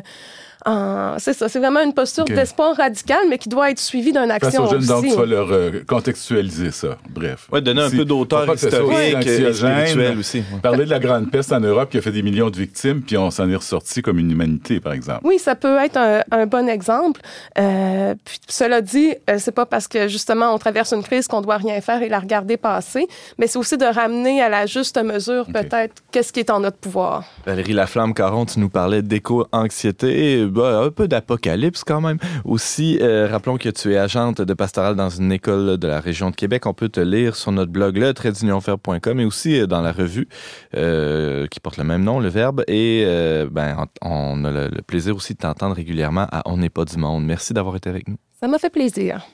c'est 1.19 1.33
ça, 1.33 1.47
c'est 1.49 1.59
vraiment 1.59 1.81
une 1.81 1.93
posture 1.93 2.25
d'espoir 2.25 2.75
radical, 2.75 3.19
mais 3.29 3.37
qui 3.37 3.49
doit 3.49 3.71
être 3.71 3.79
suivie 3.79 4.11
d'une 4.11 4.27
Face 4.27 4.43
action 4.43 4.63
aux 4.65 4.69
jeunes, 4.71 4.85
donc, 4.85 5.03
aussi. 5.03 5.11
tu 5.13 5.17
vas 5.19 5.25
leur 5.25 5.51
euh, 5.51 5.71
contextualiser 5.87 6.71
ça. 6.71 6.97
Bref. 7.09 7.47
Ouais, 7.51 7.61
donner 7.61 7.81
un 7.81 7.89
Si- 7.89 7.97
peu 7.97 8.05
d'auteur 8.05 8.51
historique 8.53 8.91
et 8.97 9.15
anxiogène. 9.15 9.85
spirituel 9.87 10.17
aussi. 10.17 10.37
ouais. 10.39 10.59
Parler 10.61 10.85
de 10.85 10.89
la 10.89 10.99
grande 10.99 11.29
peste 11.31 11.51
en 11.51 11.59
Europe 11.59 11.89
qui 11.89 11.97
a 11.97 12.01
fait 12.01 12.11
des 12.11 12.21
millions 12.23 12.49
de 12.49 12.57
victimes, 12.57 13.01
puis 13.01 13.17
on 13.17 13.29
s'en 13.31 13.49
est 13.49 13.55
ressorti 13.55 14.01
comme 14.01 14.17
une 14.19 14.31
humanité, 14.31 14.79
par 14.79 14.93
exemple. 14.93 15.21
Oui, 15.23 15.37
ça 15.39 15.55
peut 15.55 15.77
être 15.77 15.97
un, 15.97 16.21
un 16.31 16.45
bon 16.45 16.67
exemple. 16.67 17.21
Euh, 17.59 18.15
puis, 18.23 18.39
cela 18.47 18.81
dit, 18.81 19.13
euh, 19.29 19.35
c'est 19.37 19.51
pas 19.53 19.65
parce 19.65 19.87
que 19.87 20.07
justement 20.07 20.53
on 20.53 20.57
traverse 20.57 20.93
une 20.93 21.03
crise 21.03 21.27
qu'on 21.27 21.41
doit 21.41 21.57
rien 21.57 21.79
faire 21.81 22.01
et 22.01 22.09
la 22.09 22.19
regarder 22.19 22.57
passer, 22.57 23.07
mais 23.37 23.47
c'est 23.47 23.57
aussi 23.59 23.77
de 23.77 23.85
ramener 23.85 24.41
à 24.41 24.49
la 24.49 24.65
juste 24.65 25.01
mesure 25.01 25.45
peut-être 25.45 25.93
qu'est-ce 26.11 26.33
qui 26.33 26.39
est 26.39 26.49
en 26.49 26.59
notre 26.59 26.77
pouvoir. 26.77 27.23
Valérie 27.45 27.73
Laflamme-Caron, 27.73 28.45
tu 28.45 28.59
nous 28.59 28.69
parlais 28.69 29.01
d'éco-anxiété, 29.01 30.45
un 30.63 30.89
peu 30.91 31.07
d'apocalypse 31.07 31.83
quand 31.83 32.01
même. 32.01 32.17
Aussi, 32.43 32.97
euh, 33.01 33.27
rappelons 33.27 33.57
que 33.57 33.69
tu 33.69 33.93
es 33.93 33.97
agente 33.97 34.41
de 34.41 34.53
pastorale 34.53 34.95
dans 34.95 35.09
une 35.09 35.31
école 35.31 35.77
de 35.77 35.87
la 35.87 35.99
région 35.99 36.29
de 36.29 36.35
Québec. 36.35 36.65
On 36.65 36.73
peut 36.73 36.89
te 36.89 36.99
lire 36.99 37.35
sur 37.35 37.51
notre 37.51 37.71
blog 37.71 37.97
le 37.97 38.13
traitdunionfer.com 38.13 39.19
et 39.19 39.25
aussi 39.25 39.59
euh, 39.59 39.67
dans 39.67 39.81
la 39.81 39.91
revue 39.91 40.27
euh, 40.75 41.47
qui 41.47 41.59
porte 41.59 41.77
le 41.77 41.83
même 41.83 42.03
nom, 42.03 42.19
Le 42.19 42.29
Verbe. 42.29 42.63
Et 42.67 43.05
ben, 43.51 43.87
on 44.01 44.15
on 44.15 44.45
a 44.45 44.51
le, 44.51 44.67
le 44.67 44.81
plaisir 44.81 45.15
aussi 45.15 45.33
de 45.33 45.39
t'entendre 45.39 45.75
régulièrement 45.75 46.27
à 46.31 46.43
On 46.45 46.57
n'est 46.57 46.69
pas 46.69 46.85
du 46.85 46.97
monde. 46.97 47.25
Merci 47.25 47.53
d'avoir 47.53 47.75
été 47.75 47.89
avec 47.89 48.07
nous. 48.07 48.17
Ça 48.39 48.47
m'a 48.47 48.59
fait 48.59 48.69
plaisir. 48.69 49.25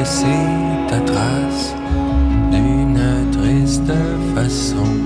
Laissé 0.00 0.26
ta 0.88 0.98
trace 1.00 1.74
d'une 2.50 3.30
triste 3.32 3.92
façon. 4.34 4.99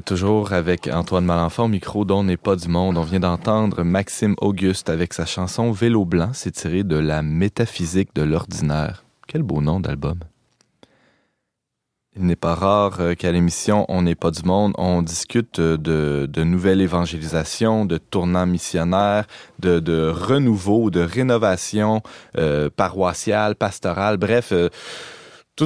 Êtes 0.00 0.06
toujours 0.06 0.54
avec 0.54 0.88
Antoine 0.90 1.26
Malenfant 1.26 1.68
micro 1.68 2.06
dont 2.06 2.24
n'est 2.24 2.38
pas 2.38 2.56
du 2.56 2.68
monde. 2.68 2.96
On 2.96 3.02
vient 3.02 3.20
d'entendre 3.20 3.82
Maxime 3.82 4.34
Auguste 4.40 4.88
avec 4.88 5.12
sa 5.12 5.26
chanson 5.26 5.72
Vélo 5.72 6.06
blanc. 6.06 6.30
C'est 6.32 6.52
tiré 6.52 6.84
de 6.84 6.96
la 6.96 7.20
métaphysique 7.20 8.14
de 8.14 8.22
l'ordinaire. 8.22 9.04
Quel 9.28 9.42
beau 9.42 9.60
nom 9.60 9.78
d'album. 9.78 10.18
Il 12.16 12.24
n'est 12.24 12.34
pas 12.34 12.54
rare 12.54 12.96
euh, 13.00 13.14
qu'à 13.14 13.30
l'émission 13.30 13.84
On 13.90 14.00
n'est 14.00 14.14
pas 14.14 14.30
du 14.30 14.42
monde, 14.42 14.72
on 14.78 15.02
discute 15.02 15.58
euh, 15.58 15.76
de, 15.76 16.26
de 16.26 16.44
nouvelle 16.44 16.80
évangélisation, 16.80 17.84
de 17.84 17.98
tournant 17.98 18.46
missionnaire, 18.46 19.26
de, 19.58 20.08
renouveau, 20.08 20.88
de 20.90 21.00
rénovation 21.00 22.02
euh, 22.38 22.70
paroissiale, 22.74 23.54
pastorale, 23.54 24.16
bref. 24.16 24.52
Euh, 24.52 24.70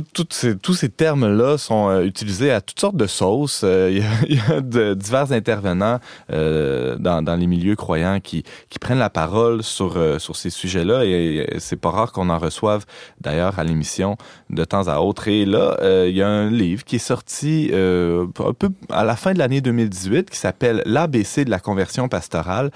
tous 0.01 0.75
ces 0.75 0.89
termes-là 0.89 1.59
sont 1.59 1.89
euh, 1.89 2.05
utilisés 2.05 2.51
à 2.51 2.61
toutes 2.61 2.81
sortes 2.81 2.97
de 2.97 3.07
sauces. 3.07 3.63
Euh, 3.65 3.91
Il 4.29 4.37
y 4.37 4.41
a, 4.41 4.61
divers 4.95 5.33
intervenants 5.33 6.01
euh, 6.33 6.97
dans, 6.99 7.39
les 7.39 7.47
milieux 7.47 7.77
croyants 7.77 8.21
qui, 8.21 8.45
prennent 8.81 8.99
la 8.99 9.11
parole 9.11 9.63
sur, 9.63 9.97
sur 10.21 10.37
ces 10.37 10.51
sujets-là 10.51 11.05
et, 11.05 11.47
c'est 11.59 11.77
pas 11.77 11.91
rare 11.91 12.13
qu'on 12.13 12.29
en 12.29 12.39
reçoive 12.39 12.85
d'ailleurs 13.21 13.59
à 13.59 13.65
l'émission 13.65 14.19
de 14.51 14.63
temps 14.65 14.89
à 14.89 14.99
autre. 14.99 15.29
Et 15.29 15.47
là, 15.47 15.79
il 16.07 16.15
y 16.15 16.23
a 16.23 16.29
un 16.29 16.51
livre 16.51 16.85
qui 16.85 16.97
est 16.97 16.99
sorti 16.99 17.71
un 17.73 18.53
peu 18.53 18.69
à 18.91 19.05
la 19.05 19.17
fin 19.17 19.33
de 19.33 19.39
l'année 19.39 19.63
2018 19.63 20.29
qui 20.29 20.39
s'appelle 20.39 20.83
L'ABC 20.85 21.47
de 21.47 21.51
la 21.51 21.61
conversion 21.61 22.09
pastorale 22.09 22.71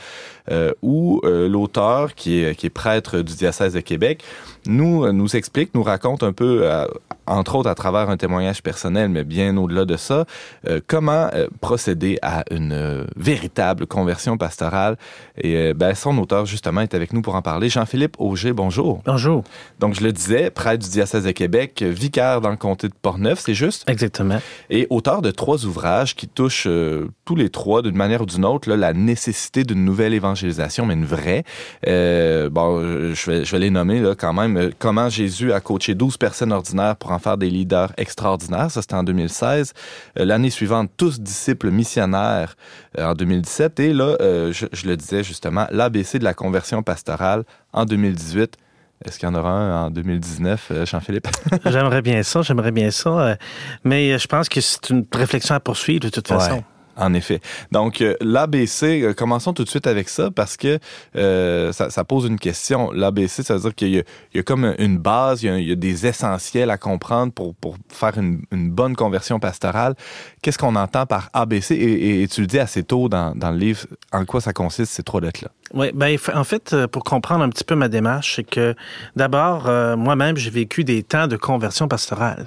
où 0.83 1.21
euh, 1.25 1.49
l'auteur, 1.49 2.15
qui 2.15 2.43
est, 2.43 2.55
qui 2.55 2.67
est 2.67 2.71
prêtre 2.71 3.21
du 3.21 3.35
diocèse 3.35 3.75
de 3.75 3.81
Québec, 3.81 4.23
nous, 4.67 5.05
euh, 5.05 5.13
nous 5.13 5.37
explique, 5.37 5.75
nous 5.75 5.83
raconte 5.83 6.23
un 6.23 6.33
peu, 6.33 6.61
euh, 6.63 6.87
entre 7.27 7.57
autres 7.57 7.69
à 7.69 7.75
travers 7.75 8.11
un 8.11 8.17
témoignage 8.17 8.63
personnel, 8.63 9.09
mais 9.09 9.25
bien 9.25 9.57
au-delà 9.57 9.85
de 9.85 9.97
ça, 9.97 10.25
euh, 10.67 10.81
comment 10.87 11.29
euh, 11.33 11.49
procéder 11.61 12.19
à 12.23 12.45
une 12.51 12.73
euh, 12.73 13.05
véritable 13.17 13.87
conversion 13.87 14.37
pastorale. 14.37 14.97
Et 15.37 15.57
euh, 15.57 15.75
ben, 15.75 15.95
son 15.95 16.17
auteur, 16.19 16.47
justement, 16.47 16.81
est 16.83 16.95
avec 16.95 17.13
nous 17.13 17.23
pour 17.23 17.35
en 17.35 17.43
parler. 17.43 17.69
Jean-Philippe 17.69 18.17
Auger, 18.19 18.53
bonjour. 18.53 19.03
Bonjour. 19.05 19.45
Donc, 19.79 19.95
je 19.95 20.03
le 20.03 20.13
disais, 20.13 20.51
prêtre 20.51 20.85
du 20.85 20.91
diocèse 20.91 21.25
de 21.25 21.31
Québec, 21.31 21.83
vicaire 21.83 22.41
dans 22.41 22.51
le 22.51 22.57
comté 22.57 22.89
de 22.89 22.95
Portneuf, 23.01 23.41
c'est 23.41 23.55
juste? 23.55 23.89
Exactement. 23.89 24.39
et 24.71 24.87
auteur 24.91 25.23
de 25.23 25.31
trois 25.31 25.65
ouvrages 25.65 26.15
qui 26.15 26.29
touchent 26.29 26.67
euh, 26.67 27.09
tous 27.25 27.37
les 27.37 27.49
trois, 27.51 27.83
d'une 27.83 27.97
manière 27.97 28.23
ou 28.23 28.27
d'une 28.27 28.45
autre, 28.45 28.69
là, 28.69 28.77
la 28.77 28.93
nécessité 28.93 29.65
d'une 29.65 29.85
nouvelle 29.85 30.15
évangélisation, 30.15 30.38
mais 30.87 30.95
une 30.95 31.05
vraie. 31.05 31.45
Euh, 31.87 32.49
bon, 32.51 32.81
je 33.15 33.31
vais, 33.31 33.45
je 33.45 33.53
vais 33.53 33.59
les 33.59 33.71
nommer 33.71 34.01
là, 34.01 34.15
quand 34.15 34.33
même. 34.33 34.71
Comment 34.79 35.09
Jésus 35.09 35.53
a 35.53 35.61
coaché 35.61 35.95
12 35.95 36.17
personnes 36.17 36.53
ordinaires 36.53 36.97
pour 36.97 37.13
en 37.13 37.19
faire 37.19 37.37
des 37.37 37.51
leaders 37.51 37.93
extraordinaires, 37.97 38.71
ça 38.71 38.83
c'était 38.83 38.95
en 38.95 39.03
2016. 39.03 39.73
Euh, 40.19 40.25
L'année 40.25 40.51
suivante, 40.51 40.91
tous 40.97 41.21
disciples 41.21 41.71
missionnaires 41.71 42.57
euh, 42.99 43.11
en 43.11 43.15
2017. 43.15 43.81
Et 43.81 43.93
là, 43.93 44.17
je, 44.21 44.67
je 44.73 44.87
le 44.87 44.97
disais 44.97 45.23
justement, 45.23 45.67
l'ABC 45.71 46.19
de 46.19 46.25
la 46.25 46.35
conversion 46.35 46.83
pastorale 46.83 47.45
en 47.73 47.85
2018. 47.85 48.57
Est-ce 49.05 49.19
qu'il 49.19 49.29
y 49.29 49.33
en 49.33 49.35
aura 49.35 49.51
un 49.51 49.87
en 49.87 49.91
2019, 49.91 50.69
euh, 50.71 50.87
Jean-Philippe? 50.87 51.29
J'aimerais 51.67 52.03
bien 52.03 52.23
ça, 52.23 52.43
j'aimerais 52.43 52.73
bien 52.73 52.91
ça. 52.91 53.37
Mais 53.85 54.19
je 54.19 54.27
pense 54.27 54.49
que 54.49 54.61
c'est 54.61 54.91
une 54.91 55.07
réflexion 55.13 55.55
à 55.55 55.61
poursuivre 55.61 56.01
de 56.01 56.09
toute 56.09 56.27
façon. 56.27 56.55
Ouais. 56.55 56.65
En 56.99 57.15
effet. 57.15 57.41
Donc, 57.71 58.01
euh, 58.01 58.17
l'ABC, 58.21 59.03
euh, 59.03 59.15
commençons 59.15 59.53
tout 59.53 59.63
de 59.63 59.69
suite 59.69 59.87
avec 59.87 60.09
ça 60.09 60.33
parce 60.33 60.57
que 60.57 60.81
euh, 61.15 61.73
ça, 61.73 62.05
pose 62.05 62.27
une 62.27 62.41
question. 62.41 62.91
L'ABC, 62.91 63.45
ça 63.45 63.55
veut 63.55 63.61
dire 63.61 63.75
qu'il 63.75 64.05
y, 64.35 64.39
a- 64.39 64.43
comme 64.43 64.75
une 64.79 64.99
base, 64.99 65.45
il 65.45 65.63
y 65.63 65.73
a, 65.73 65.75
des 65.77 66.07
essentiels 66.07 66.71
à 66.71 66.77
comprendre 66.77 67.33
pour, 67.33 67.55
pour 67.55 67.77
faire 67.89 68.19
une, 68.19 68.43
bonne 68.51 68.97
conversion 68.97 69.39
pastorale. 69.39 69.95
Qu'est-ce 70.43 70.59
qu'on 70.59 70.75
entend 70.75 71.07
par 71.07 71.31
ABC? 71.35 71.75
Et, 71.77 72.23
et- 72.23 72.29
tu 72.29 72.41
le 72.41 72.49
dis 72.49 72.59
assez 72.59 72.83
tôt 72.83 73.09
dans, 73.09 73.33
le 73.35 73.57
livre, 73.57 73.87
en 74.13 74.25
quoi 74.25 74.41
ça 74.41 74.53
consiste, 74.53 74.93
ces 74.93 75.05
trois 75.05 75.21
lettres-là? 75.21 75.51
Oui, 75.75 75.91
ben, 75.95 76.17
en 76.35 76.45
fait, 76.45 76.75
pour 76.87 77.05
comprendre 77.05 77.45
un 77.45 77.49
petit 77.49 77.65
peu 77.65 77.77
ma 77.77 77.89
démarche, 77.89 78.37
c'est 78.37 78.45
que 78.45 78.75
d'abord, 79.15 79.71
moi-même, 79.97 80.37
j'ai 80.37 80.51
vécu 80.51 80.83
des 80.83 81.03
temps 81.05 81.29
de 81.29 81.37
conversion 81.37 81.87
pastorale. 81.87 82.47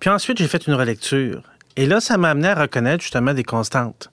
Puis 0.00 0.10
ensuite, 0.10 0.38
j'ai 0.38 0.48
fait 0.48 0.66
une 0.66 0.74
relecture. 0.74 1.42
Et 1.76 1.86
là, 1.86 2.00
ça 2.00 2.16
m'a 2.16 2.30
amené 2.30 2.48
à 2.48 2.54
reconnaître 2.54 3.02
justement 3.02 3.34
des 3.34 3.44
constantes. 3.44 4.10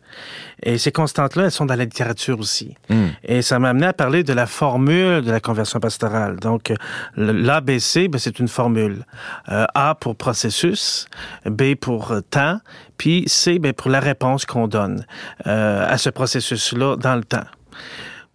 Et 0.62 0.78
ces 0.78 0.92
constantes-là, 0.92 1.46
elles 1.46 1.52
sont 1.52 1.66
dans 1.66 1.76
la 1.76 1.86
littérature 1.86 2.40
aussi. 2.40 2.76
Hmm. 2.90 3.08
Et 3.24 3.42
ça 3.42 3.60
m'a 3.60 3.70
amené 3.70 3.88
à 3.88 3.94
parler 3.94 4.24
de 4.24 4.34
la 4.34 4.46
formule 4.46 5.22
de 5.22 5.32
la 5.32 5.40
conversion 5.40 5.80
pastorale. 5.80 6.38
Donc, 6.40 6.74
l'ABC, 7.16 8.08
ben, 8.10 8.20
c'est 8.20 8.40
une 8.40 8.48
formule. 8.48 9.06
Euh, 9.50 9.66
A 9.74 9.96
pour 9.96 10.16
processus, 10.16 11.08
B 11.46 11.76
pour 11.76 12.14
temps, 12.30 12.60
puis 12.98 13.24
C 13.28 13.60
ben, 13.60 13.74
pour 13.74 13.90
la 13.90 14.00
réponse 14.00 14.46
qu'on 14.46 14.68
donne 14.68 15.06
euh, 15.48 15.86
à 15.88 15.98
ce 15.98 16.10
processus-là 16.10 16.98
dans 16.98 17.16
le 17.16 17.24
temps. 17.24 17.46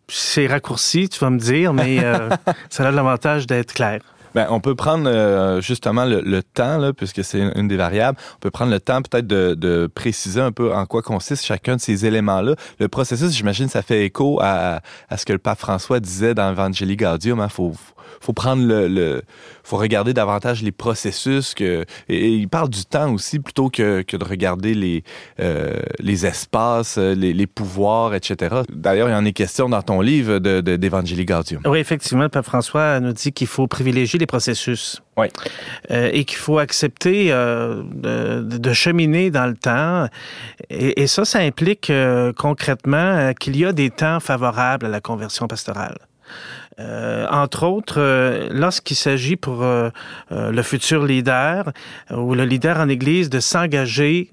C'est 0.08 0.46
raccourci, 0.46 1.08
tu 1.08 1.18
vas 1.20 1.30
me 1.30 1.38
dire, 1.38 1.74
mais 1.74 2.02
euh, 2.02 2.30
ça 2.70 2.86
a 2.86 2.90
l'avantage 2.90 3.46
d'être 3.46 3.74
clair. 3.74 4.00
Ben, 4.38 4.46
on 4.50 4.60
peut 4.60 4.76
prendre 4.76 5.10
euh, 5.10 5.60
justement 5.60 6.04
le, 6.04 6.20
le 6.20 6.44
temps, 6.44 6.78
là, 6.78 6.92
puisque 6.92 7.24
c'est 7.24 7.40
une, 7.40 7.66
des 7.66 7.76
variables. 7.76 8.16
On 8.36 8.38
peut 8.38 8.52
prendre 8.52 8.70
le 8.70 8.78
temps 8.78 9.02
peut-être 9.02 9.26
de, 9.26 9.54
de 9.54 9.90
préciser 9.92 10.40
un 10.40 10.52
peu 10.52 10.72
en 10.72 10.86
quoi 10.86 11.02
consiste 11.02 11.44
chacun 11.44 11.74
de 11.74 11.80
ces 11.80 12.06
éléments-là. 12.06 12.54
Le 12.78 12.86
processus, 12.86 13.32
j'imagine, 13.32 13.68
ça 13.68 13.82
fait 13.82 14.04
écho 14.04 14.38
à, 14.40 14.80
à 15.08 15.16
ce 15.16 15.24
que 15.24 15.32
le 15.32 15.40
pape 15.40 15.58
François 15.58 15.98
disait 15.98 16.34
dans 16.34 16.52
Evangelii 16.52 16.94
Gaudium. 16.94 17.40
Il 17.42 17.50
faut, 17.50 17.72
faut 18.20 18.32
prendre 18.32 18.64
le, 18.64 18.86
le, 18.86 19.22
faut 19.64 19.76
regarder 19.76 20.14
davantage 20.14 20.62
les 20.62 20.70
processus 20.70 21.54
que 21.54 21.84
et, 22.08 22.28
il 22.28 22.48
parle 22.48 22.68
du 22.68 22.84
temps 22.84 23.12
aussi 23.12 23.40
plutôt 23.40 23.70
que, 23.70 24.02
que 24.02 24.16
de 24.16 24.24
regarder 24.24 24.72
les 24.74 25.02
euh, 25.40 25.80
les 25.98 26.26
espaces, 26.26 26.96
les, 26.96 27.32
les 27.32 27.46
pouvoirs, 27.48 28.14
etc. 28.14 28.62
D'ailleurs, 28.68 29.08
il 29.08 29.12
y 29.12 29.16
en 29.16 29.24
est 29.24 29.32
question 29.32 29.68
dans 29.68 29.82
ton 29.82 30.00
livre 30.00 30.38
de, 30.38 30.60
de, 30.60 30.76
d'Evangelii 30.76 31.24
Gaudium. 31.24 31.62
Oui, 31.66 31.80
effectivement, 31.80 32.22
le 32.22 32.28
pape 32.28 32.44
François 32.44 33.00
nous 33.00 33.12
dit 33.12 33.32
qu'il 33.32 33.48
faut 33.48 33.66
privilégier 33.66 34.20
les 34.20 34.27
processus. 34.28 35.02
Oui. 35.16 35.26
Euh, 35.90 36.10
et 36.12 36.24
qu'il 36.24 36.38
faut 36.38 36.58
accepter 36.58 37.32
euh, 37.32 37.82
de, 37.92 38.56
de 38.56 38.72
cheminer 38.72 39.32
dans 39.32 39.46
le 39.46 39.56
temps. 39.56 40.06
Et, 40.70 41.02
et 41.02 41.06
ça, 41.08 41.24
ça 41.24 41.40
implique 41.40 41.90
euh, 41.90 42.32
concrètement 42.32 43.32
qu'il 43.34 43.56
y 43.56 43.64
a 43.64 43.72
des 43.72 43.90
temps 43.90 44.20
favorables 44.20 44.86
à 44.86 44.88
la 44.88 45.00
conversion 45.00 45.48
pastorale. 45.48 45.98
Euh, 46.80 47.26
entre 47.30 47.66
autres, 47.66 47.98
euh, 48.00 48.48
lorsqu'il 48.52 48.96
s'agit 48.96 49.34
pour 49.34 49.64
euh, 49.64 49.90
le 50.30 50.62
futur 50.62 51.04
leader 51.04 51.72
ou 52.10 52.34
le 52.34 52.44
leader 52.44 52.78
en 52.78 52.88
Église 52.88 53.30
de 53.30 53.40
s'engager 53.40 54.30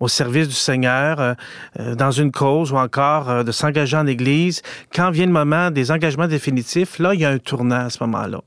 au 0.00 0.08
service 0.08 0.48
du 0.48 0.54
Seigneur 0.54 1.36
dans 1.78 2.10
une 2.10 2.32
cause 2.32 2.72
ou 2.72 2.76
encore 2.76 3.44
de 3.44 3.52
s'engager 3.52 3.96
en 3.96 4.06
Église, 4.06 4.62
quand 4.94 5.10
vient 5.10 5.26
le 5.26 5.32
moment 5.32 5.70
des 5.70 5.90
engagements 5.90 6.28
définitifs, 6.28 6.98
là, 6.98 7.14
il 7.14 7.20
y 7.20 7.24
a 7.24 7.30
un 7.30 7.38
tournant 7.38 7.86
à 7.86 7.90
ce 7.90 8.02
moment-là 8.04 8.40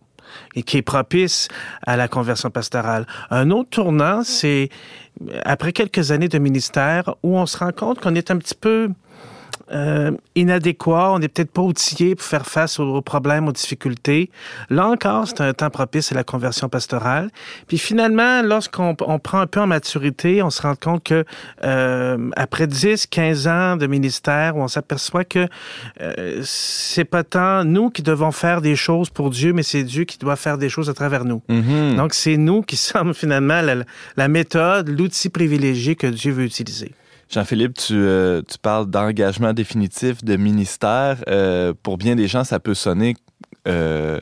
et 0.55 0.63
qui 0.63 0.77
est 0.77 0.81
propice 0.81 1.47
à 1.85 1.97
la 1.97 2.07
conversion 2.07 2.49
pastorale. 2.49 3.05
Un 3.29 3.51
autre 3.51 3.69
tournant, 3.69 4.23
c'est 4.23 4.69
après 5.43 5.73
quelques 5.73 6.11
années 6.11 6.29
de 6.29 6.37
ministère 6.37 7.15
où 7.23 7.37
on 7.37 7.45
se 7.45 7.57
rend 7.57 7.71
compte 7.71 7.99
qu'on 7.99 8.15
est 8.15 8.31
un 8.31 8.37
petit 8.37 8.55
peu 8.55 8.89
euh, 9.71 10.11
inadéquat, 10.35 11.11
on 11.11 11.19
n'est 11.19 11.27
peut-être 11.27 11.51
pas 11.51 11.61
outillé 11.61 12.15
pour 12.15 12.25
faire 12.25 12.45
face 12.45 12.79
aux, 12.79 12.95
aux 12.95 13.01
problèmes, 13.01 13.47
aux 13.47 13.51
difficultés. 13.51 14.29
Là 14.69 14.87
encore, 14.87 15.27
c'est 15.27 15.41
un 15.41 15.53
temps 15.53 15.69
propice 15.69 16.11
à 16.11 16.15
la 16.15 16.23
conversion 16.23 16.69
pastorale. 16.69 17.29
Puis 17.67 17.77
finalement, 17.77 18.41
lorsqu'on 18.41 18.95
on 19.01 19.19
prend 19.19 19.39
un 19.39 19.47
peu 19.47 19.59
en 19.59 19.67
maturité, 19.67 20.41
on 20.41 20.49
se 20.49 20.61
rend 20.61 20.75
compte 20.75 21.03
que 21.03 21.23
euh, 21.63 22.29
après 22.35 22.67
10, 22.67 23.07
15 23.07 23.47
ans 23.47 23.77
de 23.77 23.87
ministère, 23.87 24.55
on 24.55 24.67
s'aperçoit 24.67 25.23
que 25.23 25.47
euh, 26.01 26.41
c'est 26.43 27.05
pas 27.05 27.23
tant 27.23 27.63
nous 27.63 27.89
qui 27.89 28.01
devons 28.01 28.31
faire 28.31 28.61
des 28.61 28.75
choses 28.75 29.09
pour 29.09 29.29
Dieu, 29.29 29.53
mais 29.53 29.63
c'est 29.63 29.83
Dieu 29.83 30.03
qui 30.03 30.17
doit 30.17 30.35
faire 30.35 30.57
des 30.57 30.69
choses 30.69 30.89
à 30.89 30.93
travers 30.93 31.25
nous. 31.25 31.41
Mhm. 31.49 31.95
Donc 31.95 32.13
c'est 32.13 32.37
nous 32.37 32.61
qui 32.61 32.77
sommes 32.77 33.13
finalement 33.13 33.61
la, 33.61 33.75
la 34.17 34.27
méthode, 34.27 34.89
l'outil 34.89 35.29
privilégié 35.29 35.95
que 35.95 36.07
Dieu 36.07 36.31
veut 36.31 36.45
utiliser. 36.45 36.91
Jean-Philippe, 37.29 37.75
tu, 37.75 37.93
euh, 37.93 38.41
tu 38.41 38.57
parles 38.57 38.89
d'engagement 38.89 39.53
définitif, 39.53 40.23
de 40.23 40.35
ministère. 40.35 41.23
Euh, 41.27 41.73
pour 41.83 41.97
bien 41.97 42.15
des 42.15 42.27
gens, 42.27 42.43
ça 42.43 42.59
peut 42.59 42.73
sonner 42.73 43.15
euh, 43.67 44.19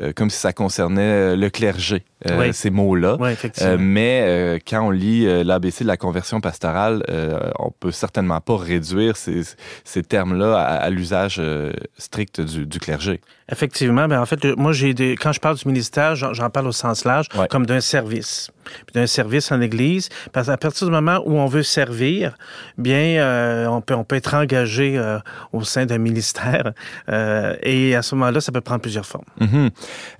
euh, 0.00 0.12
comme 0.14 0.30
si 0.30 0.38
ça 0.38 0.52
concernait 0.52 1.36
le 1.36 1.50
clergé, 1.50 2.04
euh, 2.28 2.38
Oui. 2.38 2.54
ces 2.54 2.70
mots-là. 2.70 3.16
Oui. 3.20 3.30
Euh, 3.62 3.76
mais 3.78 4.22
euh, 4.26 4.58
quand 4.66 4.82
on 4.86 4.90
lit 4.90 5.26
euh, 5.26 5.44
l'ABC 5.44 5.82
de 5.82 5.88
la 5.88 5.96
conversion 5.96 6.40
pastorale, 6.40 7.02
euh, 7.08 7.50
on 7.58 7.70
peut 7.70 7.90
certainement 7.92 8.40
pas 8.40 8.56
réduire 8.56 9.16
ces, 9.16 9.42
ces 9.84 10.02
termes-là 10.02 10.56
à, 10.58 10.74
à 10.76 10.90
l'usage 10.90 11.36
euh, 11.38 11.72
strict 11.96 12.40
du, 12.40 12.66
du 12.66 12.78
clergé. 12.78 13.20
Effectivement, 13.50 14.08
ben 14.08 14.20
en 14.20 14.26
fait, 14.26 14.44
moi 14.58 14.72
j'ai 14.72 14.92
des 14.92 15.12
quand 15.16 15.32
je 15.32 15.40
parle 15.40 15.56
du 15.56 15.66
ministère, 15.66 16.14
j'en 16.16 16.50
parle 16.50 16.66
au 16.66 16.72
sens 16.72 17.06
large, 17.06 17.28
comme 17.48 17.64
d'un 17.64 17.80
service, 17.80 18.50
d'un 18.92 19.06
service 19.06 19.50
en 19.50 19.62
Église, 19.62 20.10
parce 20.34 20.48
qu'à 20.48 20.58
partir 20.58 20.86
du 20.86 20.92
moment 20.92 21.22
où 21.24 21.38
on 21.38 21.46
veut 21.46 21.62
servir, 21.62 22.34
bien 22.76 23.22
euh, 23.22 23.66
on 23.68 23.80
peut 23.80 23.94
on 23.94 24.04
peut 24.04 24.16
être 24.16 24.34
engagé 24.34 24.98
euh, 24.98 25.18
au 25.54 25.64
sein 25.64 25.86
d'un 25.86 25.96
ministère, 25.96 26.72
euh, 27.08 27.56
et 27.62 27.94
à 27.96 28.02
ce 28.02 28.14
moment-là, 28.16 28.42
ça 28.42 28.52
peut 28.52 28.60
prendre 28.60 28.82
plusieurs 28.82 29.06
formes. 29.06 29.24
Mhm. 29.40 29.70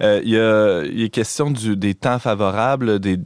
Euh, 0.00 0.20
il, 0.22 0.30
y 0.30 0.38
a, 0.38 0.82
est 0.84 1.10
question 1.10 1.50
des 1.50 1.94
temps 1.94 2.18
favorables, 2.18 2.98
de 2.98 3.18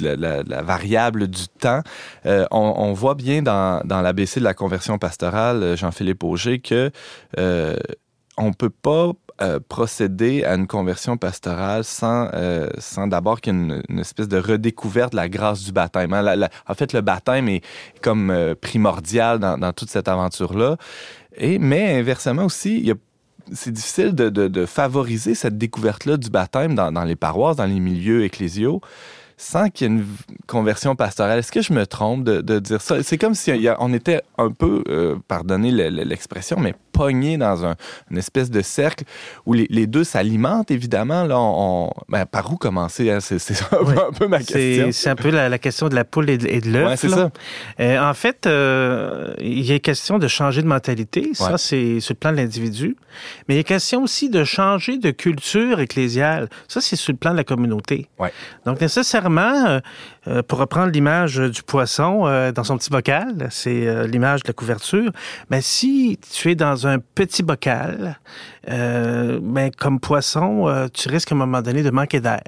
la, 0.00 0.62
variable 0.62 1.28
du 1.28 1.48
temps. 1.48 1.82
Euh, 2.26 2.46
on, 2.50 2.92
voit 2.92 3.14
bien 3.14 3.42
dans, 3.42 3.82
dans 3.84 4.00
l'ABC 4.00 4.38
de 4.38 4.44
la 4.44 4.54
conversion 4.54 4.98
pastorale, 4.98 5.76
Jean-Philippe 5.76 6.24
Auger, 6.24 6.58
que 6.60 6.90
euh, 7.38 7.76
on 8.36 8.52
peut 8.52 8.70
pas 8.70 9.12
euh, 9.40 9.60
procéder 9.68 10.42
à 10.42 10.54
une 10.54 10.66
conversion 10.66 11.16
pastorale 11.16 11.84
sans, 11.84 12.28
euh, 12.34 12.68
sans 12.78 13.06
d'abord 13.06 13.40
qu'il 13.40 13.54
y 13.54 13.56
ait 13.56 13.82
une, 13.88 13.98
espèce 14.00 14.26
de 14.26 14.36
redécouverte 14.36 15.12
de 15.12 15.16
la 15.16 15.28
grâce 15.28 15.62
du 15.62 15.70
baptême. 15.70 16.12
Hein. 16.12 16.48
En 16.66 16.74
fait, 16.74 16.92
le 16.92 17.02
baptême 17.02 17.48
est 17.48 17.62
comme 18.02 18.30
euh, 18.30 18.56
primordial 18.60 19.38
dans, 19.38 19.56
dans, 19.56 19.72
toute 19.72 19.90
cette 19.90 20.08
aventure-là. 20.08 20.76
Et, 21.36 21.60
mais 21.60 22.00
inversement 22.00 22.46
aussi, 22.46 22.78
il 22.78 22.86
y 22.86 22.90
a 22.90 22.96
c'est 23.52 23.72
difficile 23.72 24.14
de, 24.14 24.66
favoriser 24.66 25.34
cette 25.34 25.58
découverte-là 25.58 26.16
du 26.16 26.30
baptême 26.30 26.74
dans, 26.74 27.04
les 27.04 27.16
paroisses, 27.16 27.56
dans 27.56 27.66
les 27.66 27.80
milieux 27.80 28.24
ecclésiaux, 28.24 28.80
sans 29.36 29.68
qu'il 29.70 29.86
y 29.86 29.90
ait 29.90 29.94
une 29.94 30.06
conversion 30.46 30.96
pastorale. 30.96 31.38
Est-ce 31.38 31.52
que 31.52 31.62
je 31.62 31.72
me 31.72 31.86
trompe 31.86 32.24
de, 32.24 32.40
de 32.40 32.58
dire 32.58 32.80
ça? 32.80 33.02
C'est 33.02 33.18
comme 33.18 33.34
si 33.34 33.52
on 33.78 33.92
était 33.92 34.22
un 34.36 34.50
peu, 34.50 34.82
euh, 34.88 35.16
pardonnez 35.28 35.70
l'expression, 35.70 36.58
mais 36.58 36.74
pogné 36.98 37.38
dans 37.38 37.64
un, 37.64 37.76
une 38.10 38.18
espèce 38.18 38.50
de 38.50 38.60
cercle 38.60 39.04
où 39.46 39.52
les, 39.52 39.68
les 39.70 39.86
deux 39.86 40.02
s'alimentent, 40.02 40.72
évidemment. 40.72 41.22
Là, 41.24 41.38
on, 41.38 41.92
ben, 42.08 42.26
par 42.26 42.52
où 42.52 42.56
commencer? 42.56 43.10
Hein? 43.10 43.20
C'est 43.20 43.38
un, 43.72 44.12
peu 44.12 44.26
ma 44.26 44.38
question. 44.38 44.88
C'est 44.90 45.08
un 45.08 45.14
peu 45.14 45.30
la, 45.30 45.48
la, 45.48 45.58
question 45.58 45.88
de 45.88 45.94
la 45.94 46.04
poule 46.04 46.28
et 46.28 46.38
de, 46.38 46.46
de 46.46 46.70
l'œuf. 46.72 46.88
Ouais, 46.88 46.96
c'est 46.96 47.08
ça. 47.08 47.30
Euh, 47.78 48.10
en 48.10 48.14
fait, 48.14 48.46
euh, 48.46 49.32
il 49.40 49.64
y 49.64 49.72
a 49.72 49.78
question 49.78 50.18
de 50.18 50.26
changer 50.26 50.62
de 50.62 50.66
mentalité. 50.66 51.30
Ça, 51.34 51.52
ouais. 51.52 51.58
c'est 51.58 52.00
sur 52.00 52.14
le 52.14 52.18
plan 52.18 52.32
de 52.32 52.36
l'individu. 52.36 52.96
Mais 53.46 53.54
il 53.54 53.58
y 53.58 53.60
a 53.60 53.64
question 53.64 54.02
aussi 54.02 54.28
de 54.28 54.42
changer 54.42 54.98
de 54.98 55.10
culture 55.12 55.78
ecclésiale. 55.80 56.48
Ça, 56.66 56.80
c'est 56.80 56.96
sur 56.96 57.12
le 57.12 57.18
plan 57.18 57.30
de 57.30 57.36
la 57.36 57.44
communauté. 57.44 58.08
Donc, 58.66 58.80
nécessairement, 58.80 59.80
euh, 60.26 60.42
pour 60.42 60.58
reprendre 60.58 60.90
l'image 60.90 61.36
du 61.36 61.62
poisson 61.62 62.24
dans 62.52 62.64
son 62.64 62.76
petit 62.76 62.90
bocal, 62.90 63.48
c'est 63.50 64.06
l'image 64.06 64.42
de 64.42 64.48
la 64.48 64.52
couverture, 64.52 65.10
mais 65.50 65.60
si 65.60 66.18
tu 66.32 66.50
es 66.50 66.54
dans 66.54 66.86
un 66.86 66.87
petit 67.14 67.42
bocal, 67.42 68.18
ben, 68.66 69.70
comme 69.76 70.00
poisson, 70.00 70.88
tu 70.92 71.08
risques 71.08 71.32
à 71.32 71.34
un 71.34 71.38
moment 71.38 71.62
donné 71.62 71.82
de 71.82 71.90
manquer 71.90 72.20
d'air. 72.20 72.42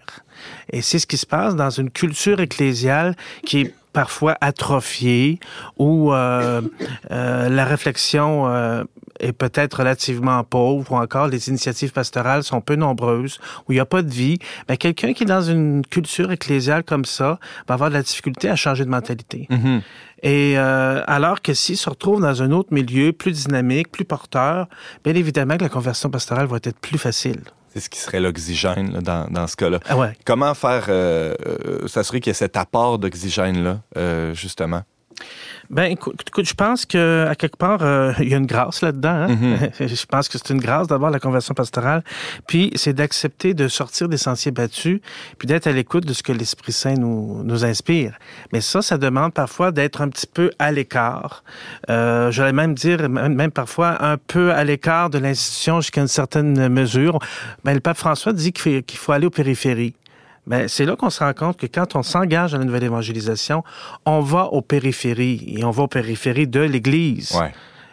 Et 0.70 0.82
c'est 0.82 0.98
ce 0.98 1.06
qui 1.06 1.16
se 1.16 1.26
passe 1.26 1.56
dans 1.56 1.70
une 1.70 1.90
culture 1.90 2.40
ecclésiale 2.40 3.14
qui 3.44 3.60
est 3.60 3.74
parfois 3.92 4.36
atrophiée, 4.40 5.40
où 5.78 6.12
euh, 6.12 6.62
euh, 7.10 7.48
la 7.48 7.64
réflexion 7.64 8.46
euh, 8.46 8.84
est 9.20 9.32
peut-être 9.32 9.74
relativement 9.78 10.42
pauvre, 10.44 10.92
ou 10.92 10.96
encore 10.96 11.28
les 11.28 11.48
initiatives 11.48 11.92
pastorales 11.92 12.42
sont 12.42 12.60
peu 12.60 12.76
nombreuses, 12.76 13.38
où 13.66 13.72
il 13.72 13.76
n'y 13.76 13.80
a 13.80 13.86
pas 13.86 14.02
de 14.02 14.10
vie, 14.10 14.38
ben, 14.66 14.76
quelqu'un 14.76 15.12
qui 15.12 15.22
est 15.24 15.26
dans 15.26 15.42
une 15.42 15.84
culture 15.86 16.32
ecclésiale 16.32 16.82
comme 16.84 17.04
ça 17.04 17.38
va 17.68 17.74
avoir 17.74 17.90
de 17.90 17.94
la 17.94 18.02
difficulté 18.02 18.48
à 18.48 18.56
changer 18.56 18.84
de 18.84 18.90
mentalité. 18.90 19.46
Mm 19.50 19.56
-hmm. 19.56 19.80
Et 20.22 20.58
euh, 20.58 21.02
alors 21.06 21.40
que 21.40 21.54
s'il 21.54 21.76
se 21.76 21.88
retrouve 21.88 22.20
dans 22.20 22.42
un 22.42 22.50
autre 22.50 22.72
milieu 22.72 23.12
plus 23.12 23.32
dynamique, 23.46 23.88
plus 23.90 24.04
porteur, 24.04 24.66
bien 25.04 25.14
évidemment 25.14 25.56
que 25.56 25.62
la 25.62 25.70
conversion 25.78 26.10
pastorale 26.10 26.46
va 26.46 26.58
être 26.70 26.80
plus 26.88 26.98
facile. 26.98 27.42
C'est 27.72 27.80
ce 27.80 27.88
qui 27.88 28.00
serait 28.00 28.20
l'oxygène 28.20 28.98
dans, 29.00 29.28
dans 29.30 29.46
ce 29.46 29.56
cas-là. 29.56 29.78
Ah 29.88 29.96
ouais. 29.96 30.12
Comment 30.24 30.54
faire 30.54 30.86
euh, 30.88 31.34
euh, 31.46 31.86
s'assurer 31.86 32.20
qu'il 32.20 32.30
y 32.30 32.32
ait 32.32 32.34
cet 32.34 32.56
apport 32.56 32.98
d'oxygène-là, 32.98 33.80
euh, 33.96 34.34
justement? 34.34 34.82
Ben, 35.70 35.84
écoute, 35.84 36.20
écoute, 36.26 36.46
je 36.48 36.54
pense 36.54 36.84
que 36.84 37.26
à 37.28 37.36
quelque 37.36 37.56
part, 37.56 37.82
euh, 37.82 38.12
il 38.20 38.28
y 38.28 38.34
a 38.34 38.38
une 38.38 38.46
grâce 38.46 38.82
là-dedans. 38.82 39.08
Hein? 39.08 39.28
Mm 39.28 39.54
-hmm. 39.54 39.88
je 40.00 40.06
pense 40.06 40.28
que 40.28 40.36
c'est 40.38 40.50
une 40.50 40.60
grâce 40.60 40.86
d'avoir 40.88 41.10
la 41.10 41.20
conversion 41.20 41.54
pastorale. 41.54 42.02
Puis, 42.48 42.72
c'est 42.74 42.92
d'accepter 42.92 43.54
de 43.54 43.68
sortir 43.68 44.08
des 44.08 44.16
sentiers 44.16 44.50
battus, 44.52 45.00
puis 45.38 45.46
d'être 45.46 45.68
à 45.68 45.72
l'écoute 45.72 46.04
de 46.06 46.12
ce 46.12 46.22
que 46.22 46.32
l'Esprit 46.32 46.72
Saint 46.72 46.98
nous, 47.04 47.42
nous 47.44 47.64
inspire. 47.64 48.12
Mais 48.52 48.60
ça, 48.60 48.82
ça 48.82 48.98
demande 48.98 49.32
parfois 49.32 49.70
d'être 49.70 50.00
un 50.02 50.08
petit 50.08 50.26
peu 50.26 50.50
à 50.58 50.72
l'écart. 50.72 51.44
Euh, 51.88 52.30
J'allais 52.34 52.58
même 52.62 52.74
dire, 52.74 53.08
même 53.08 53.52
parfois, 53.62 53.90
un 54.12 54.16
peu 54.34 54.46
à 54.52 54.64
l'écart 54.64 55.08
de 55.10 55.18
l'institution 55.18 55.80
jusqu'à 55.80 56.00
une 56.00 56.14
certaine 56.22 56.68
mesure. 56.68 57.18
Ben, 57.64 57.74
le 57.74 57.80
pape 57.80 57.96
François 57.96 58.32
dit 58.32 58.52
qu'il 58.52 58.62
faut, 58.62 58.82
qu 58.82 58.96
faut 58.96 59.12
aller 59.12 59.26
aux 59.26 59.36
périphéries. 59.42 59.94
Ben, 60.46 60.68
c'est 60.68 60.84
là 60.84 60.96
qu'on 60.96 61.10
se 61.10 61.22
rend 61.22 61.32
compte 61.32 61.58
que 61.58 61.66
quand 61.66 61.96
on 61.96 62.02
s'engage 62.02 62.52
dans 62.52 62.58
la 62.58 62.64
nouvelle 62.64 62.84
évangélisation, 62.84 63.62
on 64.04 64.20
va 64.20 64.46
aux 64.46 64.62
périphéries 64.62 65.54
et 65.56 65.64
on 65.64 65.70
va 65.70 65.84
aux 65.84 65.88
périphéries 65.88 66.48
de 66.48 66.60
l'Église. 66.60 67.32
Ouais. 67.32 67.52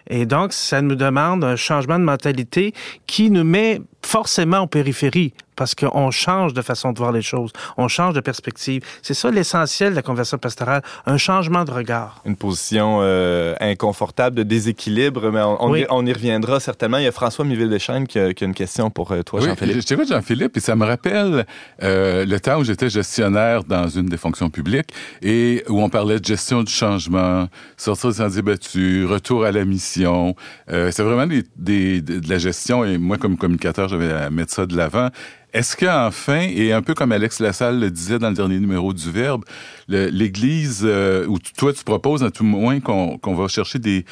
Et 0.10 0.26
donc, 0.26 0.54
ça 0.54 0.82
nous 0.82 0.95
demande 0.95 1.43
un 1.43 1.56
changement 1.56 2.00
de 2.00 2.04
mentalité 2.04 2.74
qui 3.06 3.30
nous 3.30 3.43
met 3.43 3.82
forcément 4.02 4.60
aux 4.60 4.68
périphéries 4.68 5.34
parce 5.58 5.76
qu'on 5.76 6.12
change 6.12 6.53
de 6.53 6.62
façon 6.62 6.93
de 6.93 6.99
voir 6.99 7.12
les 7.12 7.22
choses, 7.22 7.51
on 7.76 7.89
change 7.89 8.14
de 8.14 8.22
perspective. 8.22 8.84
C'est 9.01 9.14
ça 9.14 9.30
l'essentiel 9.30 9.91
de 9.91 9.95
la 9.95 10.01
conversion 10.01 10.38
pastorale, 10.38 10.84
un 11.05 11.18
changement 11.18 11.66
de 11.66 11.72
regard. 11.72 12.22
Une 12.26 12.38
position 12.38 12.99
euh, 13.01 13.55
inconfortable 13.60 14.38
de 14.38 14.43
déséquilibre, 14.43 15.32
mais 15.32 15.41
on, 15.41 15.66
on, 15.66 15.72
oui. 15.72 15.82
y, 15.82 15.86
on, 15.89 16.05
y, 16.05 16.14
reviendra 16.14 16.60
certainement. 16.62 16.99
Il 16.99 17.03
y 17.03 17.08
a 17.08 17.12
François 17.12 17.43
Miville-Deschênes 17.43 18.08
qui, 18.08 18.20
qui, 18.36 18.43
a 18.43 18.47
une 18.47 18.53
question 18.53 18.89
pour 18.89 19.12
euh, 19.12 19.24
toi, 19.24 19.41
oui, 19.41 19.47
Jean-Philippe. 19.47 19.82
Je 19.82 19.88
t'écoute, 19.88 20.08
Jean-Philippe, 20.08 20.55
et 20.55 20.60
ça 20.60 20.76
me 20.76 20.86
rappelle 20.86 21.45
euh, 21.84 22.26
le 22.26 22.39
temps 22.39 22.60
où 22.60 22.64
j'étais 22.64 22.89
gestionnaire 22.89 23.64
dans 23.64 23.89
une 23.89 24.05
des 24.05 24.18
fonctions 24.18 24.49
publiques 24.49 24.89
et 25.24 25.64
où 25.68 25.82
on 25.82 25.89
parlait 25.89 26.20
de 26.20 26.26
gestion 26.26 26.62
du 26.62 26.72
changement, 26.72 27.47
sortir 27.78 28.12
des 28.12 28.18
sentiers 28.18 28.43
battus, 28.43 29.08
retour 29.08 29.43
à 29.43 29.51
la 29.51 29.66
mission. 29.66 30.36
Euh, 30.72 30.91
c'est 30.91 31.03
vraiment 31.03 31.26
des, 31.26 31.43
des, 31.58 32.01
de 32.01 32.30
la 32.30 32.38
gestion 32.38 32.86
et 32.86 32.99
moi, 32.99 33.18
comme 33.18 33.38
communicateur, 33.38 33.88
j'avais 33.89 34.12
à 34.12 34.30
mettre 34.30 34.53
ça 34.53 34.66
de 34.66 34.78
l'avant. 34.78 35.10
Est-ce 35.58 35.76
qu'enfin, 35.76 36.41
et 36.41 36.72
un 36.72 36.84
peu 36.84 36.93
comme 36.93 37.12
Alex 37.12 37.39
Lassalle 37.39 37.80
le 37.80 37.89
disait 37.89 38.20
dans 38.20 38.30
le 38.30 38.36
dernier 38.36 38.60
numéro 38.60 38.93
du 38.93 39.10
Verbe, 39.10 39.43
l'Église, 39.88 40.84
euh, 40.84 41.26
ou 41.26 41.39
toi 41.39 41.74
tu 41.74 41.84
proposes 41.84 42.24
à 42.24 42.30
tout 42.30 42.43
moins 42.43 42.80
qu'on 42.80 43.18
qu 43.18 43.34
va 43.34 43.47
chercher 43.47 43.80
des, 43.80 44.05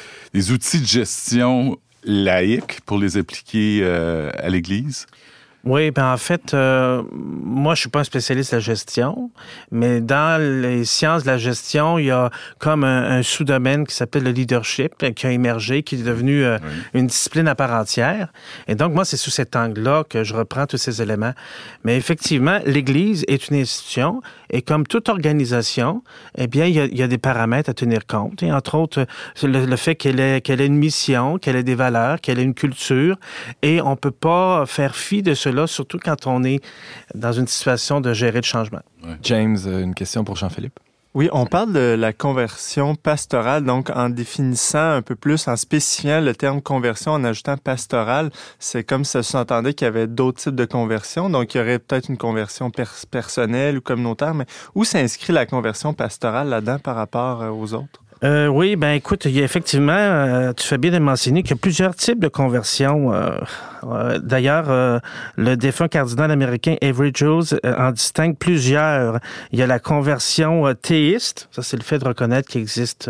outils 0.50 0.80
de 0.80 0.86
gestion 0.86 1.78
laïques 2.02 2.80
pour 2.84 2.98
les 2.98 3.16
appliquer 3.16 3.78
euh, 3.82 4.32
à 4.36 4.48
l'Église? 4.48 5.06
Oui, 5.66 5.90
ben 5.90 6.12
en 6.12 6.16
fait, 6.16 6.54
euh, 6.54 7.02
moi, 7.12 7.74
je 7.74 7.80
suis 7.80 7.88
pas 7.88 7.98
un 7.98 8.04
spécialiste 8.04 8.52
de 8.52 8.58
la 8.58 8.60
gestion, 8.60 9.32
mais 9.72 10.00
dans 10.00 10.40
les 10.40 10.84
sciences 10.84 11.24
de 11.24 11.26
la 11.26 11.38
gestion, 11.38 11.98
il 11.98 12.04
y 12.04 12.10
a 12.12 12.30
comme 12.60 12.84
un, 12.84 13.18
un 13.18 13.22
sous-domaine 13.24 13.84
qui 13.84 13.92
s'appelle 13.92 14.22
le 14.22 14.30
leadership, 14.30 14.92
qui 15.16 15.26
a 15.26 15.32
émergé, 15.32 15.82
qui 15.82 15.96
est 15.96 16.04
devenu 16.04 16.44
euh, 16.44 16.58
oui. 16.62 17.00
une 17.00 17.08
discipline 17.08 17.48
à 17.48 17.56
part 17.56 17.72
entière. 17.72 18.32
Et 18.68 18.76
donc, 18.76 18.92
moi, 18.94 19.04
c'est 19.04 19.16
sous 19.16 19.32
cet 19.32 19.56
angle-là 19.56 20.04
que 20.08 20.22
je 20.22 20.34
reprends 20.34 20.66
tous 20.66 20.76
ces 20.76 21.02
éléments. 21.02 21.34
Mais 21.82 21.96
effectivement, 21.96 22.60
l'Église 22.64 23.24
est 23.26 23.48
une 23.48 23.56
institution, 23.56 24.22
et 24.50 24.62
comme 24.62 24.86
toute 24.86 25.08
organisation, 25.08 26.04
eh 26.38 26.46
bien, 26.46 26.66
il 26.66 26.74
y 26.76 26.80
a, 26.80 26.84
il 26.84 26.96
y 26.96 27.02
a 27.02 27.08
des 27.08 27.18
paramètres 27.18 27.70
à 27.70 27.74
tenir 27.74 28.06
compte. 28.06 28.44
Et 28.44 28.52
entre 28.52 28.76
autres, 28.76 29.04
le, 29.42 29.66
le 29.66 29.76
fait 29.76 29.96
qu'elle 29.96 30.20
ait, 30.20 30.40
qu'elle 30.42 30.60
ait 30.60 30.66
une 30.66 30.78
mission, 30.78 31.38
qu'elle 31.38 31.56
ait 31.56 31.64
des 31.64 31.74
valeurs, 31.74 32.20
qu'elle 32.20 32.38
ait 32.38 32.44
une 32.44 32.54
culture, 32.54 33.16
et 33.62 33.80
on 33.80 33.96
peut 33.96 34.12
pas 34.12 34.64
faire 34.66 34.94
fi 34.94 35.22
de 35.22 35.34
cela 35.34 35.55
là, 35.56 35.66
surtout 35.66 35.98
quand 36.02 36.26
on 36.26 36.44
est 36.44 36.60
dans 37.14 37.32
une 37.32 37.48
situation 37.48 38.00
de 38.00 38.12
gérer 38.12 38.38
le 38.38 38.46
changement. 38.46 38.82
Ouais. 39.02 39.16
James, 39.22 39.58
une 39.66 39.94
question 39.94 40.22
pour 40.24 40.36
Jean-Philippe. 40.36 40.78
Oui, 41.14 41.30
on 41.32 41.46
parle 41.46 41.72
de 41.72 41.96
la 41.98 42.12
conversion 42.12 42.94
pastorale, 42.94 43.64
donc 43.64 43.88
en 43.88 44.10
définissant 44.10 44.90
un 44.90 45.00
peu 45.00 45.14
plus, 45.14 45.48
en 45.48 45.56
spécifiant 45.56 46.20
le 46.20 46.34
terme 46.34 46.60
conversion, 46.60 47.12
en 47.12 47.24
ajoutant 47.24 47.56
pastorale, 47.56 48.30
c'est 48.58 48.84
comme 48.84 49.02
si 49.02 49.12
ça 49.12 49.22
s'entendait 49.22 49.72
qu'il 49.72 49.86
y 49.86 49.88
avait 49.88 50.08
d'autres 50.08 50.42
types 50.42 50.54
de 50.54 50.66
conversion, 50.66 51.30
donc 51.30 51.54
il 51.54 51.56
y 51.56 51.60
aurait 51.62 51.78
peut-être 51.78 52.10
une 52.10 52.18
conversion 52.18 52.70
pers 52.70 52.92
personnelle 53.10 53.78
ou 53.78 53.80
communautaire, 53.80 54.34
mais 54.34 54.44
où 54.74 54.84
s'inscrit 54.84 55.32
la 55.32 55.46
conversion 55.46 55.94
pastorale 55.94 56.50
là-dedans 56.50 56.78
par 56.80 56.96
rapport 56.96 57.42
aux 57.50 57.72
autres? 57.72 58.02
Euh, 58.24 58.46
oui, 58.46 58.76
ben 58.76 58.92
écoute, 58.92 59.26
effectivement, 59.26 59.92
euh, 59.92 60.52
tu 60.54 60.66
fais 60.66 60.78
bien 60.78 60.90
de 60.90 60.98
mentionner 60.98 61.42
qu'il 61.42 61.50
y 61.50 61.54
a 61.54 61.60
plusieurs 61.60 61.94
types 61.94 62.18
de 62.18 62.28
conversions. 62.28 63.12
Euh, 63.12 63.38
D'ailleurs, 64.18 65.00
le 65.36 65.54
défunt 65.54 65.86
cardinal 65.86 66.32
américain 66.32 66.74
Avery 66.82 67.12
Jones 67.14 67.44
en 67.62 67.92
distingue 67.92 68.36
plusieurs. 68.36 69.20
Il 69.52 69.60
y 69.60 69.62
a 69.62 69.68
la 69.68 69.78
conversion 69.78 70.74
théiste, 70.74 71.48
ça 71.52 71.62
c'est 71.62 71.76
le 71.76 71.84
fait 71.84 72.00
de 72.00 72.04
reconnaître 72.08 72.48
qu'il 72.48 72.62
existe 72.62 73.08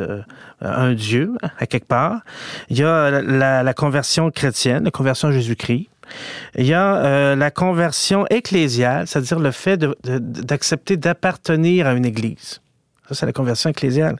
un 0.61 0.93
Dieu 0.93 1.33
à 1.59 1.67
quelque 1.67 1.87
part. 1.87 2.21
Il 2.69 2.77
y 2.77 2.83
a 2.83 3.23
la, 3.23 3.75
conversion 3.75 4.31
chrétienne, 4.31 4.85
la 4.85 4.91
conversion 4.91 5.29
à 5.29 5.33
Jésus-Christ. 5.33 5.89
Il 6.57 6.67
y 6.67 6.75
a 6.75 6.97
euh, 6.97 7.37
la 7.37 7.51
conversion 7.51 8.27
ecclésiale, 8.29 9.07
c'est-à-dire 9.07 9.39
le 9.39 9.51
fait 9.51 9.79
d'accepter 10.05 10.97
d'appartenir 10.97 11.87
à 11.87 11.93
une 11.95 12.05
église. 12.05 12.61
Ça, 13.09 13.15
c'est 13.15 13.27
la 13.27 13.33
conversion 13.33 13.71
ecclésiale. 13.71 14.17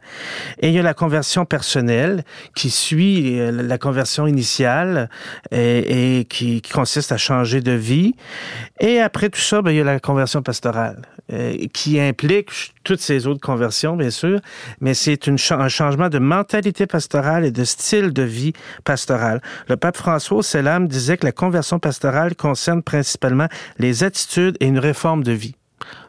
Et 0.61 0.69
il 0.69 0.75
y 0.75 0.79
a 0.79 0.83
la 0.83 0.95
conversion 0.95 1.45
personnelle 1.45 2.25
qui 2.55 2.71
suit 2.71 3.41
euh, 3.41 3.51
la 3.51 3.79
conversion 3.79 4.27
initiale 4.27 5.09
et, 5.51 6.27
qui, 6.29 6.63
consiste 6.63 7.13
à 7.13 7.17
changer 7.17 7.61
de 7.61 7.73
vie. 7.73 8.15
Et 8.81 9.01
après 9.01 9.29
tout 9.29 9.41
ça, 9.41 9.63
ben, 9.63 9.71
il 9.71 9.79
y 9.79 9.81
a 9.81 9.85
la 9.85 10.01
conversion 10.01 10.43
pastorale 10.43 11.03
euh, 11.33 11.57
qui 11.73 11.99
implique 11.99 12.51
toutes 12.85 13.01
ces 13.01 13.27
autres 13.27 13.41
conversions, 13.41 13.97
bien 13.97 14.11
sûr, 14.11 14.39
mais 14.81 14.95
c'est 14.95 15.29
un 15.29 15.69
changement 15.69 16.09
de 16.09 16.21
mentalité 16.21 16.87
pastorale 16.87 17.45
et 17.45 17.51
de 17.51 17.65
style 17.65 18.13
de 18.13 18.23
vie 18.23 18.53
pastorale. 18.85 19.43
Le 19.69 19.77
pape 19.77 19.97
François 19.97 20.43
Selam 20.43 20.87
disait 20.87 21.17
que 21.17 21.27
la 21.27 21.33
conversion 21.33 21.81
pastorale 21.81 22.37
concerne 22.37 22.83
principalement 22.83 23.49
les 23.79 24.05
attitudes 24.05 24.57
et 24.61 24.67
une 24.67 24.79
réforme 24.79 25.25
de 25.25 25.33
vie. 25.33 25.57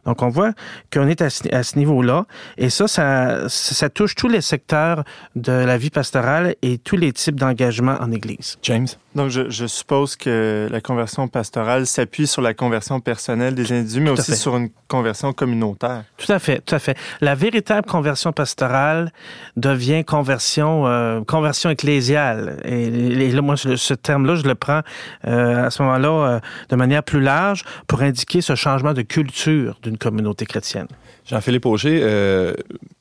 Donc, 0.08 0.22
on 0.24 0.30
voit 0.30 0.54
qu'on 0.92 1.08
est 1.08 1.22
à 1.22 1.30
ce, 1.30 1.54
à 1.54 1.62
ce 1.62 1.78
niveau-là. 1.78 2.26
Et 2.58 2.70
ça, 2.72 2.88
ça, 2.88 3.48
ça, 3.50 3.90
touche 3.90 4.16
tous 4.16 4.28
les 4.30 4.42
secteurs 4.42 5.04
de 5.36 5.52
la 5.52 5.78
vie 5.78 5.90
pastorale 5.92 6.56
et 6.64 6.80
tous 6.80 6.98
les 6.98 7.12
types 7.14 7.36
d'engagement 7.40 7.98
en 8.00 8.12
Église. 8.12 8.58
James? 8.64 8.88
Donc, 9.16 9.30
je, 9.30 9.50
je, 9.50 9.66
suppose 9.66 10.16
que 10.16 10.68
la 10.72 10.80
conversion 10.80 11.28
pastorale 11.28 11.86
s'appuie 11.88 12.28
sur 12.28 12.42
la 12.42 12.54
conversion 12.54 13.00
personnelle 13.00 13.54
des 13.56 13.72
individus, 13.74 14.00
mais 14.02 14.10
aussi 14.12 14.32
fait. 14.32 14.38
sur 14.38 14.56
une 14.56 14.70
conversion 14.88 15.34
communautaire. 15.34 16.04
Tout 16.18 16.32
à 16.32 16.40
fait, 16.40 16.62
tout 16.66 16.76
à 16.76 16.80
fait. 16.80 16.96
La 17.20 17.36
véritable 17.36 17.88
conversion 17.88 18.32
pastorale 18.32 19.12
devient 19.56 20.06
conversion, 20.06 20.86
euh, 20.88 21.22
conversion 21.22 21.70
ecclésiale. 21.70 22.60
Et, 22.64 22.84
et 22.86 23.32
là, 23.32 23.42
moi, 23.42 23.56
je- 23.56 23.76
ce 23.76 23.94
terme-là, 23.94 24.36
je 24.36 24.44
le 24.44 24.56
prends 24.56 24.82
euh, 25.28 25.66
à 25.66 25.70
ce 25.72 25.82
moment-là 25.82 26.10
euh, 26.10 26.40
de 26.70 26.76
manière 26.76 27.04
plus 27.04 27.20
large 27.22 27.64
pour 27.88 28.02
indiquer 28.04 28.42
ce 28.42 28.56
changement 28.56 28.94
de 28.94 29.02
culture 29.02 29.80
d'une 29.82 29.97
communauté 29.98 30.46
chrétienne. 30.46 30.88
Jean-Philippe 31.26 31.66
Auger, 31.66 32.00
euh, 32.04 32.54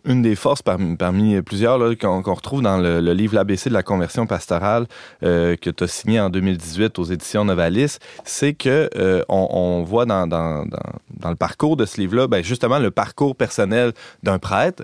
une 0.05 0.21
des 0.23 0.35
forces 0.35 0.63
parmi, 0.63 1.41
plusieurs 1.43 1.79
qu'on 1.99 2.23
retrouve 2.35 2.61
dans 2.61 2.79
le, 2.79 3.01
livre 3.13 3.37
L'ABC 3.37 3.69
de 3.69 3.75
la 3.75 3.85
conversion 3.85 4.27
pastorale 4.27 4.87
euh, 5.23 5.55
que 5.57 5.71
tu 5.71 5.85
as 5.85 5.87
signé 5.87 6.19
en 6.21 6.29
2018 6.29 6.99
aux 6.99 7.05
éditions 7.05 7.45
Novalis, 7.45 7.99
c'est 8.25 8.55
que 8.55 8.91
euh, 8.97 9.23
on, 9.29 9.85
voit 9.85 10.07
dans, 10.07 10.27
le 10.27 11.35
parcours 11.37 11.77
de 11.77 11.85
ce 11.85 12.01
livre-là, 12.01 12.27
ben, 12.27 12.43
justement 12.43 12.79
le 12.81 12.91
parcours 12.91 13.37
personnel 13.37 13.93
d'un 14.25 14.39
prêtre, 14.39 14.83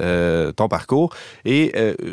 ton 0.53 0.69
parcours, 0.69 1.13
et 1.45 1.73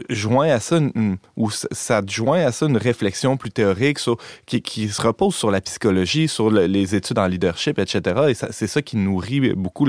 joint 0.10 0.50
à 0.50 0.60
ça, 0.60 0.78
une- 0.78 1.18
ou 1.38 1.52
ça- 1.52 2.02
joint 2.08 2.45
à 2.45 2.52
ça 2.52 2.66
une 2.66 2.78
réflexion 2.78 3.38
plus 3.38 3.52
théorique 3.52 4.00
qui, 4.45 4.89
se 4.89 5.02
repose 5.02 5.36
sur 5.36 5.52
la 5.52 5.62
psychologie, 5.62 6.28
sur 6.28 6.50
le- 6.50 6.66
les 6.66 6.95
études 6.95 7.20
en 7.20 7.28
leadership, 7.28 7.78
etc. 7.78 8.22
Et 8.30 8.34
c'est 8.34 8.68
ça 8.68 8.82
qui 8.82 8.97
nourrit 8.97 9.54
beaucoup 9.54 9.86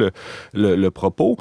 le, 0.52 0.88
propos. 0.90 1.36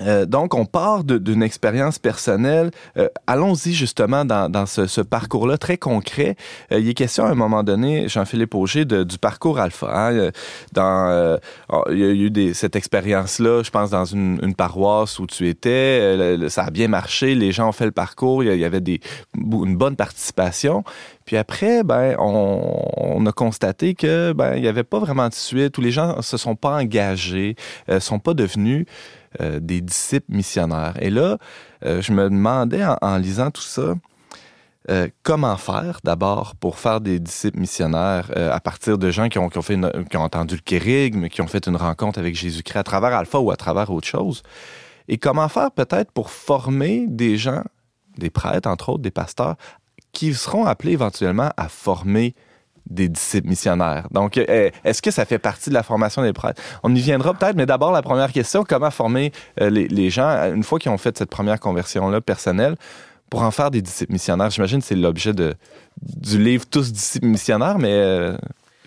Euh, 0.00 0.26
donc, 0.26 0.54
on 0.54 0.64
part 0.64 1.04
d'une 1.04 1.42
expérience 1.42 1.98
personnelle. 1.98 2.70
Euh, 2.96 3.08
Allons-y 3.26 3.72
justement 3.72 4.24
dans, 4.24 4.66
ce, 4.66 5.00
parcours-là 5.00 5.58
très 5.58 5.78
concret. 5.78 6.36
Euh, 6.72 6.80
il 6.80 6.88
est 6.88 6.94
question 6.94 7.24
à 7.24 7.30
un 7.30 7.34
moment 7.34 7.62
donné, 7.62 8.08
Jean-Philippe 8.08 8.54
Auger, 8.54 8.84
du 8.84 9.18
parcours 9.18 9.58
alpha. 9.58 10.08
hein. 10.08 10.30
Oh, 11.70 11.84
il 11.90 11.98
y 11.98 12.04
a 12.04 12.08
eu 12.08 12.54
cette 12.54 12.76
expérience-là, 12.76 13.62
je 13.62 13.70
pense, 13.70 13.90
dans 13.90 14.04
une, 14.04 14.54
paroisse 14.56 15.18
où 15.18 15.26
tu 15.26 15.48
étais. 15.48 16.48
Ça 16.48 16.64
a 16.64 16.70
bien 16.70 16.88
marché. 16.88 17.34
Les 17.34 17.52
gens 17.52 17.68
ont 17.68 17.72
fait 17.72 17.84
le 17.84 17.92
parcours. 17.92 18.42
Il 18.42 18.58
y 18.58 18.64
avait 18.64 18.82
une 19.36 19.76
bonne 19.76 19.96
participation. 19.96 20.84
Puis 21.28 21.36
après, 21.36 21.84
ben, 21.84 22.16
on, 22.18 23.26
a 23.26 23.32
constaté 23.32 23.94
que 23.94 24.32
ben, 24.32 24.54
il 24.56 24.62
n'y 24.62 24.66
avait 24.66 24.82
pas 24.82 24.98
vraiment 24.98 25.28
de 25.28 25.34
suite, 25.34 25.76
où 25.76 25.82
les 25.82 25.90
gens 25.90 26.22
se 26.22 26.38
sont 26.38 26.56
pas 26.56 26.78
engagés, 26.78 27.54
euh, 27.90 28.00
sont 28.00 28.18
pas 28.18 28.32
devenus 28.32 28.86
euh, 29.40 29.60
des 29.60 29.80
disciples 29.80 30.32
missionnaires. 30.34 30.94
Et 31.00 31.10
là, 31.10 31.38
euh, 31.84 32.00
je 32.00 32.12
me 32.12 32.24
demandais 32.24 32.82
en, 33.02 33.16
lisant 33.18 33.50
tout 33.50 33.62
ça, 33.62 33.94
euh, 34.90 35.08
comment 35.22 35.56
faire 35.58 36.00
d'abord 36.02 36.54
pour 36.56 36.78
faire 36.78 37.00
des 37.00 37.20
disciples 37.20 37.60
missionnaires 37.60 38.30
à 38.34 38.58
partir 38.60 38.96
de 38.96 39.10
gens 39.10 39.28
qui 39.28 39.38
ont, 39.38 39.50
qui 39.50 39.58
ont 39.58 39.62
qui 39.62 40.16
ont 40.16 40.22
entendu 40.22 40.54
le 40.54 40.62
kérigme, 40.62 41.28
qui 41.28 41.42
ont 41.42 41.46
fait 41.46 41.66
une 41.66 41.76
rencontre 41.76 42.18
avec 42.18 42.34
Jésus-Christ 42.34 42.78
à 42.78 42.84
travers 42.84 43.12
Alpha 43.12 43.38
ou 43.38 43.50
à 43.50 43.56
travers 43.56 43.90
autre 43.90 44.08
chose? 44.08 44.42
Et 45.08 45.18
comment 45.18 45.48
faire 45.48 45.72
peut-être 45.72 46.10
pour 46.12 46.30
former 46.30 47.06
des 47.06 47.36
gens, 47.36 47.64
des 48.16 48.30
prêtres 48.30 48.68
entre 48.68 48.90
autres, 48.90 49.02
des 49.02 49.10
pasteurs, 49.10 49.56
qui 50.12 50.32
seront 50.34 50.64
appelés 50.64 50.92
éventuellement 50.92 51.50
à 51.56 51.68
former 51.68 52.34
des 52.90 53.08
disciples 53.08 53.48
missionnaires. 53.48 54.06
Donc, 54.10 54.38
euh, 54.38 54.70
est-ce 54.84 55.02
que 55.02 55.10
ça 55.10 55.24
fait 55.24 55.38
partie 55.38 55.70
de 55.70 55.74
la 55.74 55.82
formation 55.82 56.22
des 56.22 56.32
prêtres? 56.32 56.62
On 56.82 56.94
y 56.94 57.00
viendra 57.00 57.34
peut-être, 57.34 57.56
mais 57.56 57.66
d'abord, 57.66 57.92
la 57.92 58.02
première 58.02 58.32
question, 58.32 58.64
comment 58.64 58.90
former 58.90 59.32
euh, 59.60 59.70
les, 59.70 60.10
gens, 60.10 60.28
euh, 60.28 60.54
une 60.54 60.62
fois 60.62 60.78
qu'ils 60.78 60.90
ont 60.90 60.98
fait 60.98 61.16
cette 61.16 61.30
première 61.30 61.60
conversion-là 61.60 62.20
personnelle, 62.20 62.76
pour 63.30 63.42
en 63.42 63.50
faire 63.50 63.70
des 63.70 63.82
disciples 63.82 64.12
missionnaires? 64.12 64.50
J'imagine 64.50 64.80
que 64.80 64.86
c'est 64.86 64.94
l'objet 64.94 65.32
du 65.34 66.42
livre 66.42 66.64
Tous 66.66 66.92
disciples 66.92 67.26
missionnaires, 67.26 67.78
mais 67.78 67.92
euh, 67.92 68.36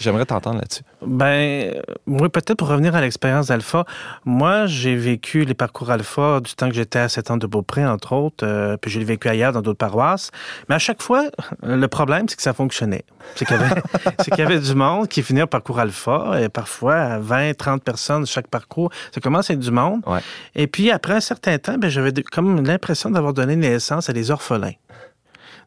j'aimerais 0.02 0.26
t'entendre 0.26 0.58
là-dessus. 0.58 0.84
Ben, 1.06 1.82
oui, 2.08 2.30
peut-être 2.30 2.56
pour 2.56 2.68
revenir 2.68 2.96
à 2.96 3.02
l'expérience 3.02 3.48
d'Alpha. 3.48 3.86
Moi, 4.26 4.66
j'ai 4.66 4.96
vécu 4.96 5.46
les 5.46 5.54
parcours 5.54 5.92
Alpha 5.92 6.40
du 6.40 6.54
temps 6.54 6.70
que 6.70 6.76
j'étais 6.76 7.00
à 7.00 7.10
7 7.10 7.32
ans 7.32 7.38
de 7.38 7.48
Beaupré, 7.48 7.86
entre 7.86 8.14
autres, 8.14 8.46
euh, 8.46 8.78
puis 8.78 8.92
j'ai 8.92 9.04
vécu 9.04 9.28
ailleurs 9.28 9.54
dans 9.54 9.62
d'autres 9.62 9.78
paroisses. 9.78 10.32
Mais 10.70 10.76
à 10.76 10.80
chaque 10.80 11.02
fois, 11.02 11.26
le 11.64 11.88
problème, 11.88 12.28
c'est 12.28 12.36
que 12.36 12.42
ça 12.42 12.54
fonctionnait. 12.54 13.04
C'est 13.36 13.46
qu'il 13.46 13.58
y 13.58 14.42
avait, 14.42 14.58
y 14.58 14.60
du 14.60 14.76
monde 14.76 15.08
qui 15.08 15.24
finit 15.24 15.42
au 15.42 15.48
parcours 15.48 15.80
Alpha, 15.80 16.42
et 16.42 16.50
parfois 16.50 17.20
20, 17.20 17.54
30 17.58 17.84
personnes 17.84 18.26
chaque 18.26 18.48
parcours. 18.48 18.92
Ça 19.14 19.22
commence 19.22 19.50
à 19.50 19.54
être 19.54 19.60
du 19.60 19.72
monde. 19.72 20.02
Ouais. 20.06 20.20
Et 20.56 20.68
puis, 20.68 20.92
après 20.92 21.14
un 21.14 21.22
certain 21.22 21.58
temps, 21.58 21.78
ben, 21.78 21.90
j'avais 21.90 22.12
comme 22.24 22.64
l'impression 22.66 23.10
d'avoir 23.10 23.34
donné 23.34 23.56
naissance 23.56 24.10
à 24.10 24.14
des 24.14 24.32
orphelins. 24.32 24.74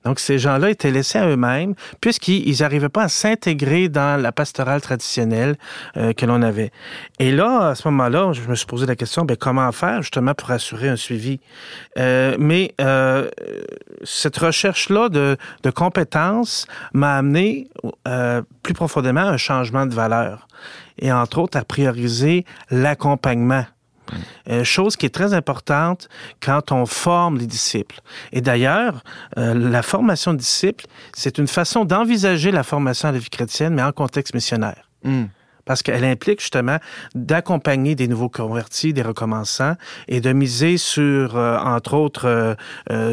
Donc, 0.04 0.20
ces 0.20 0.38
gens-là 0.38 0.70
étaient 0.70 0.90
laissés 0.90 1.18
à 1.18 1.26
eux-mêmes, 1.28 1.74
puisqu'ils 2.00 2.56
n'arrivaient 2.60 2.88
pas 2.88 3.04
à 3.04 3.08
s'intégrer 3.08 3.88
dans 3.88 4.20
la 4.20 4.32
pastorale 4.32 4.80
traditionnelle 4.80 5.56
euh, 5.96 6.12
que 6.12 6.26
l'on 6.26 6.42
avait. 6.42 6.70
Et 7.18 7.32
là, 7.32 7.68
à 7.68 7.74
ce 7.74 7.88
moment-là, 7.88 8.32
je 8.32 8.42
me 8.42 8.54
suis 8.54 8.66
posé 8.66 8.86
la 8.86 8.96
question, 8.96 9.24
ben, 9.24 9.36
comment 9.36 9.70
faire 9.72 10.02
justement 10.02 10.34
pour 10.34 10.50
assurer 10.50 10.88
un 10.88 10.96
suivi? 10.96 11.40
Euh, 11.98 12.36
mais 12.38 12.74
euh, 12.80 13.28
cette 14.02 14.36
recherche-là 14.36 15.08
de, 15.08 15.36
de 15.62 15.70
compétences 15.70 16.66
m'a 16.92 17.16
amené 17.16 17.68
euh, 18.06 18.42
plus 18.62 18.74
profondément 18.74 19.22
à 19.22 19.30
un 19.30 19.36
changement 19.36 19.86
de 19.86 19.94
valeur. 19.94 20.48
Et 20.98 21.12
entre 21.12 21.38
autres, 21.38 21.58
à 21.58 21.64
prioriser 21.64 22.44
l'accompagnement. 22.70 23.64
Euh, 24.48 24.64
chose 24.64 24.96
qui 24.96 25.06
est 25.06 25.14
très 25.14 25.34
importante 25.34 26.08
quand 26.40 26.72
on 26.72 26.86
forme 26.86 27.38
les 27.38 27.46
disciples. 27.46 28.00
Et 28.32 28.40
d'ailleurs, 28.40 29.02
euh, 29.38 29.54
la 29.54 29.82
formation 29.82 30.32
de 30.32 30.38
disciples, 30.38 30.86
c'est 31.14 31.38
une 31.38 31.48
façon 31.48 31.84
d'envisager 31.84 32.50
la 32.50 32.62
formation 32.62 33.08
à 33.08 33.12
la 33.12 33.18
vie 33.18 33.30
chrétienne, 33.30 33.74
mais 33.74 33.82
en 33.82 33.92
contexte 33.92 34.34
missionnaire. 34.34 34.88
Hmm. 35.02 35.24
Parce 35.64 35.82
qu'elle 35.82 36.04
implique 36.04 36.40
justement 36.40 36.76
d'accompagner 37.14 37.94
des 37.94 38.06
nouveaux 38.06 38.28
convertis, 38.28 38.92
des 38.92 39.00
recommençants, 39.00 39.76
et 40.08 40.20
de 40.20 40.32
miser 40.32 40.76
sur, 40.76 41.36
euh, 41.36 41.56
entre 41.58 41.94
autres, 41.94 42.56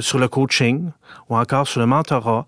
sur 0.01 0.19
le 0.19 0.27
coaching 0.27 0.91
ou 1.29 1.37
encore 1.37 1.67
sur 1.67 1.79
le 1.79 1.85
mentorat. 1.85 2.45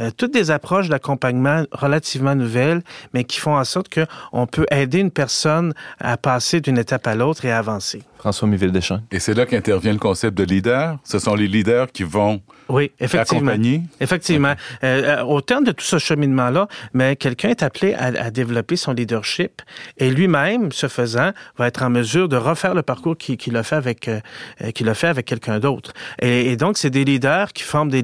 Euh, 0.00 0.10
toutes 0.16 0.32
des 0.32 0.50
approches 0.50 0.88
d'accompagnement 0.88 1.64
relativement 1.72 2.34
nouvelles, 2.34 2.82
mais 3.14 3.24
qui 3.24 3.38
font 3.38 3.56
en 3.56 3.64
sorte 3.64 3.88
qu'on 3.92 4.46
peut 4.46 4.66
aider 4.70 4.98
une 4.98 5.10
personne 5.10 5.74
à 6.00 6.16
passer 6.16 6.60
d'une 6.60 6.78
étape 6.78 7.06
à 7.06 7.14
l'autre 7.14 7.44
et 7.44 7.52
à 7.52 7.58
avancer. 7.58 8.02
François 8.18 8.46
Miville-Deschamps. 8.46 9.00
Et 9.10 9.18
c'est 9.18 9.34
là 9.34 9.46
qu'intervient 9.46 9.92
le 9.92 9.98
concept 9.98 10.38
de 10.38 10.44
leader. 10.44 10.96
Ce 11.02 11.18
sont 11.18 11.34
les 11.34 11.48
leaders 11.48 11.90
qui 11.90 12.04
vont 12.04 12.40
Oui, 12.68 12.92
effectivement. 13.00 13.48
accompagner. 13.50 13.82
Effectivement. 14.00 14.54
Euh, 14.84 15.18
euh, 15.18 15.24
au 15.24 15.40
terme 15.40 15.64
de 15.64 15.72
tout 15.72 15.84
ce 15.84 15.98
cheminement-là, 15.98 16.68
mais 16.94 17.16
quelqu'un 17.16 17.48
est 17.48 17.64
appelé 17.64 17.94
à, 17.94 18.04
à 18.26 18.30
développer 18.30 18.76
son 18.76 18.92
leadership 18.92 19.60
et 19.98 20.08
lui-même, 20.08 20.70
ce 20.70 20.86
faisant, 20.86 21.32
va 21.58 21.66
être 21.66 21.82
en 21.82 21.90
mesure 21.90 22.28
de 22.28 22.36
refaire 22.36 22.74
le 22.74 22.82
parcours 22.82 23.16
qu'il 23.16 23.36
qu'il 23.36 23.56
a 23.56 23.64
fait 23.64 23.74
avec 23.74 24.06
euh, 24.06 24.20
a 24.60 24.94
fait 24.94 25.08
avec 25.08 25.26
quelqu'un 25.26 25.58
d'autre. 25.58 25.92
Et, 26.20 26.52
et 26.52 26.56
donc, 26.56 26.78
c'est 26.78 26.90
des 26.90 27.04
leaders 27.04 27.52
qui 27.52 27.64
forment 27.64 27.90
des 27.90 28.01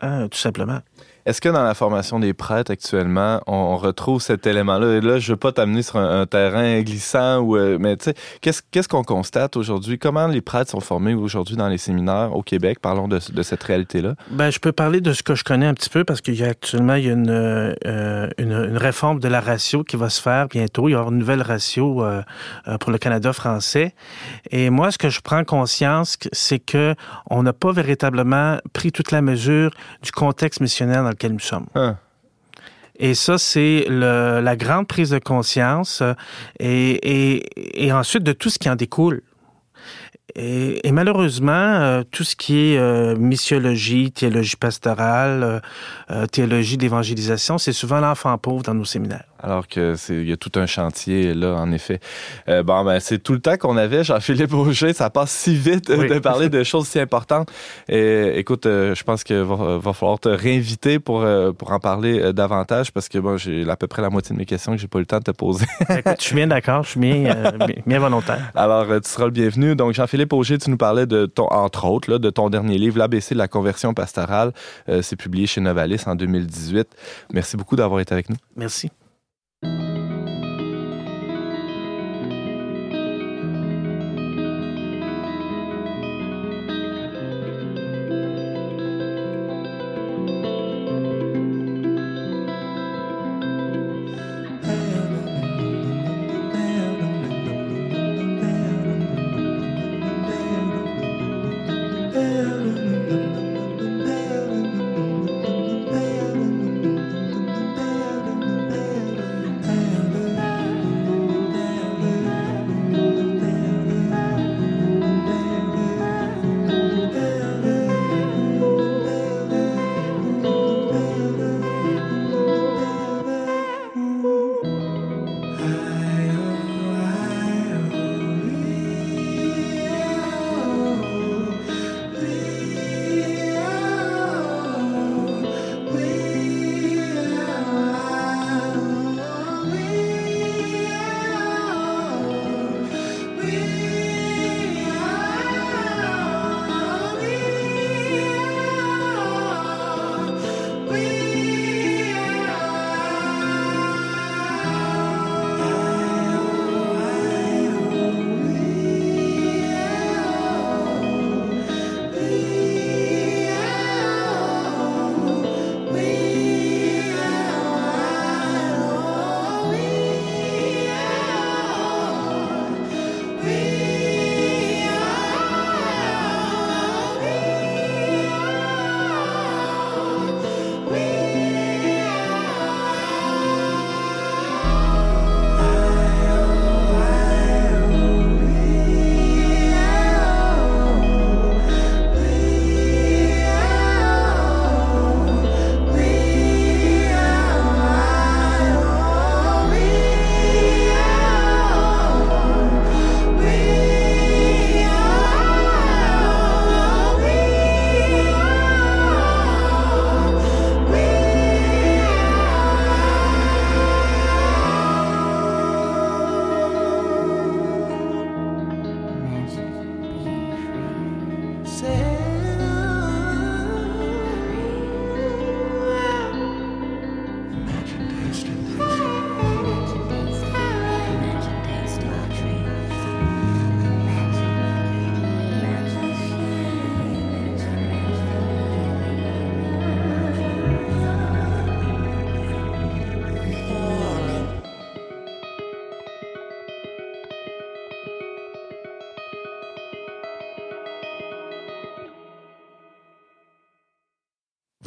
hein, 0.00 0.28
tout 0.28 0.38
simplement. 0.38 0.80
Est-ce 1.24 1.40
que 1.40 1.48
dans 1.48 1.62
la 1.62 1.74
formation 1.74 2.18
des 2.18 2.34
prêtres 2.34 2.72
actuellement, 2.72 3.40
on, 3.46 3.76
retrouve 3.76 4.20
cet 4.20 4.46
élément-là? 4.46 4.96
Et 4.96 5.00
là, 5.00 5.18
je 5.20 5.32
veux 5.32 5.36
pas 5.36 5.52
t'amener 5.52 5.82
sur 5.82 5.96
un, 5.96 6.26
terrain 6.26 6.80
glissant, 6.82 7.38
ou, 7.38 7.56
euh, 7.56 7.78
mais 7.78 7.96
tu 7.96 8.10
sais, 8.10 8.14
qu'est-ce 8.40 8.88
qu'on 8.88 9.04
constate 9.04 9.56
aujourd'hui? 9.56 9.98
Comment 9.98 10.26
les 10.26 10.40
prêtres 10.40 10.70
sont 10.72 10.80
formés 10.80 11.14
aujourd'hui 11.14 11.56
dans 11.56 11.68
les 11.68 11.78
séminaires 11.78 12.34
au 12.34 12.42
Québec? 12.42 12.78
Parlons 12.80 13.06
de, 13.06 13.20
cette 13.20 13.62
réalité-là. 13.62 14.14
Ben, 14.30 14.50
je 14.50 14.58
peux 14.58 14.72
parler 14.72 15.00
de 15.00 15.12
ce 15.12 15.22
que 15.22 15.34
je 15.34 15.44
connais 15.44 15.66
un 15.66 15.74
petit 15.74 15.90
peu 15.90 16.02
parce 16.04 16.20
qu'il 16.20 16.34
y 16.34 16.44
a 16.44 16.48
actuellement 16.48 16.94
il 16.94 17.04
y 17.04 17.08
a 17.08 17.12
une, 17.12 17.30
euh, 17.30 18.28
une, 18.38 18.76
réforme 18.76 19.20
de 19.20 19.28
la 19.28 19.40
ratio 19.40 19.84
qui 19.84 19.96
va 19.96 20.08
se 20.08 20.20
faire 20.20 20.48
bientôt. 20.48 20.88
Il 20.88 20.92
y 20.92 20.94
aura 20.96 21.10
une 21.10 21.18
nouvelle 21.18 21.42
ratio 21.42 22.04
euh, 22.04 22.22
pour 22.80 22.90
le 22.90 22.98
Canada 22.98 23.32
français. 23.32 23.94
Et 24.50 24.70
moi, 24.70 24.90
ce 24.90 24.98
que 24.98 25.08
je 25.08 25.20
prends 25.20 25.44
conscience, 25.44 26.18
c'est 26.32 26.58
que 26.58 26.94
on 27.30 27.42
n'a 27.44 27.52
pas 27.52 27.70
véritablement 27.72 28.58
pris 28.72 28.90
toute 28.90 29.12
la 29.12 29.22
mesure 29.22 29.70
du 30.02 30.10
contexte 30.10 30.60
missionnaire 30.60 31.04
dans 31.04 31.11
lequel 31.12 31.32
nous 31.32 31.38
sommes. 31.38 31.66
Hein. 31.74 31.96
Et 32.96 33.14
ça, 33.14 33.38
c'est 33.38 33.86
la 33.88 34.56
grande 34.56 34.86
prise 34.86 35.10
de 35.10 35.18
conscience 35.18 36.02
euh, 36.02 36.14
et, 36.60 36.90
et, 37.36 37.86
et 37.86 37.92
ensuite 37.92 38.22
de 38.22 38.32
tout 38.32 38.50
ce 38.50 38.58
qui 38.58 38.68
en 38.68 38.76
découle. 38.76 39.22
Et, 40.34 40.86
et 40.86 40.92
malheureusement, 40.92 41.52
euh, 41.52 42.02
tout 42.10 42.24
ce 42.24 42.36
qui 42.36 42.72
est 42.72 42.78
euh, 42.78 43.14
missiologie, 43.16 44.10
théologie 44.12 44.56
pastorale, 44.56 45.42
euh, 45.42 45.60
euh, 46.10 46.26
théologie 46.26 46.78
d'évangélisation, 46.78 47.58
c'est 47.58 47.72
souvent 47.74 48.00
l'enfant 48.00 48.36
pauvre 48.38 48.62
dans 48.62 48.74
nos 48.74 48.84
séminaires. 48.86 49.24
Alors 49.44 49.66
que 49.66 49.96
c'est 49.96 50.14
il 50.14 50.28
y 50.28 50.32
a 50.32 50.36
tout 50.36 50.52
un 50.54 50.66
chantier 50.66 51.34
là 51.34 51.54
en 51.56 51.72
effet. 51.72 51.98
Bon 52.46 52.84
ben 52.84 53.00
c'est 53.00 53.18
tout 53.18 53.32
le 53.32 53.40
temps 53.40 53.56
qu'on 53.56 53.76
avait 53.76 54.04
Jean-Philippe 54.04 54.54
Auger, 54.54 54.92
ça 54.92 55.10
passe 55.10 55.32
si 55.32 55.56
vite 55.56 55.92
Oui. 55.98 56.08
de 56.08 56.20
parler 56.20 56.48
de 56.48 56.62
choses 56.62 56.86
si 56.86 57.00
importantes. 57.00 57.50
Et, 57.88 58.38
écoute, 58.38 58.66
je 58.66 59.02
pense 59.02 59.24
que 59.24 59.34
va, 59.34 59.78
va 59.78 59.92
falloir 59.94 60.20
te 60.20 60.28
réinviter 60.28 61.00
pour 61.00 61.26
pour 61.58 61.72
en 61.72 61.80
parler 61.80 62.32
davantage 62.32 62.92
parce 62.92 63.08
que 63.08 63.18
bon, 63.18 63.36
j'ai 63.36 63.68
à 63.68 63.74
peu 63.74 63.88
près 63.88 64.00
la 64.00 64.10
moitié 64.10 64.32
de 64.32 64.38
mes 64.38 64.46
questions 64.46 64.76
que 64.76 64.78
j'ai 64.80 64.86
pas 64.86 64.98
eu 64.98 65.02
le 65.02 65.06
temps 65.06 65.18
de 65.18 65.24
te 65.24 65.32
poser. 65.32 65.66
Écoute, 65.90 66.14
je 66.20 66.24
suis 66.24 66.36
bien 66.36 66.46
d'accord, 66.46 66.84
je 66.84 66.90
suis 66.90 67.00
bien, 67.00 67.34
bien- 67.58 67.82
bien 67.84 67.98
volontaire. 67.98 68.52
Alors, 68.54 68.86
tu 68.86 69.10
seras 69.10 69.24
le 69.24 69.32
bienvenu. 69.32 69.74
Donc, 69.74 69.92
Jean-Philippe 69.92 70.21
Auger, 70.30 70.58
tu 70.58 70.70
nous 70.70 70.76
parlais 70.76 71.06
de 71.06 71.26
ton, 71.26 71.46
entre 71.46 71.86
autres, 71.86 72.10
là, 72.10 72.18
de 72.18 72.30
ton 72.30 72.50
dernier 72.50 72.78
livre, 72.78 72.98
l'ABC 72.98 73.32
de 73.32 73.38
la 73.38 73.48
conversion 73.48 73.94
pastorale. 73.94 74.52
Euh, 74.88 75.02
c'est 75.02 75.16
publié 75.16 75.46
chez 75.46 75.60
Novalis 75.60 76.02
en 76.06 76.14
2018. 76.14 76.88
Merci 77.32 77.56
beaucoup 77.56 77.76
d'avoir 77.76 78.00
été 78.00 78.12
avec 78.12 78.30
nous. 78.30 78.36
Merci. 78.56 78.90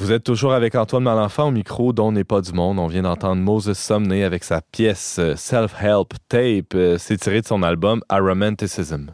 Vous 0.06 0.12
êtes 0.12 0.24
toujours 0.24 0.54
avec 0.54 0.76
Antoine 0.76 1.02
Malenfant 1.02 1.48
au 1.48 1.52
micro 1.52 1.92
dont 1.92 2.12
n'est 2.12 2.24
pas 2.24 2.40
du 2.40 2.54
monde. 2.54 2.78
On 2.78 2.86
vient 2.86 3.02
d'entendre 3.02 3.42
Moses 3.42 3.74
Sumney 3.74 4.22
avec 4.22 4.44
sa 4.44 4.62
pièce 4.62 5.18
euh, 5.18 5.36
Self-Help 5.36 6.14
Tape. 6.30 6.76
Euh, 6.76 7.00
C'est 7.00 7.18
tiré 7.18 7.42
de 7.42 7.48
son 7.48 7.64
album 7.64 8.04
A 8.08 8.20
Romanticism. 8.20 9.08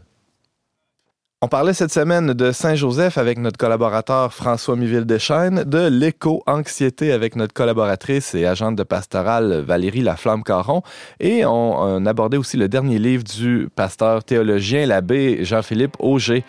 On 1.44 1.48
parlait 1.48 1.74
cette 1.74 1.92
semaine 1.92 2.34
de 2.34 2.52
Saint-Joseph 2.52 3.18
avec 3.18 3.40
notre 3.40 3.58
collaborateur 3.58 4.32
François 4.32 4.76
Miville-Deschaines, 4.76 5.64
de 5.64 5.88
l'éco-anxiété 5.88 7.12
avec 7.12 7.36
notre 7.36 7.52
collaboratrice 7.52 8.36
et 8.36 8.46
agente 8.46 8.76
de 8.76 8.84
pastorale 8.84 9.64
Valérie 9.66 10.04
Laflamme-Caron, 10.04 10.84
et 11.20 11.44
on, 11.44 12.06
abordait 12.06 12.38
aussi 12.38 12.58
le 12.58 12.68
dernier 12.68 13.00
livre 13.00 13.24
du 13.24 13.70
pasteur 13.76 14.24
théologien, 14.24 14.86
l'abbé 14.86 15.44
Jean-Philippe 15.44 15.96
Auger. 15.98 16.44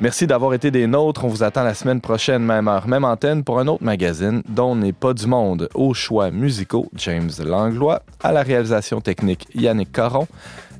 Merci 0.00 0.28
d'avoir 0.28 0.54
été 0.54 0.70
des 0.70 0.86
nôtres. 0.86 1.24
On 1.24 1.28
vous 1.28 1.42
attend 1.42 1.64
la 1.64 1.74
semaine 1.74 2.00
prochaine, 2.00 2.44
même 2.44 2.68
heure, 2.68 2.86
même 2.86 3.04
antenne, 3.04 3.42
pour 3.42 3.58
un 3.58 3.66
autre 3.66 3.82
magazine 3.82 4.44
dont 4.48 4.76
n'est 4.76 4.92
pas 4.92 5.12
du 5.12 5.26
monde. 5.26 5.68
Aux 5.74 5.92
choix 5.92 6.30
musicaux, 6.30 6.88
James 6.94 7.32
Langlois, 7.44 8.02
à 8.22 8.30
la 8.30 8.44
réalisation 8.44 9.00
technique, 9.00 9.48
Yannick 9.56 9.90
Caron, 9.90 10.28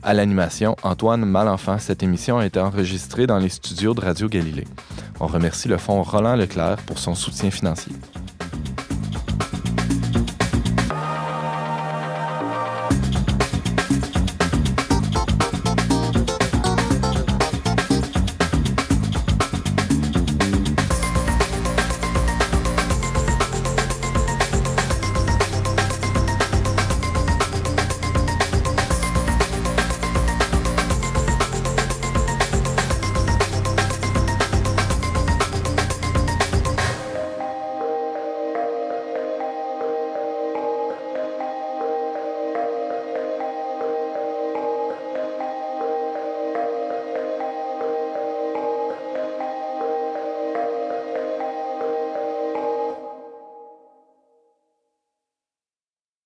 à 0.07 0.15
l'animation, 0.15 0.77
Antoine 0.85 1.25
Malenfant. 1.25 1.79
Cette 1.81 2.05
émission 2.05 2.39
a 2.39 2.47
été 2.47 2.61
enregistrée 2.61 3.27
dans 3.27 3.39
les 3.39 3.49
studios 3.49 3.93
de 3.93 4.01
Radio 4.01 4.29
Galilée. 4.29 4.67
On 5.19 5.27
remercie 5.27 5.67
le 5.67 5.79
Fonds 5.79 6.05
Roland 6.05 6.37
Leclerc 6.37 6.77
pour 6.87 7.01
son 7.01 7.17
soutien 7.17 7.51
financier. 7.51 7.93